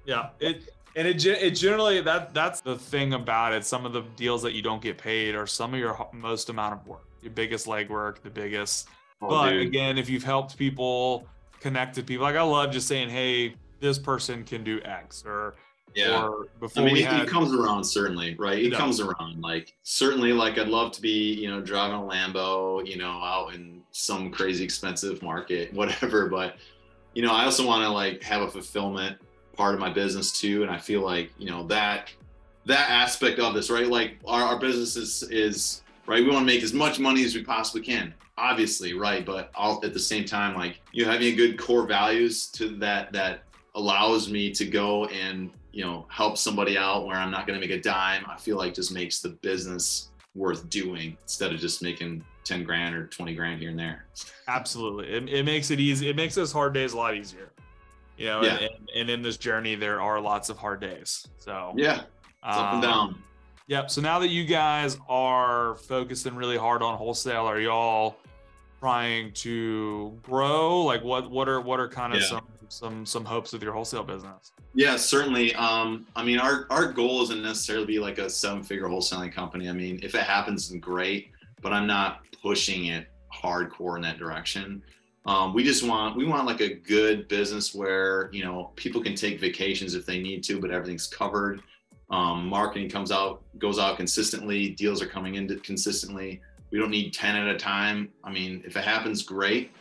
yeah. 0.07 0.31
It 0.38 0.73
and 0.96 1.07
it 1.07 1.25
it 1.25 1.51
generally 1.53 2.01
that 2.01 2.35
that's 2.35 2.61
the 2.61 2.77
thing 2.77 3.12
about 3.12 3.53
it. 3.53 3.64
Some 3.64 3.85
of 3.85 3.92
the 3.92 4.03
deals 4.16 4.42
that 4.42 4.55
you 4.55 4.62
don't 4.62 4.83
get 4.83 4.96
paid 4.96 5.35
are 5.35 5.46
some 5.46 5.75
of 5.75 5.81
your 5.81 6.09
most 6.12 6.49
amount 6.49 6.75
of 6.75 6.87
work, 6.87 7.07
your 7.20 7.33
biggest 7.33 7.66
legwork, 7.66 8.23
the 8.23 8.31
biggest. 8.31 8.88
Oh, 9.23 9.29
but 9.29 9.51
dude. 9.51 9.66
again, 9.66 9.99
if 9.99 10.09
you've 10.09 10.25
helped 10.25 10.57
people, 10.57 11.27
connected 11.61 12.07
people, 12.07 12.25
like 12.25 12.37
I 12.37 12.42
love 12.42 12.73
just 12.73 12.88
saying, 12.88 13.11
hey 13.11 13.55
this 13.81 13.99
person 13.99 14.45
can 14.45 14.62
do 14.62 14.81
X 14.85 15.25
or 15.27 15.57
yeah. 15.95 16.23
Or 16.27 16.47
before 16.61 16.83
I 16.83 16.87
mean, 16.87 16.97
it, 16.99 17.05
had... 17.05 17.23
it, 17.23 17.29
comes 17.29 17.53
around 17.53 17.85
certainly, 17.85 18.37
right? 18.38 18.59
It, 18.59 18.73
it 18.73 18.77
comes 18.77 19.01
around. 19.01 19.40
Like 19.40 19.75
certainly, 19.83 20.33
like 20.33 20.59
I'd 20.59 20.69
love 20.69 20.93
to 20.93 21.03
be, 21.03 21.35
you 21.35 21.51
know, 21.51 21.61
driving 21.61 21.97
a 21.97 22.01
Lambo, 22.01 22.87
you 22.87 22.97
know, 22.97 23.11
out 23.11 23.55
in 23.55 23.83
some 23.90 24.31
crazy 24.31 24.64
expensive 24.64 25.23
market, 25.23 25.73
whatever. 25.75 26.29
But 26.29 26.57
you 27.14 27.23
know, 27.23 27.33
I 27.33 27.45
also 27.45 27.66
want 27.66 27.83
to 27.83 27.90
like 27.90 28.23
have 28.23 28.43
a 28.43 28.49
fulfillment 28.49 29.19
part 29.57 29.75
of 29.75 29.81
my 29.81 29.90
business 29.90 30.33
too, 30.33 30.62
and 30.62 30.71
I 30.71 30.79
feel 30.79 31.01
like 31.01 31.31
you 31.38 31.51
know 31.51 31.66
that 31.66 32.11
that 32.66 32.90
aspect 32.90 33.38
of 33.38 33.55
this, 33.55 33.71
right? 33.71 33.87
Like 33.87 34.19
our, 34.27 34.43
our 34.43 34.59
business 34.59 34.97
is 34.97 35.23
is 35.31 35.83
right. 36.07 36.23
We 36.23 36.31
want 36.31 36.47
to 36.47 36.53
make 36.53 36.62
as 36.62 36.73
much 36.73 37.01
money 37.01 37.25
as 37.25 37.35
we 37.35 37.43
possibly 37.43 37.83
can, 37.83 38.14
obviously, 38.38 38.95
right? 38.95 39.27
But 39.27 39.51
all 39.57 39.85
at 39.85 39.93
the 39.93 39.99
same 39.99 40.25
time, 40.25 40.55
like 40.55 40.81
you 40.93 41.05
having 41.05 41.33
a 41.33 41.37
good 41.37 41.59
core 41.59 41.87
values 41.87 42.47
to 42.53 42.69
that 42.77 43.12
that 43.12 43.43
allows 43.74 44.30
me 44.30 44.50
to 44.52 44.64
go 44.64 45.06
and 45.06 45.50
you 45.72 45.85
know 45.85 46.06
help 46.09 46.37
somebody 46.37 46.76
out 46.76 47.06
where 47.06 47.16
I'm 47.16 47.30
not 47.30 47.46
going 47.46 47.61
to 47.61 47.66
make 47.66 47.76
a 47.76 47.80
dime. 47.80 48.24
I 48.28 48.37
feel 48.37 48.56
like 48.56 48.74
just 48.74 48.92
makes 48.92 49.20
the 49.20 49.30
business 49.30 50.11
worth 50.35 50.68
doing 50.70 51.16
instead 51.22 51.52
of 51.52 51.59
just 51.61 51.83
making 51.83 52.24
10 52.44 52.64
grand 52.64 52.94
or 52.94 53.06
20 53.06 53.35
grand 53.35 53.61
here 53.61 53.70
and 53.70 53.78
there. 53.78 54.06
Absolutely. 54.48 55.09
It, 55.09 55.28
it 55.28 55.44
makes 55.44 55.70
it 55.70 55.80
easy. 55.80 56.09
It 56.09 56.16
makes 56.16 56.35
those 56.35 56.52
hard 56.52 56.72
days 56.72 56.92
a 56.92 56.96
lot 56.96 57.14
easier. 57.14 57.50
You 58.16 58.26
know, 58.26 58.42
yeah. 58.42 58.59
and, 58.59 58.90
and, 58.94 59.11
in 59.11 59.22
this 59.22 59.38
journey, 59.38 59.76
there 59.76 60.00
are 60.00 60.20
lots 60.20 60.50
of 60.50 60.59
hard 60.59 60.80
days. 60.80 61.26
So, 61.38 61.72
yeah, 61.74 62.02
it's 62.46 62.56
um, 62.56 62.64
up 62.64 62.74
and 62.74 62.85
um, 62.85 62.90
down. 62.90 63.22
Yep. 63.68 63.90
So 63.90 64.00
now 64.02 64.18
that 64.18 64.28
you 64.28 64.44
guys 64.44 64.98
are 65.09 65.76
focusing 65.76 66.35
really 66.35 66.59
hard 66.59 66.83
on 66.83 66.98
wholesale, 66.98 67.46
are 67.46 67.59
y'all 67.59 68.16
trying 68.78 69.33
to 69.35 70.18
grow? 70.22 70.83
Like 70.83 71.02
what, 71.02 71.31
what 71.31 71.48
are, 71.48 71.60
what 71.60 71.81
are 71.81 71.88
kind 71.88 72.12
of 72.12 72.21
yeah. 72.21 72.27
some 72.27 72.42
some 72.71 73.04
some 73.04 73.25
hopes 73.25 73.52
with 73.52 73.62
your 73.62 73.73
wholesale 73.73 74.04
business? 74.04 74.52
Yeah, 74.75 74.96
certainly. 74.96 75.54
Um, 75.54 76.06
I 76.16 76.25
mean, 76.25 76.38
our 76.38 76.66
our 76.71 76.92
goal 76.92 77.23
isn't 77.23 77.42
necessarily 77.42 77.87
be 77.87 77.98
like 77.98 78.18
a 78.18 78.31
seven 78.31 78.62
figure 78.62 78.87
wholesaling 78.87 79.33
company. 79.33 79.68
I 79.68 79.73
mean, 79.73 80.00
if 80.02 80.14
it 80.14 80.23
happens, 80.23 80.71
then 80.71 80.81
great. 80.81 81.31
But 81.60 81.73
I'm 81.73 81.87
not 81.87 82.21
pushing 82.42 82.87
it 82.87 83.08
hardcore 83.35 83.96
in 83.96 84.02
that 84.02 84.18
direction. 84.18 84.83
Um, 85.27 85.52
we 85.52 85.62
just 85.62 85.83
want 85.83 86.16
we 86.16 86.25
want 86.25 86.46
like 86.46 86.60
a 86.60 86.75
good 86.75 87.29
business 87.29 87.75
where 87.75 88.31
you 88.33 88.44
know 88.44 88.73
people 88.77 89.02
can 89.02 89.14
take 89.14 89.40
vacations 89.40 89.94
if 89.94 90.06
they 90.06 90.21
need 90.21 90.42
to, 90.44 90.60
but 90.60 90.71
everything's 90.71 91.06
covered. 91.06 91.62
Um, 92.10 92.46
marketing 92.48 92.88
comes 92.88 93.12
out 93.12 93.42
goes 93.58 93.79
out 93.79 93.96
consistently. 93.96 94.71
Deals 94.71 95.02
are 95.02 95.06
coming 95.06 95.35
in 95.35 95.48
consistently. 95.60 96.40
We 96.71 96.79
don't 96.79 96.90
need 96.90 97.12
ten 97.12 97.37
at 97.37 97.54
a 97.54 97.58
time. 97.58 98.10
I 98.25 98.33
mean, 98.33 98.62
if 98.64 98.77
it 98.77 98.85
happens, 98.85 99.23
great 99.23 99.73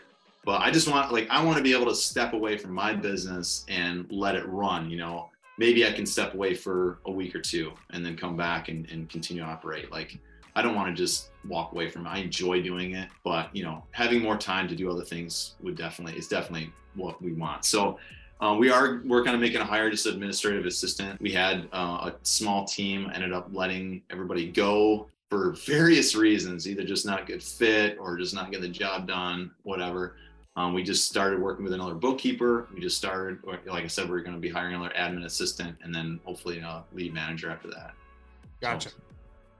but 0.50 0.64
I 0.64 0.72
just 0.72 0.88
want 0.88 1.14
like 1.14 1.30
I 1.30 1.46
want 1.46 1.58
to 1.58 1.64
be 1.64 1.76
able 1.76 1.86
to 1.86 1.94
step 1.94 2.34
away 2.34 2.58
from 2.58 2.72
my 2.72 2.92
business 2.92 3.66
and 3.70 4.08
let 4.10 4.34
it 4.34 4.48
run. 4.48 4.90
You 4.90 4.98
know, 4.98 5.30
maybe 5.60 5.86
I 5.86 5.92
can 5.92 6.08
step 6.08 6.34
away 6.34 6.56
for 6.56 6.98
a 7.06 7.12
week 7.12 7.36
or 7.36 7.40
two 7.40 7.72
and 7.92 8.04
then 8.04 8.18
come 8.18 8.36
back 8.36 8.68
and, 8.68 8.90
and 8.90 9.08
continue 9.08 9.44
to 9.44 9.48
operate. 9.48 9.92
Like 9.92 10.18
I 10.56 10.64
don't 10.64 10.74
want 10.74 10.90
to 10.90 11.00
just 11.00 11.30
walk 11.48 11.72
away 11.74 11.88
from 11.88 12.08
it. 12.08 12.10
I 12.10 12.18
enjoy 12.18 12.64
doing 12.64 12.96
it, 12.96 13.10
but 13.24 13.56
you 13.56 13.62
know, 13.62 13.84
having 13.92 14.24
more 14.24 14.38
time 14.38 14.68
to 14.70 14.76
do 14.76 14.90
other 14.90 15.04
things 15.04 15.54
would 15.62 15.78
definitely 15.78 16.18
is 16.18 16.28
definitely 16.28 16.74
what 16.96 17.22
we 17.22 17.34
want. 17.34 17.64
So 17.64 18.00
uh, 18.42 18.56
we 18.58 18.72
are 18.72 19.04
working 19.06 19.32
on 19.32 19.40
making 19.40 19.62
a 19.62 19.66
hire, 19.66 19.92
just 19.92 20.08
administrative 20.08 20.66
assistant. 20.66 21.22
We 21.22 21.32
had 21.32 21.70
uh, 21.72 22.10
a 22.10 22.16
small 22.24 22.66
team, 22.66 23.12
ended 23.14 23.34
up 23.34 23.50
letting 23.52 24.02
everybody 24.10 24.52
go 24.52 25.10
for 25.30 25.52
various 25.68 26.16
reasons, 26.16 26.68
either 26.68 26.84
just 26.84 27.06
not 27.06 27.28
good 27.28 27.44
fit 27.44 28.00
or 28.00 28.18
just 28.18 28.34
not 28.34 28.52
get 28.52 28.62
the 28.62 28.68
job 28.68 29.08
done, 29.08 29.52
whatever. 29.62 30.16
Um, 30.60 30.74
we 30.74 30.84
just 30.84 31.08
started 31.08 31.40
working 31.40 31.64
with 31.64 31.72
another 31.72 31.94
bookkeeper. 31.94 32.68
We 32.74 32.82
just 32.82 32.98
started, 32.98 33.40
like 33.46 33.86
I 33.86 33.88
said, 33.88 34.10
we're 34.10 34.20
going 34.20 34.34
to 34.34 34.42
be 34.42 34.50
hiring 34.50 34.76
another 34.76 34.94
admin 34.94 35.24
assistant 35.24 35.78
and 35.82 35.96
then 35.96 36.20
hopefully 36.26 36.60
a 36.60 36.84
lead 36.92 37.14
manager 37.14 37.50
after 37.50 37.70
that. 37.70 37.94
Gotcha. 38.60 38.90
So, 38.90 38.96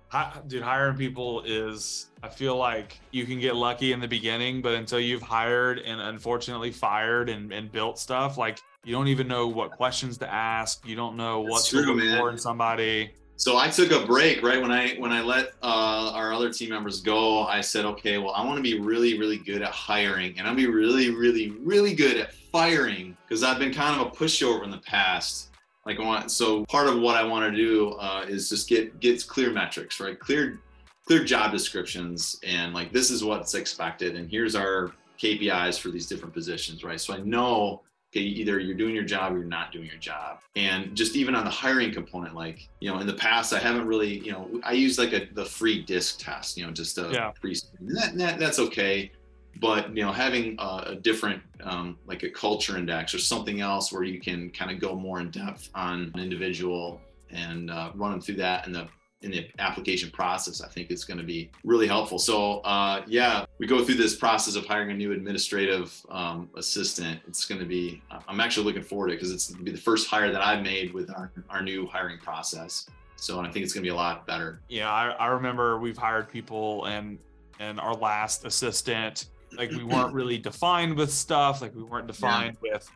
Hi, 0.10 0.34
dude, 0.48 0.62
hiring 0.62 0.98
people 0.98 1.42
is, 1.46 2.08
I 2.22 2.28
feel 2.28 2.58
like 2.58 3.00
you 3.12 3.26
can 3.26 3.40
get 3.40 3.56
lucky 3.56 3.94
in 3.94 4.02
the 4.02 4.10
beginning, 4.10 4.62
but 4.62 4.74
until 4.74 5.00
you've 5.00 5.22
hired 5.22 5.80
and 5.80 6.02
unfortunately 6.02 6.72
fired 6.72 7.30
and, 7.30 7.54
and 7.54 7.72
built 7.72 7.98
stuff, 7.98 8.38
like 8.38 8.60
you 8.84 8.92
don't 8.92 9.08
even 9.08 9.26
know 9.26 9.48
what 9.48 9.72
questions 9.72 10.18
to 10.18 10.30
ask. 10.30 10.86
You 10.86 10.98
don't 10.98 11.16
know 11.16 11.40
what 11.40 11.64
to 11.66 11.78
look 11.78 12.20
for 12.20 12.30
in 12.30 12.38
somebody. 12.38 13.14
So 13.40 13.56
I 13.56 13.70
took 13.70 13.92
a 13.92 14.06
break 14.06 14.44
right 14.44 14.62
when 14.62 14.70
I 14.70 14.96
when 14.96 15.14
I 15.14 15.22
let 15.22 15.54
uh, 15.64 16.12
our 16.14 16.34
other 16.34 16.52
team 16.52 16.72
members 16.72 17.00
go. 17.00 17.46
I 17.46 17.62
said, 17.62 17.86
okay, 17.86 18.18
well, 18.18 18.34
I 18.34 18.44
want 18.44 18.58
to 18.58 18.62
be 18.62 18.78
really, 18.78 19.18
really 19.18 19.38
good 19.38 19.62
at 19.62 19.72
hiring, 19.72 20.38
and 20.38 20.46
I'll 20.46 20.56
be 20.56 20.68
really, 20.68 21.10
really, 21.10 21.52
really 21.52 21.96
good 21.96 22.18
at 22.18 22.34
firing 22.34 23.16
because 23.24 23.42
I've 23.42 23.58
been 23.58 23.74
kind 23.74 24.00
of 24.00 24.08
a 24.08 24.10
pushover 24.10 24.66
in 24.66 24.72
the 24.72 24.80
past. 24.80 25.52
Like 25.86 26.02
I 26.02 26.04
want, 26.04 26.32
so 26.32 26.66
part 26.66 26.88
of 26.88 27.00
what 27.00 27.16
I 27.16 27.24
want 27.24 27.50
to 27.50 27.58
do 27.58 27.92
uh, 27.92 28.26
is 28.28 28.50
just 28.50 28.68
get 28.68 29.00
get 29.00 29.26
clear 29.26 29.54
metrics, 29.54 30.02
right? 30.02 30.20
Clear 30.20 30.60
clear 31.06 31.24
job 31.24 31.54
descriptions, 31.54 32.42
and 32.46 32.74
like 32.74 32.92
this 32.92 33.10
is 33.10 33.24
what's 33.24 33.54
expected, 33.54 34.18
and 34.18 34.30
here's 34.30 34.54
our 34.54 34.92
KPIs 35.18 35.80
for 35.80 35.92
these 35.92 36.08
different 36.08 36.34
positions, 36.34 36.84
right? 36.84 37.00
So 37.00 37.14
I 37.14 37.20
know 37.20 37.84
okay 38.12 38.22
either 38.22 38.60
you're 38.60 38.76
doing 38.76 38.96
your 38.96 39.04
job 39.04 39.34
or 39.34 39.38
you're 39.38 39.46
not 39.46 39.72
doing 39.72 39.86
your 39.86 39.98
job. 39.98 40.40
And 40.56 40.96
just 40.96 41.16
even 41.16 41.36
on 41.36 41.46
the 41.46 41.52
hiring 41.52 41.92
component 41.92 42.36
like 42.36 42.68
you 42.80 42.92
know 42.92 43.00
in 43.00 43.08
the 43.08 43.14
past 43.14 43.54
i 43.54 43.60
haven't 43.60 43.86
really 43.86 44.20
you 44.20 44.32
know 44.32 44.50
i 44.64 44.74
use 44.74 44.98
like 44.98 45.14
a 45.14 45.28
the 45.34 45.46
free 45.46 45.84
disc 45.84 46.20
test 46.20 46.58
you 46.58 46.66
know 46.66 46.72
just 46.72 46.98
a 46.98 47.10
yeah. 47.12 47.32
pre 47.40 47.56
that, 47.82 48.18
that, 48.18 48.40
that's 48.40 48.60
okay. 48.60 49.12
But 49.60 49.96
you 49.96 50.04
know 50.04 50.12
having 50.12 50.56
a, 50.60 50.84
a 50.88 50.96
different 50.96 51.42
um, 51.64 51.98
like 52.06 52.24
a 52.24 52.30
culture 52.30 52.78
index 52.78 53.14
or 53.14 53.20
something 53.20 53.62
else 53.62 53.92
where 53.92 54.04
you 54.04 54.20
can 54.20 54.50
kind 54.52 54.72
of 54.72 54.80
go 54.80 54.96
more 54.96 55.20
in 55.20 55.32
depth 55.32 55.70
on 55.76 56.12
an 56.14 56.20
individual 56.20 57.02
and 57.32 57.70
uh, 57.70 57.92
run 57.96 58.12
them 58.12 58.22
through 58.22 58.36
that 58.36 58.66
and 58.66 58.74
the 58.74 58.88
in 59.22 59.32
the 59.32 59.50
application 59.60 60.10
process, 60.12 60.62
I 60.62 60.68
think 60.68 60.90
it's 60.90 61.04
going 61.04 61.18
to 61.18 61.24
be 61.24 61.52
really 61.64 61.88
helpful. 61.88 62.20
So, 62.20 62.60
uh, 62.60 63.04
yeah, 63.06 63.46
we 63.58 63.68
go 63.68 63.84
through 63.84 63.96
this 63.96 64.16
process 64.16 64.56
of 64.56 64.66
hiring 64.66 64.92
a 64.92 64.94
new 64.94 65.12
administrative 65.12 65.94
um, 66.10 66.50
assistant. 66.56 67.20
It's 67.28 67.46
going 67.46 67.60
to 67.60 67.68
be, 67.68 68.02
I'm 68.28 68.40
actually 68.40 68.66
looking 68.66 68.84
forward 68.84 69.08
to 69.08 69.14
it 69.14 69.18
because 69.18 69.32
it's 69.32 69.50
going 69.50 69.60
to 69.60 69.66
be 69.66 69.72
the 69.72 69.82
first 69.82 70.08
hire 70.08 70.32
that 70.32 70.42
I've 70.42 70.64
made 70.64 70.94
with 70.94 71.10
our, 71.12 71.32
our 71.50 71.62
new 71.62 71.86
hiring 71.88 72.20
process. 72.20 72.86
So, 73.18 73.42
I 73.42 73.52
think 73.52 73.66
it's 73.66 73.74
going 73.74 73.84
to 73.84 73.88
be 73.88 73.92
a 73.92 73.96
lot 73.96 74.26
better. 74.26 74.62
Yeah, 74.70 74.90
I, 74.90 75.10
I 75.12 75.28
remember 75.28 75.80
we've 75.80 75.98
hired 75.98 76.30
people 76.30 76.86
and 76.86 77.20
and 77.60 77.78
our 77.78 77.94
last 77.94 78.46
assistant, 78.46 79.26
like 79.58 79.70
we 79.72 79.84
weren't 79.84 80.14
really 80.14 80.38
defined 80.38 80.96
with 80.96 81.12
stuff, 81.12 81.62
like 81.62 81.76
we 81.76 81.84
weren't 81.84 82.08
defined 82.08 82.56
yeah. 82.64 82.76
with 82.76 82.90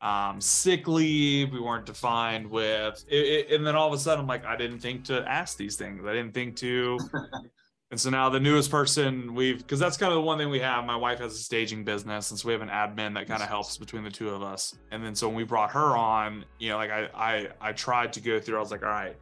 um, 0.00 0.40
sick 0.40 0.88
leave. 0.88 1.52
We 1.52 1.60
weren't 1.60 1.86
defined 1.86 2.50
with, 2.50 3.04
it, 3.08 3.16
it, 3.16 3.54
and 3.54 3.66
then 3.66 3.76
all 3.76 3.88
of 3.88 3.94
a 3.94 3.98
sudden, 3.98 4.20
I'm 4.20 4.26
like, 4.26 4.44
I 4.44 4.56
didn't 4.56 4.80
think 4.80 5.04
to 5.06 5.28
ask 5.28 5.56
these 5.56 5.76
things. 5.76 6.04
I 6.04 6.12
didn't 6.12 6.32
think 6.32 6.56
to. 6.56 6.98
and 7.90 8.00
so 8.00 8.08
now 8.10 8.28
the 8.28 8.40
newest 8.40 8.70
person 8.70 9.34
we've, 9.34 9.58
because 9.58 9.78
that's 9.78 9.96
kind 9.96 10.12
of 10.12 10.16
the 10.16 10.22
one 10.22 10.38
thing 10.38 10.48
we 10.48 10.60
have. 10.60 10.84
My 10.84 10.96
wife 10.96 11.18
has 11.18 11.34
a 11.34 11.42
staging 11.42 11.84
business, 11.84 12.30
and 12.30 12.40
so 12.40 12.48
we 12.48 12.52
have 12.52 12.62
an 12.62 12.68
admin 12.68 13.14
that 13.14 13.28
kind 13.28 13.42
of 13.42 13.48
helps 13.48 13.76
between 13.76 14.02
the 14.02 14.10
two 14.10 14.30
of 14.30 14.42
us. 14.42 14.74
And 14.90 15.04
then 15.04 15.14
so 15.14 15.28
when 15.28 15.36
we 15.36 15.44
brought 15.44 15.70
her 15.72 15.96
on, 15.96 16.44
you 16.58 16.70
know, 16.70 16.76
like 16.76 16.90
I, 16.90 17.08
I, 17.14 17.48
I 17.60 17.72
tried 17.72 18.12
to 18.14 18.20
go 18.20 18.40
through. 18.40 18.56
I 18.56 18.60
was 18.60 18.70
like, 18.70 18.82
all 18.82 18.88
right, 18.88 19.16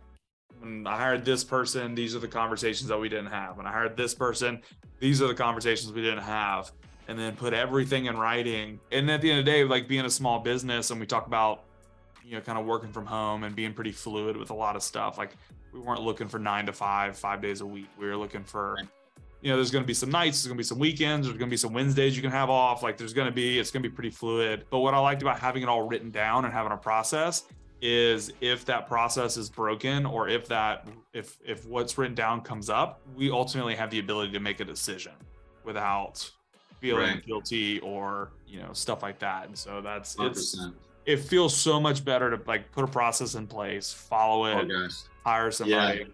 when 0.61 0.87
I 0.87 0.97
hired 0.97 1.24
this 1.24 1.43
person, 1.43 1.95
these 1.95 2.14
are 2.14 2.20
the 2.20 2.29
conversations 2.29 2.89
that 2.89 2.99
we 2.99 3.09
didn't 3.09 3.33
have. 3.33 3.57
When 3.57 3.66
I 3.66 3.72
hired 3.72 3.97
this 3.97 4.14
person, 4.14 4.62
these 5.01 5.22
are 5.22 5.29
the 5.29 5.35
conversations 5.35 5.93
we 5.93 6.03
didn't 6.03 6.24
have 6.24 6.72
and 7.09 7.18
then 7.18 7.34
put 7.34 7.54
everything 7.54 8.06
in 8.06 8.16
writing. 8.16 8.78
And 8.92 9.11
at 9.11 9.20
the 9.20 9.30
end 9.30 9.40
of 9.40 9.46
the 9.46 9.50
day, 9.50 9.64
like 9.64 9.88
being 9.88 10.04
a 10.04 10.11
small 10.11 10.38
business, 10.38 10.90
and 10.90 11.00
we 11.00 11.06
talk 11.06 11.26
about, 11.26 11.64
you 12.24 12.34
know, 12.34 12.42
kind 12.42 12.59
of 12.59 12.66
working 12.66 12.92
from 12.92 13.06
home 13.06 13.44
and 13.44 13.56
being 13.56 13.72
pretty 13.72 13.92
fluid 13.92 14.36
with 14.36 14.50
a 14.50 14.54
lot 14.54 14.76
of 14.76 14.82
stuff. 14.82 15.16
Like 15.16 15.30
we 15.72 15.80
weren't 15.80 16.02
looking 16.02 16.28
for 16.28 16.38
nine 16.38 16.66
to 16.66 16.72
five, 16.72 17.16
five 17.16 17.40
days 17.40 17.62
a 17.62 17.66
week. 17.66 17.88
We 17.98 18.06
were 18.06 18.16
looking 18.16 18.44
for, 18.44 18.76
you 19.40 19.50
know, 19.50 19.56
there's 19.56 19.70
going 19.70 19.82
to 19.82 19.86
be 19.86 19.94
some 19.94 20.11
nights, 20.11 20.42
there's 20.42 20.48
going 20.48 20.56
to 20.56 20.61
be 20.61 20.64
some 20.64 20.78
weekends, 20.78 21.26
there's 21.26 21.38
going 21.38 21.48
to 21.48 21.52
be 21.52 21.56
some 21.56 21.72
Wednesdays 21.72 22.14
you 22.14 22.22
can 22.22 22.30
have 22.30 22.50
off. 22.50 22.82
Like 22.82 22.98
there's 22.98 23.14
going 23.14 23.28
to 23.28 23.32
be, 23.32 23.59
it's 23.59 23.70
going 23.70 23.82
to 23.82 23.88
be 23.88 23.94
pretty 23.94 24.11
fluid. 24.11 24.66
But 24.68 24.80
what 24.80 24.92
I 24.92 24.98
liked 24.98 25.22
about 25.22 25.38
having 25.38 25.62
it 25.62 25.68
all 25.68 25.88
written 25.88 26.11
down 26.11 26.44
and 26.44 26.52
having 26.52 26.72
a 26.72 26.76
process 26.76 27.44
is 27.80 28.32
if 28.40 28.64
that 28.66 28.86
process 28.86 29.36
is 29.36 29.48
broken 29.48 30.04
or 30.04 30.28
if 30.28 30.48
that 30.48 30.86
if 31.12 31.38
if 31.46 31.64
what's 31.64 31.96
written 31.96 32.12
down 32.12 32.40
comes 32.40 32.68
up 32.68 33.00
we 33.14 33.30
ultimately 33.30 33.72
have 33.72 33.88
the 33.88 34.00
ability 34.00 34.32
to 34.32 34.40
make 34.40 34.59
a 34.59 34.64
decision 34.64 35.12
without 35.64 36.28
feeling 36.81 37.14
right. 37.14 37.26
guilty 37.26 37.81
or 37.81 38.31
you 38.47 38.61
know 38.61 38.72
stuff 38.72 39.03
like 39.03 39.18
that 39.18 39.47
and 39.47 39.57
so 39.57 39.81
that's 39.81 40.16
100%. 40.16 40.31
it's 40.31 40.61
it 41.07 41.18
feels 41.18 41.57
so 41.57 41.81
much 41.81 42.05
better 42.05 42.37
to 42.37 42.43
like 42.47 42.70
put 42.72 42.85
a 42.85 42.89
process 42.89 43.35
in 43.35 43.47
place 43.47 43.93
follow 43.93 44.47
it 44.47 44.70
oh, 44.70 44.89
hire 45.24 45.51
somebody 45.51 45.99
yeah. 45.99 46.05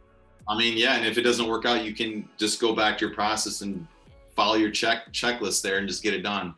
i 0.48 0.56
mean 0.56 0.76
yeah 0.76 0.96
and 0.96 1.06
if 1.06 1.18
it 1.18 1.22
doesn't 1.22 1.48
work 1.48 1.64
out 1.64 1.84
you 1.84 1.94
can 1.94 2.28
just 2.36 2.60
go 2.60 2.74
back 2.74 2.98
to 2.98 3.06
your 3.06 3.14
process 3.14 3.60
and 3.60 3.86
follow 4.34 4.54
your 4.54 4.70
check 4.70 5.12
checklist 5.12 5.62
there 5.62 5.78
and 5.78 5.88
just 5.88 6.02
get 6.02 6.14
it 6.14 6.22
done 6.22 6.54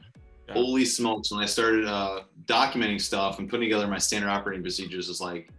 yeah. 0.46 0.54
holy 0.54 0.84
smokes 0.84 1.30
when 1.32 1.42
i 1.42 1.46
started 1.46 1.86
uh, 1.86 2.20
documenting 2.46 3.00
stuff 3.00 3.38
and 3.38 3.48
putting 3.48 3.68
together 3.68 3.86
my 3.86 3.98
standard 3.98 4.28
operating 4.28 4.62
procedures 4.62 5.08
it's 5.08 5.20
like 5.20 5.50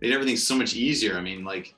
made 0.00 0.12
everything 0.12 0.36
so 0.36 0.56
much 0.56 0.74
easier 0.74 1.16
i 1.16 1.20
mean 1.20 1.44
like 1.44 1.74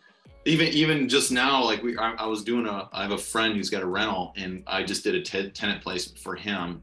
even 0.46 0.68
even 0.68 1.08
just 1.08 1.32
now 1.32 1.62
like 1.62 1.82
we 1.82 1.98
I, 1.98 2.12
I, 2.12 2.26
was 2.26 2.44
doing 2.44 2.66
a 2.66 2.88
i 2.92 3.02
have 3.02 3.10
a 3.10 3.18
friend 3.18 3.54
who's 3.54 3.68
got 3.68 3.82
a 3.82 3.86
rental 3.86 4.32
and 4.36 4.62
i 4.66 4.82
just 4.82 5.02
did 5.02 5.14
a 5.14 5.22
t- 5.22 5.50
tenant 5.50 5.82
placement 5.82 6.18
for 6.18 6.36
him. 6.36 6.82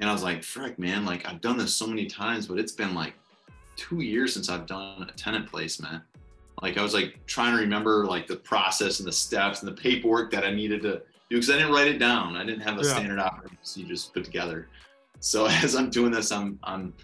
And 0.00 0.08
i 0.08 0.12
was 0.12 0.22
like 0.22 0.42
frick 0.42 0.78
man 0.78 1.04
like 1.04 1.26
i've 1.26 1.40
done 1.40 1.58
this 1.58 1.74
so 1.74 1.86
many 1.86 2.06
times 2.06 2.46
but 2.46 2.58
it's 2.58 2.72
been 2.72 2.94
like 2.94 3.14
two 3.76 4.00
years 4.00 4.32
since 4.32 4.48
i've 4.48 4.66
done 4.66 5.08
a 5.08 5.12
tenant 5.12 5.50
placement. 5.50 6.02
Like 6.62 6.78
i 6.78 6.82
was 6.82 6.94
like 6.94 7.18
trying 7.26 7.56
to 7.56 7.60
remember 7.60 8.06
like 8.06 8.26
the 8.26 8.36
process 8.36 9.00
and 9.00 9.08
the 9.08 9.12
steps 9.12 9.62
and 9.62 9.68
the 9.68 9.80
paperwork 9.80 10.30
that 10.30 10.44
i 10.44 10.52
needed 10.52 10.82
to 10.82 11.02
do 11.28 11.36
because 11.36 11.50
i 11.50 11.54
didn't 11.54 11.72
write 11.72 11.88
it 11.88 11.98
down. 11.98 12.36
I 12.36 12.44
didn't 12.44 12.62
have 12.62 12.78
a 12.78 12.84
yeah. 12.84 12.94
standard 12.94 13.18
operating 13.18 13.56
procedures 13.56 14.10
put 14.14 14.24
together. 14.24 14.68
So 15.18 15.46
as 15.50 15.74
i'm 15.74 15.90
doing 15.90 16.12
this 16.12 16.30
i'm 16.30 16.58
i'm 16.62 16.94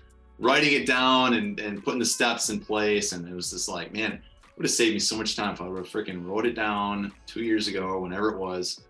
writing 0.41 0.75
it 0.75 0.87
down 0.87 1.35
and, 1.35 1.59
and 1.59 1.83
putting 1.83 1.99
the 1.99 2.07
steps 2.07 2.49
in 2.49 2.61
place. 2.61 3.11
And 3.11 3.29
it 3.29 3.35
was 3.35 3.51
just 3.51 3.69
like 3.69 3.93
man 3.93 4.23
would 4.59 4.65
have 4.65 4.73
saved 4.73 4.93
me 4.93 4.99
so 4.99 5.17
much 5.17 5.37
time 5.37 5.55
if 5.55 5.61
I 5.61 5.69
would 5.69 5.79
have 5.79 5.89
freaking 5.89 6.27
wrote 6.27 6.45
it 6.45 6.55
down 6.55 7.13
two 7.27 7.45
years 7.45 7.69
ago 7.69 7.85
or 7.85 8.01
whenever 8.01 8.31
it 8.31 8.39
was. 8.39 8.81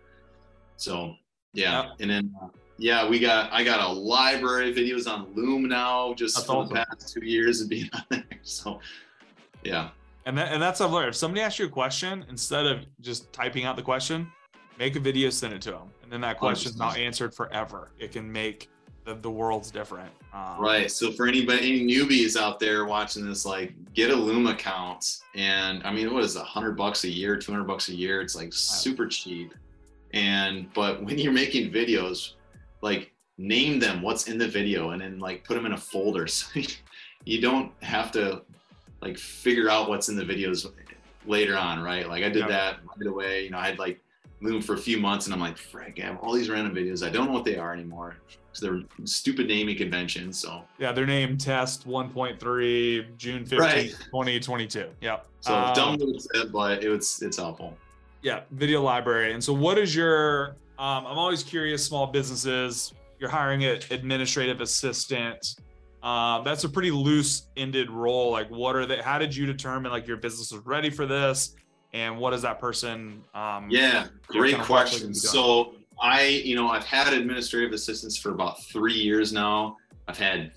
So 0.76 1.14
yeah, 1.52 1.82
yep. 1.82 1.92
and 2.00 2.10
then 2.10 2.34
uh, 2.42 2.48
yeah, 2.78 3.06
we 3.06 3.18
got 3.18 3.52
I 3.52 3.64
got 3.64 3.80
a 3.80 3.92
library 3.92 4.70
of 4.70 4.76
videos 4.76 5.06
on 5.06 5.26
Loom 5.34 5.68
now 5.68 6.14
just 6.14 6.36
that's 6.36 6.46
for 6.46 6.56
awesome. 6.56 6.74
the 6.74 6.86
past 6.86 7.12
two 7.12 7.24
years 7.24 7.60
of 7.60 7.68
being 7.68 7.90
on 7.92 8.02
there. 8.08 8.24
So 8.42 8.80
yeah. 9.62 9.90
And 10.24 10.36
that, 10.38 10.52
and 10.52 10.62
that's 10.62 10.80
I've 10.80 10.90
learned. 10.90 11.10
If 11.10 11.16
somebody 11.16 11.42
asks 11.42 11.58
you 11.58 11.66
a 11.66 11.70
question, 11.70 12.24
instead 12.30 12.66
of 12.66 12.86
just 13.00 13.30
typing 13.32 13.64
out 13.64 13.76
the 13.76 13.82
question, 13.82 14.30
make 14.78 14.96
a 14.96 15.00
video, 15.00 15.28
send 15.28 15.52
it 15.52 15.62
to 15.62 15.70
them, 15.72 15.90
and 16.02 16.10
then 16.10 16.20
that 16.22 16.38
question's 16.38 16.76
not 16.76 16.96
answered 16.96 17.34
forever. 17.34 17.90
It 17.98 18.12
can 18.12 18.30
make 18.30 18.70
the, 19.08 19.14
the 19.14 19.30
world's 19.30 19.70
different. 19.70 20.10
Um, 20.34 20.60
right. 20.60 20.90
So 20.90 21.10
for 21.10 21.26
anybody, 21.26 21.58
any 21.58 21.86
newbies 21.86 22.36
out 22.36 22.60
there 22.60 22.84
watching 22.84 23.26
this, 23.26 23.46
like 23.46 23.72
get 23.94 24.10
a 24.10 24.14
Loom 24.14 24.46
account, 24.46 25.20
and 25.34 25.82
I 25.82 25.92
mean, 25.92 26.12
what 26.12 26.22
is 26.22 26.36
a 26.36 26.44
hundred 26.44 26.76
bucks 26.76 27.04
a 27.04 27.08
year, 27.08 27.36
two 27.36 27.50
hundred 27.50 27.66
bucks 27.66 27.88
a 27.88 27.94
year? 27.94 28.20
It's 28.20 28.36
like 28.36 28.52
super 28.52 29.06
cheap. 29.06 29.54
And 30.12 30.72
but 30.74 31.02
when 31.02 31.18
you're 31.18 31.32
making 31.32 31.72
videos, 31.72 32.34
like 32.82 33.12
name 33.38 33.78
them 33.78 34.02
what's 34.02 34.28
in 34.28 34.36
the 34.36 34.48
video, 34.48 34.90
and 34.90 35.00
then 35.00 35.18
like 35.18 35.42
put 35.42 35.54
them 35.54 35.64
in 35.64 35.72
a 35.72 35.78
folder, 35.78 36.26
so 36.26 36.60
you 37.24 37.40
don't 37.40 37.72
have 37.82 38.12
to 38.12 38.42
like 39.00 39.16
figure 39.16 39.70
out 39.70 39.88
what's 39.88 40.10
in 40.10 40.16
the 40.16 40.24
videos 40.24 40.70
later 41.24 41.56
on, 41.56 41.82
right? 41.82 42.06
Like 42.06 42.24
I 42.24 42.28
did 42.28 42.46
that 42.48 42.80
right 42.96 43.06
away. 43.06 43.44
You 43.44 43.50
know, 43.50 43.58
I 43.58 43.66
had 43.66 43.78
like 43.78 44.02
Loom 44.40 44.62
for 44.62 44.74
a 44.74 44.78
few 44.78 44.98
months, 44.98 45.26
and 45.26 45.34
I'm 45.34 45.40
like, 45.40 45.58
Frank, 45.58 45.98
I 46.00 46.06
have 46.06 46.18
all 46.18 46.32
these 46.32 46.48
random 46.48 46.74
videos. 46.74 47.04
I 47.04 47.10
don't 47.10 47.26
know 47.26 47.32
what 47.32 47.44
they 47.44 47.56
are 47.56 47.72
anymore 47.72 48.16
they're 48.60 48.82
stupid 49.04 49.48
naming 49.48 49.76
conventions. 49.76 50.38
So 50.38 50.64
yeah, 50.78 50.92
their 50.92 51.06
name 51.06 51.36
test 51.36 51.86
1.3 51.86 53.16
June 53.16 53.44
15th, 53.44 53.58
right. 53.58 53.90
2022. 53.90 54.90
Yeah. 55.00 55.20
So 55.40 55.54
um, 55.54 55.74
dumb 55.74 55.98
it, 56.00 56.52
but 56.52 56.82
it 56.82 56.88
was 56.88 57.22
it's 57.22 57.36
helpful. 57.36 57.76
Yeah, 58.22 58.42
video 58.50 58.82
library. 58.82 59.32
And 59.32 59.42
so 59.42 59.52
what 59.52 59.78
is 59.78 59.94
your 59.94 60.56
um, 60.78 61.06
I'm 61.06 61.18
always 61.18 61.42
curious, 61.42 61.84
small 61.84 62.06
businesses, 62.06 62.92
you're 63.18 63.30
hiring 63.30 63.64
an 63.64 63.80
administrative 63.90 64.60
assistant. 64.60 65.56
Uh, 66.02 66.40
that's 66.42 66.62
a 66.62 66.68
pretty 66.68 66.92
loose 66.92 67.48
ended 67.56 67.90
role. 67.90 68.30
Like 68.30 68.48
what 68.50 68.76
are 68.76 68.86
they 68.86 68.98
how 68.98 69.18
did 69.18 69.34
you 69.34 69.46
determine 69.46 69.90
like 69.90 70.06
your 70.06 70.16
business 70.16 70.52
was 70.52 70.64
ready 70.64 70.90
for 70.90 71.06
this? 71.06 71.54
And 71.92 72.18
what 72.18 72.34
is 72.34 72.42
that 72.42 72.60
person? 72.60 73.22
Um, 73.34 73.68
yeah, 73.70 74.06
great 74.26 74.52
kind 74.52 74.62
of 74.62 74.66
question. 74.66 75.14
So 75.14 75.74
I, 76.00 76.26
you 76.26 76.54
know, 76.54 76.68
I've 76.68 76.84
had 76.84 77.12
administrative 77.12 77.72
assistants 77.72 78.16
for 78.16 78.30
about 78.30 78.62
three 78.64 78.94
years 78.94 79.32
now. 79.32 79.76
I've 80.06 80.18
had 80.18 80.52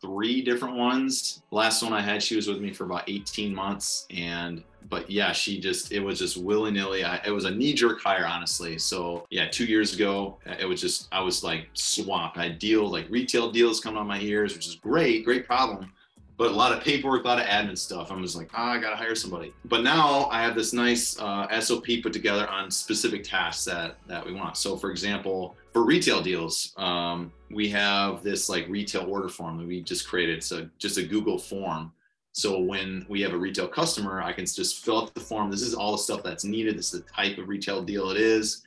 three 0.00 0.42
different 0.42 0.76
ones. 0.76 1.42
Last 1.50 1.82
one 1.82 1.92
I 1.92 2.00
had, 2.00 2.22
she 2.22 2.36
was 2.36 2.48
with 2.48 2.60
me 2.60 2.72
for 2.72 2.84
about 2.84 3.08
18 3.08 3.54
months. 3.54 4.06
And, 4.10 4.62
but 4.88 5.10
yeah, 5.10 5.32
she 5.32 5.60
just, 5.60 5.92
it 5.92 6.00
was 6.00 6.18
just 6.18 6.38
willy 6.38 6.70
nilly. 6.70 7.02
It 7.02 7.30
was 7.30 7.44
a 7.44 7.50
knee 7.50 7.74
jerk 7.74 8.00
hire, 8.00 8.26
honestly. 8.26 8.78
So 8.78 9.26
yeah, 9.30 9.48
two 9.48 9.66
years 9.66 9.94
ago, 9.94 10.38
it 10.58 10.66
was 10.66 10.80
just, 10.80 11.08
I 11.12 11.20
was 11.20 11.44
like 11.44 11.68
swamped. 11.74 12.38
I 12.38 12.48
deal 12.48 12.90
like 12.90 13.08
retail 13.10 13.52
deals 13.52 13.80
coming 13.80 13.98
on 13.98 14.06
my 14.06 14.20
ears, 14.20 14.54
which 14.54 14.66
is 14.66 14.76
great, 14.76 15.24
great 15.24 15.46
problem 15.46 15.92
but 16.40 16.52
a 16.52 16.54
lot 16.54 16.72
of 16.72 16.82
paperwork, 16.82 17.22
a 17.24 17.28
lot 17.28 17.38
of 17.38 17.44
admin 17.44 17.76
stuff. 17.76 18.10
I'm 18.10 18.22
just 18.22 18.34
like, 18.34 18.48
oh, 18.54 18.62
I 18.62 18.78
gotta 18.78 18.96
hire 18.96 19.14
somebody. 19.14 19.52
But 19.66 19.82
now 19.82 20.24
I 20.30 20.40
have 20.40 20.54
this 20.54 20.72
nice 20.72 21.20
uh, 21.20 21.60
SOP 21.60 21.84
put 22.02 22.14
together 22.14 22.48
on 22.48 22.70
specific 22.70 23.24
tasks 23.24 23.66
that 23.66 23.98
that 24.06 24.24
we 24.24 24.32
want. 24.32 24.56
So, 24.56 24.74
for 24.74 24.90
example, 24.90 25.54
for 25.74 25.84
retail 25.84 26.22
deals, 26.22 26.72
um, 26.78 27.30
we 27.50 27.68
have 27.68 28.22
this 28.22 28.48
like 28.48 28.66
retail 28.70 29.04
order 29.04 29.28
form 29.28 29.58
that 29.58 29.66
we 29.66 29.82
just 29.82 30.08
created. 30.08 30.38
It's 30.38 30.50
a, 30.50 30.70
just 30.78 30.96
a 30.96 31.02
Google 31.02 31.36
form. 31.36 31.92
So 32.32 32.58
when 32.58 33.04
we 33.06 33.20
have 33.20 33.34
a 33.34 33.38
retail 33.38 33.68
customer, 33.68 34.22
I 34.22 34.32
can 34.32 34.46
just 34.46 34.82
fill 34.82 35.02
out 35.02 35.12
the 35.12 35.20
form. 35.20 35.50
This 35.50 35.60
is 35.60 35.74
all 35.74 35.92
the 35.92 35.98
stuff 35.98 36.22
that's 36.22 36.44
needed. 36.44 36.78
This 36.78 36.94
is 36.94 37.02
the 37.02 37.06
type 37.10 37.36
of 37.36 37.48
retail 37.48 37.82
deal 37.82 38.08
it 38.12 38.16
is, 38.16 38.62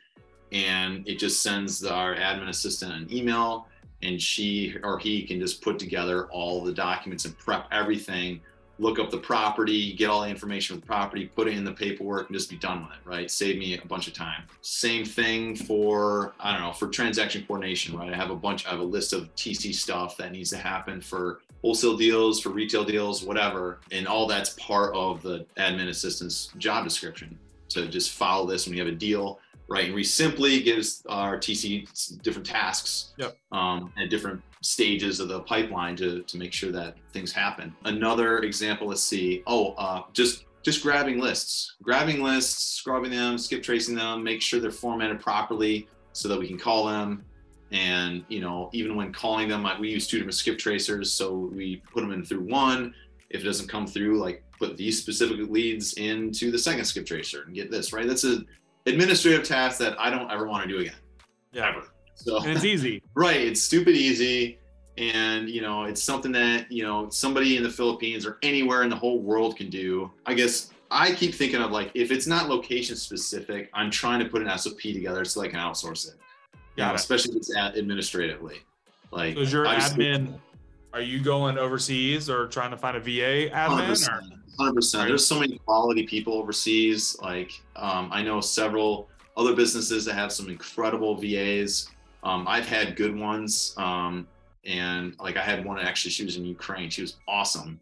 and 0.52 1.08
it 1.08 1.18
just 1.18 1.42
sends 1.42 1.84
our 1.84 2.14
admin 2.14 2.50
assistant 2.50 2.94
an 2.94 3.12
email 3.12 3.66
and 4.04 4.22
she 4.22 4.76
or 4.84 5.00
he 5.00 5.24
can 5.24 5.40
just 5.40 5.62
put 5.62 5.80
together 5.80 6.28
all 6.28 6.64
the 6.64 6.74
documents 6.74 7.26
and 7.26 7.38
prep 7.38 7.68
everything 7.72 8.42
look 8.80 8.98
up 9.00 9.12
the 9.12 9.18
property 9.18 9.94
get 9.94 10.10
all 10.10 10.22
the 10.22 10.28
information 10.28 10.76
for 10.76 10.82
the 10.82 10.86
property 10.88 11.26
put 11.26 11.48
it 11.48 11.56
in 11.56 11.64
the 11.64 11.72
paperwork 11.72 12.28
and 12.28 12.38
just 12.38 12.50
be 12.50 12.58
done 12.58 12.82
with 12.82 12.92
it 12.92 13.10
right? 13.10 13.30
Save 13.30 13.58
me 13.58 13.78
a 13.78 13.86
bunch 13.86 14.08
of 14.08 14.14
time. 14.14 14.44
Same 14.62 15.06
thing 15.06 15.56
for 15.56 16.34
i 16.40 16.52
don't 16.52 16.62
know 16.62 16.74
for 16.74 16.88
transaction 16.88 17.46
coordination 17.48 17.98
right? 17.98 18.14
I 18.14 18.16
have 18.16 18.32
a 18.32 18.36
bunch 18.36 18.66
i 18.66 18.72
have 18.72 18.80
a 18.80 18.84
list 18.84 19.14
of 19.14 19.34
tc 19.36 19.74
stuff 19.74 20.18
that 20.18 20.32
needs 20.32 20.50
to 20.52 20.58
happen 20.58 21.02
for 21.02 21.42
wholesale 21.62 21.96
deals 21.96 22.42
for 22.42 22.50
retail 22.50 22.84
deals 22.84 23.24
whatever. 23.24 23.80
And 23.92 24.08
all 24.08 24.28
that's 24.28 24.52
part 24.52 24.94
of 24.96 25.22
the 25.22 25.46
admin 25.58 25.90
assistant's 25.90 26.50
job 26.58 26.84
description 26.84 27.38
to 27.70 27.88
just 27.88 28.12
follow 28.12 28.46
this 28.46 28.66
when 28.66 28.76
you 28.76 28.84
have 28.84 28.94
a 28.94 28.96
deal 28.96 29.40
right? 29.68 29.86
And 29.86 29.96
REsimpli 29.96 30.64
gives 30.64 31.04
our 31.10 31.38
TC 31.38 32.22
different 32.22 32.46
tasks 32.46 33.14
yep. 33.18 33.38
um, 33.52 33.92
at 33.98 34.10
different 34.10 34.42
stages 34.62 35.20
of 35.20 35.28
the 35.28 35.42
pipeline 35.42 35.96
to, 35.98 36.22
to 36.24 36.38
make 36.38 36.54
sure 36.54 36.72
that 36.72 36.96
things 37.12 37.32
happen. 37.32 37.76
Another 37.86 38.40
example, 38.40 38.88
let's 38.88 39.04
see. 39.04 39.44
Oh, 39.48 39.74
uh, 39.74 40.04
just 40.14 40.46
just 40.64 40.82
grabbing 40.82 41.20
lists, 41.20 41.76
grabbing 41.84 42.24
lists, 42.24 42.78
scrubbing 42.78 43.12
them, 43.12 43.38
skip 43.38 43.62
tracing 43.62 43.96
them, 43.96 44.24
make 44.24 44.42
sure 44.42 44.62
they're 44.62 44.72
formatted 44.72 45.20
properly 45.20 45.90
so 46.14 46.30
that 46.30 46.40
we 46.40 46.48
can 46.48 46.58
call 46.58 46.86
them. 46.86 47.26
And 47.74 48.24
you 48.30 48.40
know, 48.40 48.70
even 48.72 48.96
when 48.96 49.12
calling 49.12 49.50
them, 49.50 49.68
we 49.80 49.90
use 49.90 50.08
two 50.08 50.18
different 50.18 50.36
skip 50.36 50.58
tracers, 50.58 51.12
so 51.12 51.34
we 51.54 51.82
put 51.92 52.02
them 52.02 52.12
in 52.12 52.24
through 52.24 52.42
one. 52.42 52.94
If 53.30 53.42
it 53.42 53.44
doesn't 53.44 53.68
come 53.68 53.88
through, 53.88 54.20
like 54.20 54.44
put 54.58 54.78
these 54.78 55.02
specific 55.02 55.50
leads 55.50 55.94
into 55.94 56.52
the 56.52 56.58
second 56.58 56.86
skip 56.86 57.06
tracer 57.06 57.44
and 57.44 57.56
get 57.56 57.70
this 57.70 57.92
right. 57.92 58.08
That's 58.08 58.24
a 58.24 58.44
administrative 58.86 59.48
tasks 59.48 59.80
that 59.80 60.00
I 60.00 60.10
don't 60.10 60.32
ever 60.32 60.48
want 60.48 60.68
to 60.68 60.70
do 60.70 60.80
again. 60.80 60.96
Yeah. 61.52 61.70
Ever. 61.70 61.88
So 62.16 62.38
and 62.38 62.52
it's 62.52 62.66
easy. 62.66 63.02
right. 63.16 63.40
It's 63.40 63.62
stupid 63.62 63.96
easy. 63.96 64.60
And 64.98 65.50
you 65.50 65.62
know, 65.62 65.84
it's 65.84 66.02
something 66.02 66.32
that, 66.34 66.72
you 66.72 66.84
know, 66.84 67.10
somebody 67.10 67.58
in 67.58 67.64
the 67.64 67.70
Philippines 67.70 68.26
or 68.26 68.38
anywhere 68.44 68.84
in 68.84 68.90
the 68.90 68.96
whole 68.96 69.20
world 69.20 69.58
can 69.58 69.70
do. 69.70 70.12
I 70.26 70.34
guess 70.34 70.72
I 70.92 71.14
keep 71.14 71.34
thinking 71.34 71.62
of 71.62 71.72
like 71.72 71.92
if 71.96 72.12
it's 72.12 72.28
not 72.28 72.50
location 72.50 72.96
specific, 72.96 73.70
I'm 73.74 73.90
trying 73.90 74.20
to 74.20 74.26
put 74.26 74.42
an 74.42 74.58
SOP 74.58 74.82
together 74.82 75.26
so 75.26 75.42
I 75.42 75.48
can 75.48 75.60
outsource 75.60 76.08
it. 76.08 76.16
Yeah, 76.76 76.86
you 76.86 76.90
know, 76.90 76.96
especially 76.96 77.32
if 77.32 77.38
it's 77.38 77.56
administratively. 77.56 78.58
Like 79.12 79.36
so 79.36 79.42
is 79.42 79.54
your 79.54 79.66
admin 79.66 80.40
are 80.94 81.02
you 81.02 81.20
going 81.20 81.58
overseas 81.58 82.30
or 82.30 82.48
trying 82.48 82.72
to 82.72 82.78
find 82.78 82.96
a 82.96 83.00
VA 83.00 83.50
admin 83.50 84.40
100%. 84.60 85.08
There's 85.08 85.26
so 85.26 85.40
many 85.40 85.58
quality 85.60 86.04
people 86.04 86.34
overseas. 86.34 87.18
Like, 87.22 87.62
um, 87.76 88.10
I 88.12 88.24
know 88.24 88.42
several 88.42 89.10
other 89.36 89.56
businesses 89.56 90.06
that 90.06 90.14
have 90.14 90.32
some 90.32 90.50
incredible 90.50 91.16
VAs. 91.16 91.90
Um, 92.24 92.46
I've 92.48 92.68
had 92.68 92.96
good 92.96 93.18
ones. 93.18 93.74
Um, 93.78 94.28
and 94.66 95.16
like, 95.20 95.38
I 95.38 95.42
had 95.42 95.66
one 95.66 95.80
actually, 95.80 96.12
she 96.12 96.24
was 96.24 96.38
in 96.38 96.46
Ukraine. 96.46 96.90
She 96.90 97.02
was 97.02 97.18
awesome. 97.28 97.80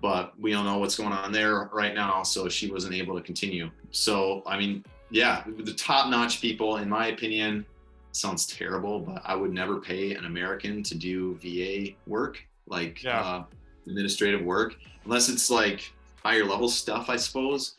But 0.00 0.38
we 0.38 0.52
don't 0.52 0.64
know 0.64 0.78
what's 0.78 0.96
going 0.96 1.12
on 1.12 1.32
there 1.32 1.70
right 1.72 1.94
now. 1.94 2.22
So 2.22 2.48
she 2.48 2.70
wasn't 2.70 2.94
able 2.94 3.16
to 3.16 3.22
continue. 3.22 3.70
So, 3.90 4.42
I 4.46 4.58
mean, 4.58 4.84
yeah, 5.10 5.42
the 5.46 5.74
top 5.74 6.10
notch 6.10 6.40
people, 6.40 6.76
in 6.76 6.88
my 6.88 7.08
opinion, 7.08 7.64
sounds 8.12 8.46
terrible, 8.46 9.00
but 9.00 9.22
I 9.24 9.34
would 9.34 9.52
never 9.52 9.80
pay 9.80 10.14
an 10.14 10.24
American 10.24 10.82
to 10.82 10.94
do 10.94 11.38
VA 11.42 11.94
work, 12.06 12.42
like 12.66 13.02
yeah. 13.02 13.20
uh, 13.20 13.44
administrative 13.86 14.42
work, 14.42 14.76
unless 15.04 15.28
it's 15.28 15.50
like 15.50 15.92
higher 16.28 16.44
level 16.44 16.68
stuff, 16.68 17.08
I 17.08 17.16
suppose. 17.16 17.76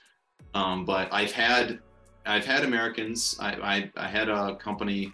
Um, 0.56 0.84
but 0.84 1.08
I've 1.14 1.32
had 1.32 1.80
I've 2.26 2.46
had 2.46 2.64
Americans. 2.64 3.38
I 3.40 3.52
I, 3.54 3.92
I 3.96 4.08
had 4.08 4.30
a 4.30 4.56
company 4.56 5.14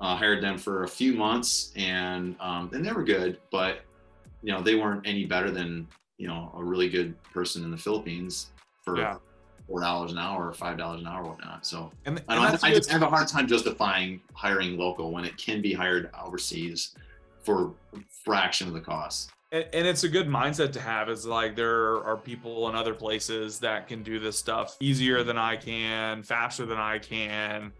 uh, 0.00 0.14
hired 0.14 0.42
them 0.42 0.58
for 0.58 0.84
a 0.84 0.88
few 0.88 1.14
months, 1.14 1.72
and 1.76 2.36
um, 2.40 2.70
and 2.74 2.84
they 2.84 2.92
were 2.92 3.04
good, 3.04 3.38
but 3.50 3.80
you 4.42 4.52
know 4.52 4.60
they 4.60 4.74
weren't 4.74 5.06
any 5.06 5.24
better 5.24 5.50
than 5.50 5.88
you 6.18 6.28
know 6.28 6.52
a 6.56 6.62
really 6.62 6.90
good 6.90 7.20
person 7.22 7.64
in 7.64 7.70
the 7.70 7.76
Philippines 7.76 8.50
for 8.84 8.98
yeah. 8.98 9.16
four 9.66 9.80
dollars 9.80 10.12
an 10.12 10.18
hour 10.18 10.46
or 10.46 10.52
five 10.52 10.76
dollars 10.76 11.00
an 11.00 11.06
hour 11.06 11.22
or 11.24 11.30
whatnot. 11.30 11.64
So 11.64 11.90
and, 12.04 12.22
I, 12.28 12.34
don't, 12.34 12.64
I 12.64 12.74
just 12.74 12.90
have 12.90 13.02
a 13.02 13.08
hard 13.08 13.28
time 13.28 13.46
justifying 13.46 14.20
hiring 14.34 14.76
local 14.76 15.10
when 15.10 15.24
it 15.24 15.38
can 15.38 15.62
be 15.62 15.72
hired 15.72 16.10
overseas 16.22 16.94
for 17.42 17.72
a 17.94 18.00
fraction 18.24 18.68
of 18.68 18.74
the 18.74 18.80
cost 18.80 19.32
and, 19.50 19.64
and, 19.72 19.86
it's 19.86 20.04
a 20.04 20.08
good 20.08 20.28
mindset 20.28 20.72
to 20.72 20.80
have 20.80 21.08
is 21.08 21.24
like 21.26 21.56
there 21.56 22.04
are 22.04 22.16
people 22.16 22.68
in 22.68 22.74
other 22.74 22.94
places 22.94 23.58
that 23.60 23.86
can 23.86 24.02
do 24.02 24.18
this 24.18 24.38
stuff 24.38 24.76
easier 24.80 25.22
than 25.22 25.38
i 25.38 25.56
can 25.56 26.22
faster 26.22 26.66
than 26.66 26.78
i 26.78 26.98
can 26.98 27.72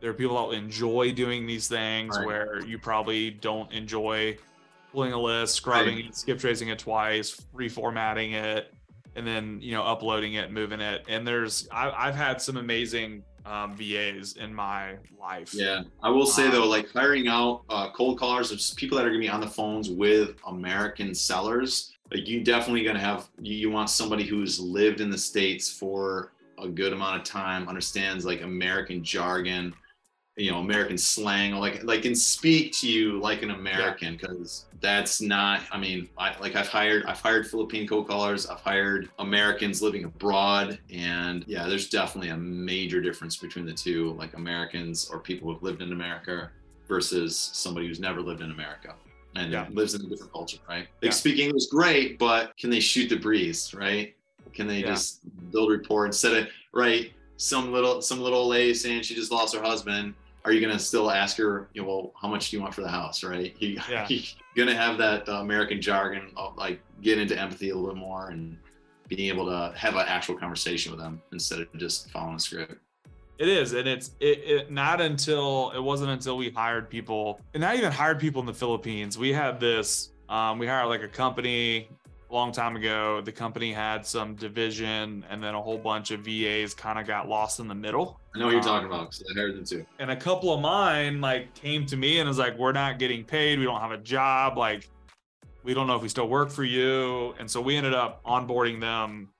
there 0.00 0.10
are 0.10 0.14
people 0.14 0.50
that 0.50 0.56
enjoy 0.56 1.12
doing 1.12 1.46
these 1.46 1.68
things 1.68 2.16
right. 2.16 2.26
where 2.26 2.64
you 2.66 2.78
probably 2.78 3.30
don't 3.30 3.72
enjoy 3.72 4.36
pulling 4.92 5.12
a 5.12 5.20
list 5.20 5.54
scrubbing 5.54 5.96
right. 5.96 6.06
it 6.06 6.16
skip 6.16 6.38
tracing 6.38 6.68
it 6.68 6.78
twice 6.78 7.40
reformatting 7.54 8.32
it 8.32 8.72
and 9.16 9.26
then 9.26 9.58
you 9.60 9.72
know 9.72 9.82
uploading 9.82 10.34
it 10.34 10.50
moving 10.50 10.80
it 10.80 11.04
and 11.08 11.26
there's 11.26 11.68
I, 11.70 11.90
i've 11.90 12.14
had 12.14 12.40
some 12.40 12.56
amazing 12.56 13.22
um, 13.46 13.76
VAs 13.76 14.36
in 14.36 14.54
my 14.54 14.96
life. 15.20 15.52
Yeah, 15.52 15.82
I 16.02 16.10
will 16.10 16.26
say 16.26 16.46
um, 16.46 16.52
though, 16.52 16.66
like 16.66 16.90
hiring 16.90 17.28
out 17.28 17.62
uh, 17.68 17.90
cold 17.90 18.18
callers, 18.18 18.50
of 18.50 18.76
people 18.76 18.96
that 18.96 19.06
are 19.06 19.10
gonna 19.10 19.20
be 19.20 19.28
on 19.28 19.40
the 19.40 19.46
phones 19.46 19.90
with 19.90 20.36
American 20.46 21.14
sellers. 21.14 21.92
Like 22.12 22.28
you 22.28 22.42
definitely 22.42 22.84
gonna 22.84 23.00
have 23.00 23.28
you, 23.40 23.54
you 23.56 23.70
want 23.70 23.90
somebody 23.90 24.24
who's 24.24 24.60
lived 24.60 25.00
in 25.00 25.10
the 25.10 25.18
states 25.18 25.70
for 25.70 26.32
a 26.58 26.68
good 26.68 26.92
amount 26.92 27.16
of 27.20 27.24
time, 27.24 27.68
understands 27.68 28.24
like 28.24 28.42
American 28.42 29.02
jargon, 29.02 29.74
you 30.36 30.50
know 30.50 30.58
American 30.58 30.98
slang, 30.98 31.52
like 31.52 31.84
like 31.84 32.02
can 32.02 32.14
speak 32.14 32.72
to 32.72 32.88
you 32.88 33.20
like 33.20 33.42
an 33.42 33.50
American 33.50 34.16
because 34.16 34.66
yeah. 34.72 34.78
that's 34.80 35.20
not. 35.20 35.62
I 35.70 35.78
mean, 35.78 36.08
I, 36.18 36.36
like 36.40 36.56
I've 36.56 36.68
hired 36.68 37.04
I've 37.06 37.20
hired 37.20 37.46
Philippine 37.46 37.86
cold 37.86 38.08
callers, 38.08 38.46
I've 38.46 38.60
hired 38.60 39.10
Americans 39.18 39.80
living 39.80 40.04
abroad, 40.04 40.78
and 40.92 41.44
yeah, 41.46 41.68
there's 41.68 41.88
definitely 41.88 42.30
a 42.30 42.36
major 42.36 43.00
difference 43.00 43.36
between 43.36 43.64
the 43.64 43.72
two. 43.72 44.12
Like 44.14 44.34
Americans 44.34 45.08
or 45.08 45.20
people 45.20 45.52
who've 45.52 45.62
lived 45.62 45.82
in 45.82 45.92
America 45.92 46.50
versus 46.88 47.36
somebody 47.36 47.86
who's 47.86 48.00
never 48.00 48.20
lived 48.20 48.42
in 48.42 48.50
America 48.50 48.94
and 49.36 49.52
yeah. 49.52 49.66
lives 49.70 49.94
in 49.94 50.04
a 50.04 50.08
different 50.08 50.32
culture, 50.32 50.58
right? 50.68 50.88
They 51.00 51.08
yeah. 51.08 51.12
speak 51.12 51.38
English 51.38 51.66
great, 51.66 52.18
but 52.18 52.56
can 52.56 52.70
they 52.70 52.80
shoot 52.80 53.08
the 53.08 53.16
breeze, 53.16 53.72
right? 53.72 54.14
Can 54.52 54.66
they 54.66 54.82
just 54.82 55.20
build 55.50 55.70
rapport 55.70 56.06
instead 56.06 56.36
of 56.36 56.48
right? 56.72 57.12
Some 57.36 57.72
little 57.72 58.02
some 58.02 58.20
little 58.20 58.48
lady 58.48 58.74
saying 58.74 59.02
she 59.02 59.14
just 59.14 59.30
lost 59.30 59.54
her 59.54 59.62
husband 59.62 60.14
are 60.44 60.52
you 60.52 60.60
going 60.60 60.72
to 60.72 60.82
still 60.82 61.10
ask 61.10 61.36
her, 61.38 61.68
you 61.72 61.82
know, 61.82 61.88
well, 61.88 62.12
how 62.20 62.28
much 62.28 62.50
do 62.50 62.56
you 62.56 62.62
want 62.62 62.74
for 62.74 62.82
the 62.82 62.88
house, 62.88 63.24
right? 63.24 63.54
You, 63.60 63.80
yeah. 63.90 64.06
You're 64.08 64.22
going 64.54 64.68
to 64.68 64.76
have 64.76 64.98
that 64.98 65.28
uh, 65.28 65.40
American 65.40 65.80
jargon, 65.80 66.30
of, 66.36 66.56
like 66.56 66.80
get 67.00 67.18
into 67.18 67.38
empathy 67.38 67.70
a 67.70 67.76
little 67.76 67.96
more 67.96 68.28
and 68.28 68.58
being 69.08 69.28
able 69.28 69.46
to 69.46 69.76
have 69.76 69.94
an 69.94 70.04
actual 70.06 70.36
conversation 70.36 70.92
with 70.92 71.00
them 71.00 71.22
instead 71.32 71.60
of 71.60 71.68
just 71.76 72.10
following 72.10 72.36
a 72.36 72.40
script. 72.40 72.74
It 73.38 73.48
is, 73.48 73.72
and 73.72 73.88
it's 73.88 74.12
it, 74.20 74.38
it 74.44 74.70
not 74.70 75.00
until 75.00 75.72
it 75.74 75.82
wasn't 75.82 76.10
until 76.10 76.36
we 76.36 76.50
hired 76.50 76.88
people, 76.88 77.40
and 77.52 77.62
not 77.62 77.74
even 77.74 77.90
hired 77.90 78.20
people 78.20 78.40
in 78.40 78.46
the 78.46 78.54
Philippines. 78.54 79.18
We 79.18 79.32
had 79.32 79.58
this. 79.58 80.12
Um, 80.28 80.60
we 80.60 80.68
hired 80.68 80.88
like 80.88 81.02
a 81.02 81.08
company 81.08 81.88
a 82.30 82.34
long 82.34 82.50
time 82.50 82.74
ago, 82.74 83.20
the 83.20 83.30
company 83.30 83.72
had 83.72 84.04
some 84.04 84.34
division 84.34 85.24
and 85.30 85.42
then 85.42 85.54
a 85.54 85.62
whole 85.62 85.78
bunch 85.78 86.10
of 86.10 86.20
VAs 86.20 86.74
kind 86.74 86.98
of 86.98 87.06
got 87.06 87.28
lost 87.28 87.60
in 87.60 87.68
the 87.68 87.74
middle. 87.76 88.20
I 88.34 88.38
know 88.38 88.46
what 88.46 88.50
you're 88.50 88.60
um, 88.60 88.66
talking 88.66 88.88
about 88.88 89.10
because 89.12 89.24
I 89.30 89.38
heard 89.38 89.54
them 89.56 89.64
too. 89.64 89.86
And 90.00 90.10
a 90.10 90.16
couple 90.16 90.52
of 90.52 90.60
mine 90.60 91.20
like 91.20 91.54
came 91.54 91.86
to 91.86 91.96
me 91.96 92.18
and 92.18 92.28
was 92.28 92.38
like, 92.38 92.58
we're 92.58 92.72
not 92.72 92.98
getting 92.98 93.24
paid. 93.24 93.58
We 93.58 93.64
don't 93.64 93.80
have 93.80 93.92
a 93.92 93.98
job. 93.98 94.58
Like, 94.58 94.88
we 95.62 95.72
don't 95.72 95.86
know 95.86 95.96
if 95.96 96.02
we 96.02 96.08
still 96.08 96.28
work 96.28 96.50
for 96.50 96.64
you. 96.64 97.34
And 97.38 97.48
so 97.50 97.60
we 97.60 97.76
ended 97.76 97.94
up 97.94 98.22
onboarding 98.24 98.80
them 98.80 99.30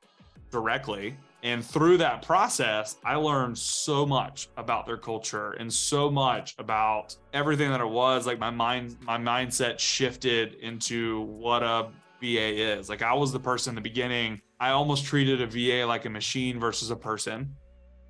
directly 0.51 1.17
And 1.43 1.63
through 1.65 1.99
that 1.99 2.23
process, 2.23 2.97
I 3.05 3.17
learned 3.17 3.59
so 3.59 4.07
much 4.07 4.49
about 4.57 4.87
their 4.87 4.97
culture 4.97 5.51
and 5.53 5.71
so 5.71 6.11
much 6.11 6.55
about 6.59 7.17
everything 7.35 7.71
that 7.71 7.81
it 7.81 7.89
was. 7.89 8.27
Like 8.27 8.39
my 8.39 8.51
mind, 8.51 8.97
my 9.03 9.19
mindset 9.19 9.79
shifted 9.79 10.55
into 10.55 11.23
what 11.23 11.63
a 11.63 11.91
VA 12.21 12.79
is. 12.79 12.89
Like 12.89 13.03
I 13.03 13.13
was 13.13 13.33
the 13.33 13.41
person 13.41 13.73
in 13.73 13.75
the 13.75 13.83
beginning. 13.83 14.41
I 14.59 14.71
almost 14.71 15.05
treated 15.05 15.43
a 15.43 15.47
VA 15.47 15.85
like 15.87 16.07
a 16.07 16.11
machine 16.11 16.59
versus 16.59 16.91
a 16.91 16.97
person. 16.97 17.55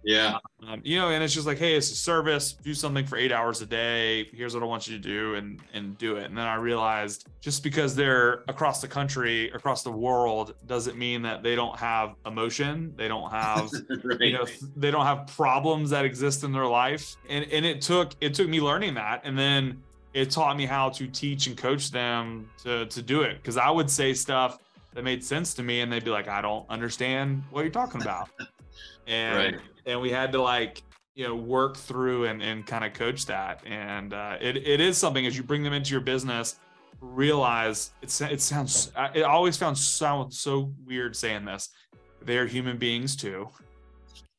Yeah. 0.04 0.38
Um, 0.66 0.80
you 0.84 0.98
know, 0.98 1.10
and 1.10 1.22
it's 1.24 1.34
just 1.34 1.46
like, 1.46 1.58
hey, 1.58 1.74
it's 1.74 1.90
a 1.90 1.96
service. 1.96 2.52
Do 2.52 2.74
something 2.74 3.06
for 3.06 3.16
eight 3.16 3.32
hours 3.32 3.60
a 3.62 3.66
day. 3.66 4.28
Here's 4.32 4.54
what 4.54 4.62
I 4.62 4.66
want 4.66 4.86
you 4.86 4.96
to 4.96 5.02
do, 5.02 5.34
and 5.34 5.60
and 5.72 5.96
do 5.98 6.16
it. 6.16 6.24
And 6.24 6.36
then 6.36 6.46
I 6.46 6.56
realized 6.56 7.26
just 7.40 7.62
because 7.62 7.94
they're 7.94 8.44
across 8.48 8.80
the 8.80 8.88
country, 8.88 9.50
across 9.50 9.82
the 9.82 9.90
world, 9.90 10.54
doesn't 10.66 10.96
mean 10.96 11.22
that 11.22 11.42
they 11.42 11.54
don't 11.54 11.78
have 11.78 12.14
emotion. 12.26 12.92
They 12.96 13.08
don't 13.08 13.30
have, 13.30 13.70
right. 14.04 14.20
you 14.20 14.32
know, 14.32 14.46
they 14.76 14.90
don't 14.90 15.06
have 15.06 15.26
problems 15.26 15.90
that 15.90 16.04
exist 16.04 16.44
in 16.44 16.52
their 16.52 16.66
life. 16.66 17.16
And 17.28 17.46
and 17.50 17.64
it 17.64 17.80
took 17.80 18.12
it 18.20 18.34
took 18.34 18.48
me 18.48 18.60
learning 18.60 18.94
that, 18.94 19.22
and 19.24 19.38
then 19.38 19.82
it 20.12 20.30
taught 20.30 20.56
me 20.56 20.66
how 20.66 20.90
to 20.90 21.06
teach 21.08 21.46
and 21.46 21.56
coach 21.56 21.90
them 21.90 22.48
to 22.62 22.86
to 22.86 23.02
do 23.02 23.22
it. 23.22 23.36
Because 23.36 23.56
I 23.56 23.70
would 23.70 23.90
say 23.90 24.12
stuff 24.14 24.58
that 24.94 25.02
made 25.02 25.24
sense 25.24 25.54
to 25.54 25.62
me, 25.62 25.80
and 25.80 25.92
they'd 25.92 26.04
be 26.04 26.10
like, 26.10 26.28
I 26.28 26.40
don't 26.40 26.64
understand 26.70 27.42
what 27.50 27.62
you're 27.62 27.70
talking 27.70 28.02
about. 28.02 28.28
And 29.06 29.36
Right. 29.36 29.60
And 29.86 30.00
we 30.00 30.10
had 30.10 30.32
to 30.32 30.42
like 30.42 30.82
you 31.14 31.26
know 31.26 31.34
work 31.34 31.76
through 31.76 32.24
and, 32.24 32.42
and 32.42 32.66
kind 32.66 32.84
of 32.84 32.92
coach 32.92 33.26
that. 33.26 33.64
And 33.66 34.12
uh, 34.12 34.36
it, 34.40 34.56
it 34.56 34.80
is 34.80 34.98
something 34.98 35.26
as 35.26 35.36
you 35.36 35.42
bring 35.42 35.62
them 35.62 35.72
into 35.72 35.92
your 35.92 36.00
business 36.00 36.56
realize 37.00 37.92
it's 38.02 38.20
it 38.20 38.40
sounds 38.40 38.92
it 39.14 39.22
always 39.22 39.56
found 39.56 39.76
sound 39.76 40.32
so 40.32 40.72
weird 40.86 41.14
saying 41.14 41.44
this. 41.44 41.70
They're 42.22 42.46
human 42.46 42.78
beings 42.78 43.16
too. 43.16 43.48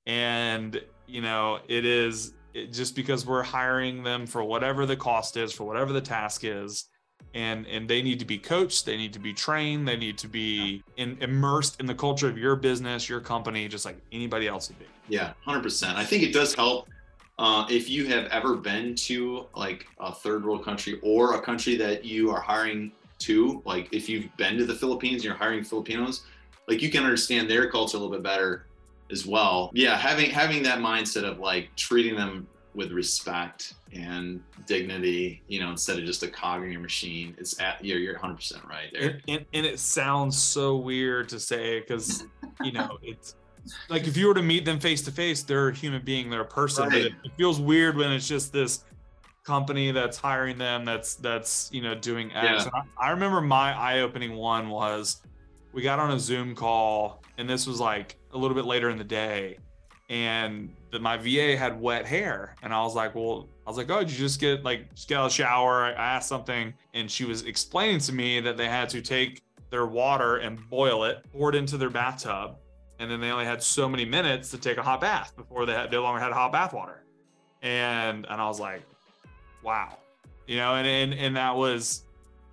And 0.06 0.82
you 1.08 1.22
know 1.22 1.60
it 1.68 1.86
is 1.86 2.34
it, 2.54 2.72
just 2.72 2.96
because 2.96 3.26
we're 3.26 3.44
hiring 3.44 4.04
them 4.04 4.26
for 4.26 4.44
whatever 4.44 4.86
the 4.86 4.96
cost 4.96 5.38
is 5.38 5.52
for 5.52 5.66
whatever 5.66 5.94
the 5.94 6.02
task 6.02 6.44
is 6.44 6.86
and 7.34 7.68
and 7.68 7.88
they 7.88 8.02
need 8.02 8.18
to 8.18 8.26
be 8.26 8.38
coached 8.38 8.86
they 8.86 8.96
need 8.96 9.12
to 9.12 9.20
be 9.20 9.34
trained 9.34 9.88
they 9.88 9.98
need 9.98 10.18
to 10.18 10.28
be 10.28 10.82
in, 10.98 11.18
immersed 11.20 11.80
in 11.80 11.86
the 11.86 11.94
culture 11.94 12.30
of 12.30 12.38
your 12.38 12.56
business 12.56 13.10
your 13.10 13.20
company 13.20 13.68
just 13.68 13.86
like 13.86 13.98
anybody 14.12 14.48
else 14.48 14.70
would 14.70 14.80
be 14.80 14.86
Yeah, 15.08 15.34
hundred 15.44 15.64
percent. 15.64 15.98
I 15.98 16.04
think 16.04 16.24
it 16.24 16.34
does 16.34 16.56
help 16.56 16.90
uh, 17.38 17.66
if 17.70 17.90
you 17.90 18.06
have 18.08 18.26
ever 18.28 18.56
been 18.56 18.96
to 18.96 19.46
like 19.56 19.86
a 20.00 20.12
third 20.12 20.46
world 20.46 20.64
country 20.64 21.00
or 21.04 21.36
a 21.36 21.42
country 21.42 21.76
that 21.76 22.06
you 22.06 22.32
are 22.32 22.42
hiring 22.42 22.92
to. 23.20 23.62
Like 23.66 23.90
if 23.92 24.10
you've 24.10 24.36
been 24.38 24.58
to 24.58 24.66
the 24.66 24.76
Philippines, 24.76 25.16
and 25.16 25.26
you're 25.26 25.36
hiring 25.36 25.64
Filipinos, 25.64 26.24
like 26.68 26.82
you 26.82 26.90
can 26.90 27.04
understand 27.04 27.50
their 27.50 27.70
culture 27.70 27.98
a 27.98 28.00
little 28.00 28.14
bit 28.14 28.24
better 28.24 28.66
as 29.12 29.26
well. 29.26 29.70
Yeah, 29.74 29.98
having 29.98 30.30
having 30.30 30.64
that 30.64 30.80
mindset 30.80 31.24
of 31.24 31.40
like 31.40 31.70
treating 31.76 32.16
them 32.16 32.48
with 32.74 32.92
respect 32.92 33.76
and 33.96 34.42
dignity, 34.66 35.42
you 35.48 35.60
know, 35.60 35.70
instead 35.72 35.98
of 36.00 36.06
just 36.06 36.24
a 36.24 36.28
cog 36.28 36.64
in 36.64 36.72
your 36.72 36.82
machine. 36.82 37.36
It's 37.38 37.60
at 37.60 37.84
you're 37.84 38.00
you're 38.00 38.14
100 38.14 38.36
percent 38.36 38.64
right 38.66 38.90
there. 38.94 39.02
and, 39.10 39.22
and, 39.28 39.46
and 39.54 39.66
it 39.66 39.80
sounds 39.80 40.38
so 40.38 40.78
weird 40.78 41.30
to 41.30 41.40
say 41.40 41.80
because 41.80 42.26
you 42.64 42.72
know 42.72 42.98
it's 43.02 43.36
like 43.90 44.08
if 44.08 44.16
you 44.16 44.28
were 44.28 44.34
to 44.34 44.44
meet 44.44 44.64
them 44.66 44.80
face 44.80 45.02
to 45.04 45.12
face 45.12 45.42
they're 45.44 45.70
a 45.70 45.74
human 45.74 46.04
being 46.04 46.30
they're 46.30 46.42
a 46.42 46.46
person 46.46 46.84
but 46.86 46.94
Right. 46.94 47.06
it, 47.08 47.14
it 47.24 47.32
feels 47.38 47.60
weird 47.60 47.98
when 47.98 48.12
it's 48.12 48.28
just 48.28 48.54
this 48.54 48.84
company 49.44 49.92
that's 49.92 50.18
hiring 50.18 50.58
them 50.58 50.86
that's 50.86 51.16
that's 51.16 51.70
you 51.72 51.82
know 51.82 51.96
doing 51.96 52.32
x 52.34 52.66
Yeah. 52.66 52.82
I, 53.00 53.08
I 53.08 53.10
remember 53.12 53.42
my 53.42 53.74
eye-opening 53.76 54.36
one 54.36 54.70
was 54.70 55.22
we 55.74 55.82
got 55.82 56.00
on 56.00 56.12
a 56.12 56.20
zoom 56.20 56.54
call 56.56 57.24
and 57.38 57.50
this 57.50 57.66
was 57.68 57.80
like 57.80 58.18
a 58.34 58.38
little 58.38 58.56
bit 58.56 58.66
later 58.66 58.90
in 58.90 58.98
the 58.98 59.04
day 59.04 59.58
and 60.10 60.74
that 60.92 61.02
my 61.02 61.18
va 61.18 61.58
had 61.58 61.80
wet 61.82 62.06
hair 62.06 62.56
and 62.62 62.74
i 62.74 62.82
was 62.82 62.94
like 62.96 63.16
well 63.16 63.48
i 63.66 63.70
was 63.70 63.78
like 63.78 63.90
oh 63.90 64.00
did 64.00 64.12
you 64.12 64.18
just 64.18 64.40
get 64.40 64.64
like 64.64 64.94
just 64.94 65.08
get 65.10 65.18
out 65.18 65.26
of 65.26 65.32
the 65.32 65.36
shower? 65.36 65.86
I 65.86 65.92
asked 65.94 66.30
something 66.30 66.74
and 66.94 67.10
she 67.10 67.26
was 67.26 67.44
explaining 67.44 68.00
to 68.02 68.14
me 68.14 68.40
that 68.42 68.56
they 68.58 68.68
had 68.68 68.88
to 68.90 69.02
take 69.02 69.42
their 69.72 69.88
water 69.88 70.38
and 70.38 70.60
boil 70.70 71.06
it 71.06 71.26
pour 71.34 71.50
it 71.50 71.56
into 71.56 71.78
their 71.78 71.90
bathtub 71.90 72.56
and 73.00 73.10
then 73.10 73.20
they 73.20 73.32
only 73.32 73.46
had 73.46 73.62
so 73.64 73.90
many 73.90 74.06
minutes 74.06 74.52
to 74.52 74.58
take 74.60 74.78
a 74.78 74.84
hot 74.84 75.02
bath 75.02 75.36
before 75.36 75.66
they 75.66 75.74
had, 75.74 75.92
no 75.92 76.02
longer 76.04 76.22
had 76.22 76.32
hot 76.32 76.52
bath 76.52 76.72
water. 76.74 77.04
And 77.64 78.26
and 78.30 78.40
i 78.40 78.48
was 78.48 78.60
like 78.60 78.84
wow. 79.64 79.98
You 80.48 80.58
know 80.58 80.76
and 80.76 80.88
and, 80.88 81.14
and 81.20 81.36
that 81.36 81.56
was 81.56 82.04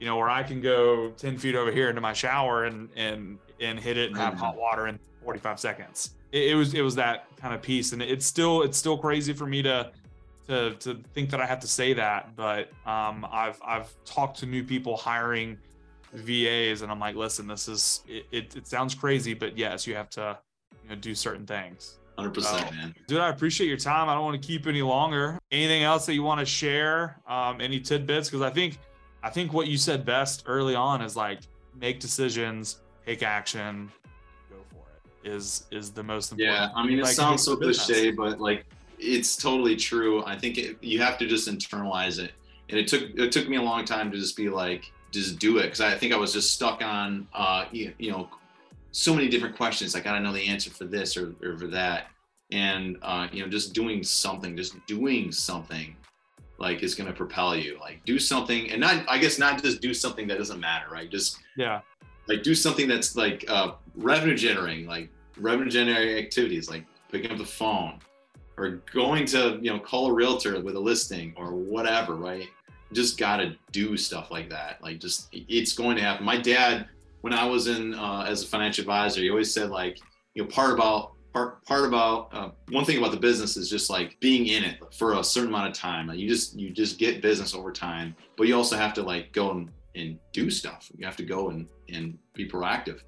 you 0.00 0.06
know 0.06 0.16
where 0.16 0.30
i 0.30 0.42
can 0.42 0.60
go 0.62 1.10
10 1.18 1.36
feet 1.36 1.54
over 1.54 1.70
here 1.70 1.90
into 1.90 2.00
my 2.00 2.14
shower 2.14 2.64
and 2.64 2.88
and 2.96 3.38
and 3.60 3.78
hit 3.78 3.98
it 3.98 4.08
and 4.08 4.16
have 4.18 4.34
Mhm. 4.34 4.38
hot 4.38 4.56
water 4.56 4.88
in 4.88 4.98
45 5.22 5.60
seconds 5.60 6.14
it, 6.32 6.50
it 6.50 6.54
was 6.54 6.74
it 6.74 6.82
was 6.82 6.94
that 6.96 7.26
kind 7.36 7.54
of 7.54 7.62
piece 7.62 7.92
and 7.92 8.02
it's 8.02 8.26
still 8.26 8.62
it's 8.62 8.76
still 8.78 8.96
crazy 8.98 9.32
for 9.32 9.46
me 9.46 9.62
to 9.62 9.90
to 10.48 10.74
to 10.74 10.98
think 11.14 11.30
that 11.30 11.40
i 11.40 11.46
have 11.46 11.60
to 11.60 11.68
say 11.68 11.92
that 11.92 12.34
but 12.36 12.68
um 12.86 13.26
i've 13.30 13.60
i've 13.64 13.92
talked 14.04 14.38
to 14.38 14.46
new 14.46 14.64
people 14.64 14.96
hiring 14.96 15.56
vas 16.12 16.82
and 16.82 16.90
i'm 16.92 17.00
like 17.00 17.14
listen 17.16 17.46
this 17.46 17.68
is 17.68 18.02
it, 18.08 18.26
it, 18.32 18.56
it 18.56 18.66
sounds 18.66 18.94
crazy 18.94 19.34
but 19.34 19.56
yes 19.56 19.86
you 19.86 19.94
have 19.94 20.10
to 20.10 20.36
you 20.82 20.88
know 20.90 20.96
do 20.96 21.14
certain 21.14 21.46
things 21.46 21.98
100 22.16 22.34
percent, 22.34 22.66
Oh. 22.70 22.74
man. 22.76 22.94
Dude, 23.06 23.20
I 23.20 23.30
appreciate 23.30 23.68
your 23.68 23.78
time. 23.78 24.10
I 24.10 24.14
don't 24.14 24.22
want 24.22 24.40
to 24.40 24.46
keep 24.46 24.66
any 24.66 24.82
longer. 24.82 25.38
Anything 25.50 25.82
else 25.82 26.04
that 26.04 26.12
you 26.12 26.22
want 26.22 26.40
to 26.40 26.44
share? 26.46 27.18
Um, 27.26 27.58
any 27.62 27.80
tidbits? 27.80 28.28
Because 28.28 28.42
I 28.42 28.50
think, 28.50 28.78
I 29.22 29.30
think 29.30 29.54
what 29.54 29.66
you 29.66 29.78
said 29.78 30.04
best 30.04 30.42
early 30.46 30.74
on 30.74 31.00
is 31.00 31.16
like 31.16 31.40
make 31.74 32.00
decisions, 32.00 32.82
take 33.06 33.22
action, 33.22 33.90
go 33.90 33.90
for 33.90 34.01
it. 34.01 34.01
Is 35.24 35.66
is 35.70 35.92
the 35.92 36.02
most 36.02 36.32
important. 36.32 36.54
Yeah, 36.54 36.70
I 36.74 36.84
mean, 36.84 36.98
it 36.98 37.04
Like, 37.04 37.14
sounds 37.14 37.44
so 37.44 37.56
cliche, 37.56 38.10
but 38.10 38.40
like, 38.40 38.64
it's 38.98 39.36
totally 39.36 39.76
true. 39.76 40.24
I 40.24 40.36
think 40.36 40.58
it, 40.58 40.82
you 40.82 41.00
have 41.00 41.16
to 41.18 41.26
just 41.26 41.48
internalize 41.48 42.18
it, 42.18 42.32
and 42.68 42.78
it 42.78 42.88
took 42.88 43.02
it 43.02 43.30
took 43.30 43.48
me 43.48 43.56
a 43.56 43.62
long 43.62 43.84
time 43.84 44.10
to 44.10 44.18
just 44.18 44.36
be 44.36 44.48
like, 44.48 44.90
just 45.12 45.38
do 45.38 45.58
it, 45.58 45.64
because 45.64 45.80
I 45.80 45.94
think 45.96 46.12
I 46.12 46.16
was 46.16 46.32
just 46.32 46.52
stuck 46.52 46.82
on, 46.82 47.28
uh, 47.34 47.66
you, 47.70 47.92
you 47.98 48.10
know, 48.10 48.28
so 48.90 49.14
many 49.14 49.28
different 49.28 49.56
questions. 49.56 49.94
Like, 49.94 50.06
I 50.06 50.10
gotta 50.10 50.24
know 50.24 50.32
the 50.32 50.48
answer 50.48 50.70
for 50.70 50.84
this 50.84 51.16
or, 51.16 51.34
or 51.42 51.56
for 51.56 51.68
that, 51.68 52.08
and 52.50 52.96
uh, 53.02 53.28
you 53.30 53.44
know, 53.44 53.48
just 53.48 53.74
doing 53.74 54.02
something, 54.02 54.56
just 54.56 54.74
doing 54.86 55.30
something, 55.30 55.94
like 56.58 56.82
is 56.82 56.96
gonna 56.96 57.12
propel 57.12 57.54
you. 57.54 57.78
Like, 57.78 58.04
do 58.04 58.18
something, 58.18 58.70
and 58.72 58.80
not, 58.80 59.04
I 59.08 59.18
guess, 59.18 59.38
not 59.38 59.62
just 59.62 59.80
do 59.80 59.94
something 59.94 60.26
that 60.26 60.38
doesn't 60.38 60.58
matter, 60.58 60.86
right? 60.90 61.08
Just 61.08 61.38
Yeah. 61.56 61.80
like 62.26 62.42
do 62.42 62.54
something 62.54 62.88
that's 62.88 63.14
like 63.16 63.44
uh, 63.48 63.72
revenue 63.94 64.36
generating, 64.36 64.86
like 64.86 65.10
revenue 65.38 65.70
generating 65.70 66.16
activities, 66.16 66.68
like 66.68 66.84
picking 67.10 67.30
up 67.30 67.38
the 67.38 67.44
phone 67.44 67.98
or 68.56 68.82
going 68.92 69.24
to 69.26 69.58
you 69.62 69.70
know 69.70 69.78
call 69.78 70.10
a 70.10 70.12
realtor 70.12 70.60
with 70.60 70.76
a 70.76 70.80
listing 70.80 71.34
or 71.36 71.54
whatever, 71.54 72.14
right? 72.14 72.48
Just 72.92 73.18
gotta 73.18 73.56
do 73.70 73.96
stuff 73.96 74.30
like 74.30 74.50
that. 74.50 74.82
Like 74.82 75.00
just 75.00 75.28
it's 75.32 75.72
going 75.72 75.96
to 75.96 76.02
happen. 76.02 76.24
My 76.24 76.36
dad, 76.36 76.88
when 77.22 77.32
I 77.32 77.44
was 77.44 77.66
in 77.66 77.94
uh, 77.94 78.26
as 78.28 78.42
a 78.42 78.46
financial 78.46 78.82
advisor, 78.82 79.20
he 79.20 79.30
always 79.30 79.52
said 79.52 79.70
like 79.70 79.98
you 80.34 80.42
know 80.42 80.48
part 80.48 80.72
about 80.72 81.12
part 81.32 81.64
part 81.64 81.86
about 81.86 82.28
uh, 82.32 82.50
one 82.70 82.84
thing 82.84 82.98
about 82.98 83.10
the 83.10 83.16
business 83.16 83.56
is 83.56 83.70
just 83.70 83.88
like 83.90 84.18
being 84.20 84.46
in 84.46 84.64
it 84.64 84.78
for 84.94 85.14
a 85.14 85.24
certain 85.24 85.48
amount 85.48 85.68
of 85.68 85.74
time. 85.74 86.06
Like 86.06 86.18
you 86.18 86.28
just 86.28 86.58
you 86.58 86.70
just 86.70 86.98
get 86.98 87.22
business 87.22 87.54
over 87.54 87.72
time, 87.72 88.14
but 88.36 88.46
you 88.46 88.56
also 88.56 88.76
have 88.76 88.94
to 88.94 89.02
like 89.02 89.32
go 89.32 89.50
and, 89.52 89.70
and 89.94 90.18
do 90.32 90.50
stuff. 90.50 90.90
You 90.96 91.06
have 91.06 91.16
to 91.16 91.24
go 91.24 91.50
and 91.50 91.66
and 91.88 92.18
be 92.34 92.48
proactive. 92.48 93.00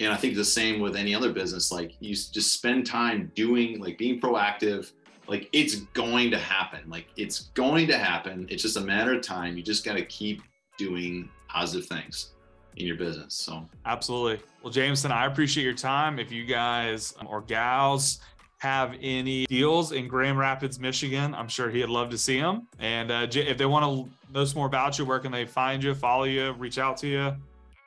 And 0.00 0.10
I 0.10 0.16
think 0.16 0.34
the 0.34 0.44
same 0.44 0.80
with 0.80 0.96
any 0.96 1.14
other 1.14 1.30
business. 1.30 1.70
Like 1.70 1.92
you 2.00 2.14
just 2.14 2.54
spend 2.54 2.86
time 2.86 3.30
doing 3.34 3.80
like 3.80 3.98
being 3.98 4.18
proactive. 4.18 4.92
Like 5.28 5.48
it's 5.52 5.76
going 5.92 6.30
to 6.30 6.38
happen. 6.38 6.80
Like 6.88 7.06
it's 7.16 7.50
going 7.54 7.86
to 7.88 7.98
happen. 7.98 8.46
It's 8.50 8.62
just 8.62 8.78
a 8.78 8.80
matter 8.80 9.14
of 9.14 9.22
time. 9.22 9.56
You 9.58 9.62
just 9.62 9.84
got 9.84 9.94
to 9.94 10.04
keep 10.06 10.42
doing 10.78 11.28
positive 11.48 11.86
things 11.86 12.30
in 12.76 12.86
your 12.86 12.96
business. 12.96 13.34
So 13.34 13.68
Absolutely. 13.84 14.42
Well, 14.62 14.72
Jamison, 14.72 15.12
I 15.12 15.26
appreciate 15.26 15.64
your 15.64 15.74
time. 15.74 16.18
If 16.18 16.32
you 16.32 16.46
guys 16.46 17.14
um, 17.20 17.26
or 17.26 17.42
gals 17.42 18.20
have 18.58 18.94
any 19.00 19.44
deals 19.46 19.92
in 19.92 20.08
Grand 20.08 20.38
Rapids, 20.38 20.80
Michigan, 20.80 21.34
I'm 21.34 21.48
sure 21.48 21.68
he'd 21.68 21.86
love 21.86 22.08
to 22.10 22.18
see 22.18 22.40
them. 22.40 22.68
And 22.78 23.10
uh, 23.10 23.26
if 23.30 23.58
they 23.58 23.66
want 23.66 23.84
to 23.84 24.32
know 24.32 24.44
some 24.46 24.56
more 24.56 24.66
about 24.66 24.98
you, 24.98 25.04
where 25.04 25.18
can 25.18 25.30
they 25.30 25.44
find 25.44 25.82
you, 25.82 25.94
follow 25.94 26.24
you, 26.24 26.52
reach 26.52 26.78
out 26.78 26.96
to 26.98 27.06
you? 27.06 27.36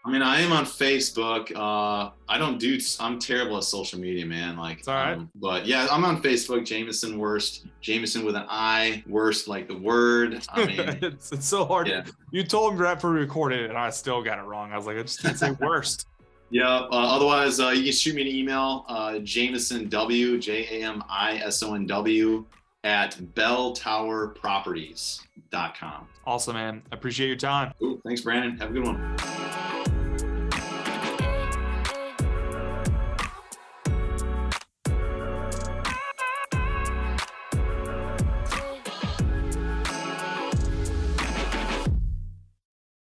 I 0.05 0.11
mean, 0.11 0.21
I 0.21 0.41
am 0.41 0.51
on 0.51 0.65
Facebook. 0.65 1.49
Uh, 1.55 2.09
I 2.27 2.37
don't 2.37 2.59
do. 2.59 2.77
I'm 2.99 3.19
terrible 3.19 3.55
at 3.57 3.63
social 3.63 3.97
media, 3.99 4.25
man. 4.25 4.57
Like, 4.57 4.79
It's 4.79 4.87
all 4.89 4.95
right. 4.95 5.13
um, 5.13 5.31
but 5.35 5.65
yeah, 5.65 5.87
I'm 5.89 6.03
on 6.03 6.21
Facebook. 6.21 6.65
Jamison 6.65 7.17
Worst. 7.17 7.67
Jamison 7.79 8.25
with 8.25 8.35
an 8.35 8.43
I. 8.49 9.01
Worst 9.07 9.47
like 9.47 9.69
the 9.69 9.77
word. 9.77 10.45
I 10.49 10.65
mean, 10.65 10.77
it's, 11.01 11.31
it's 11.31 11.47
so 11.47 11.63
hard. 11.63 11.87
yeah. 11.87 12.03
You 12.31 12.43
told 12.43 12.73
me 12.73 12.81
right 12.81 13.01
we 13.01 13.09
recorded 13.11 13.61
it, 13.61 13.69
and 13.69 13.79
I 13.79 13.89
still 13.91 14.21
got 14.21 14.39
it 14.39 14.43
wrong. 14.43 14.73
I 14.73 14.77
was 14.77 14.85
like, 14.87 14.97
I 14.97 15.03
just 15.03 15.21
didn't 15.21 15.37
say 15.37 15.51
worst. 15.61 16.07
Yeah. 16.49 16.67
Uh, 16.79 16.87
otherwise, 16.91 17.61
uh, 17.61 17.69
you 17.69 17.83
can 17.83 17.93
shoot 17.93 18.13
me 18.15 18.23
an 18.23 18.27
email, 18.27 18.83
uh, 18.89 19.19
Jamison 19.19 19.87
W 19.87 20.37
J 20.37 20.81
A 20.81 20.85
M 20.85 21.01
I 21.09 21.37
S 21.37 21.63
O 21.63 21.75
N 21.75 21.87
W 21.87 22.45
at 22.83 23.15
belltowerproperties.com. 23.35 26.07
Awesome, 26.25 26.55
man. 26.55 26.81
Appreciate 26.91 27.27
your 27.27 27.37
time. 27.37 27.71
Cool. 27.79 28.01
Thanks, 28.05 28.19
Brandon. 28.19 28.57
Have 28.57 28.71
a 28.71 28.73
good 28.73 28.83
one. 28.85 29.15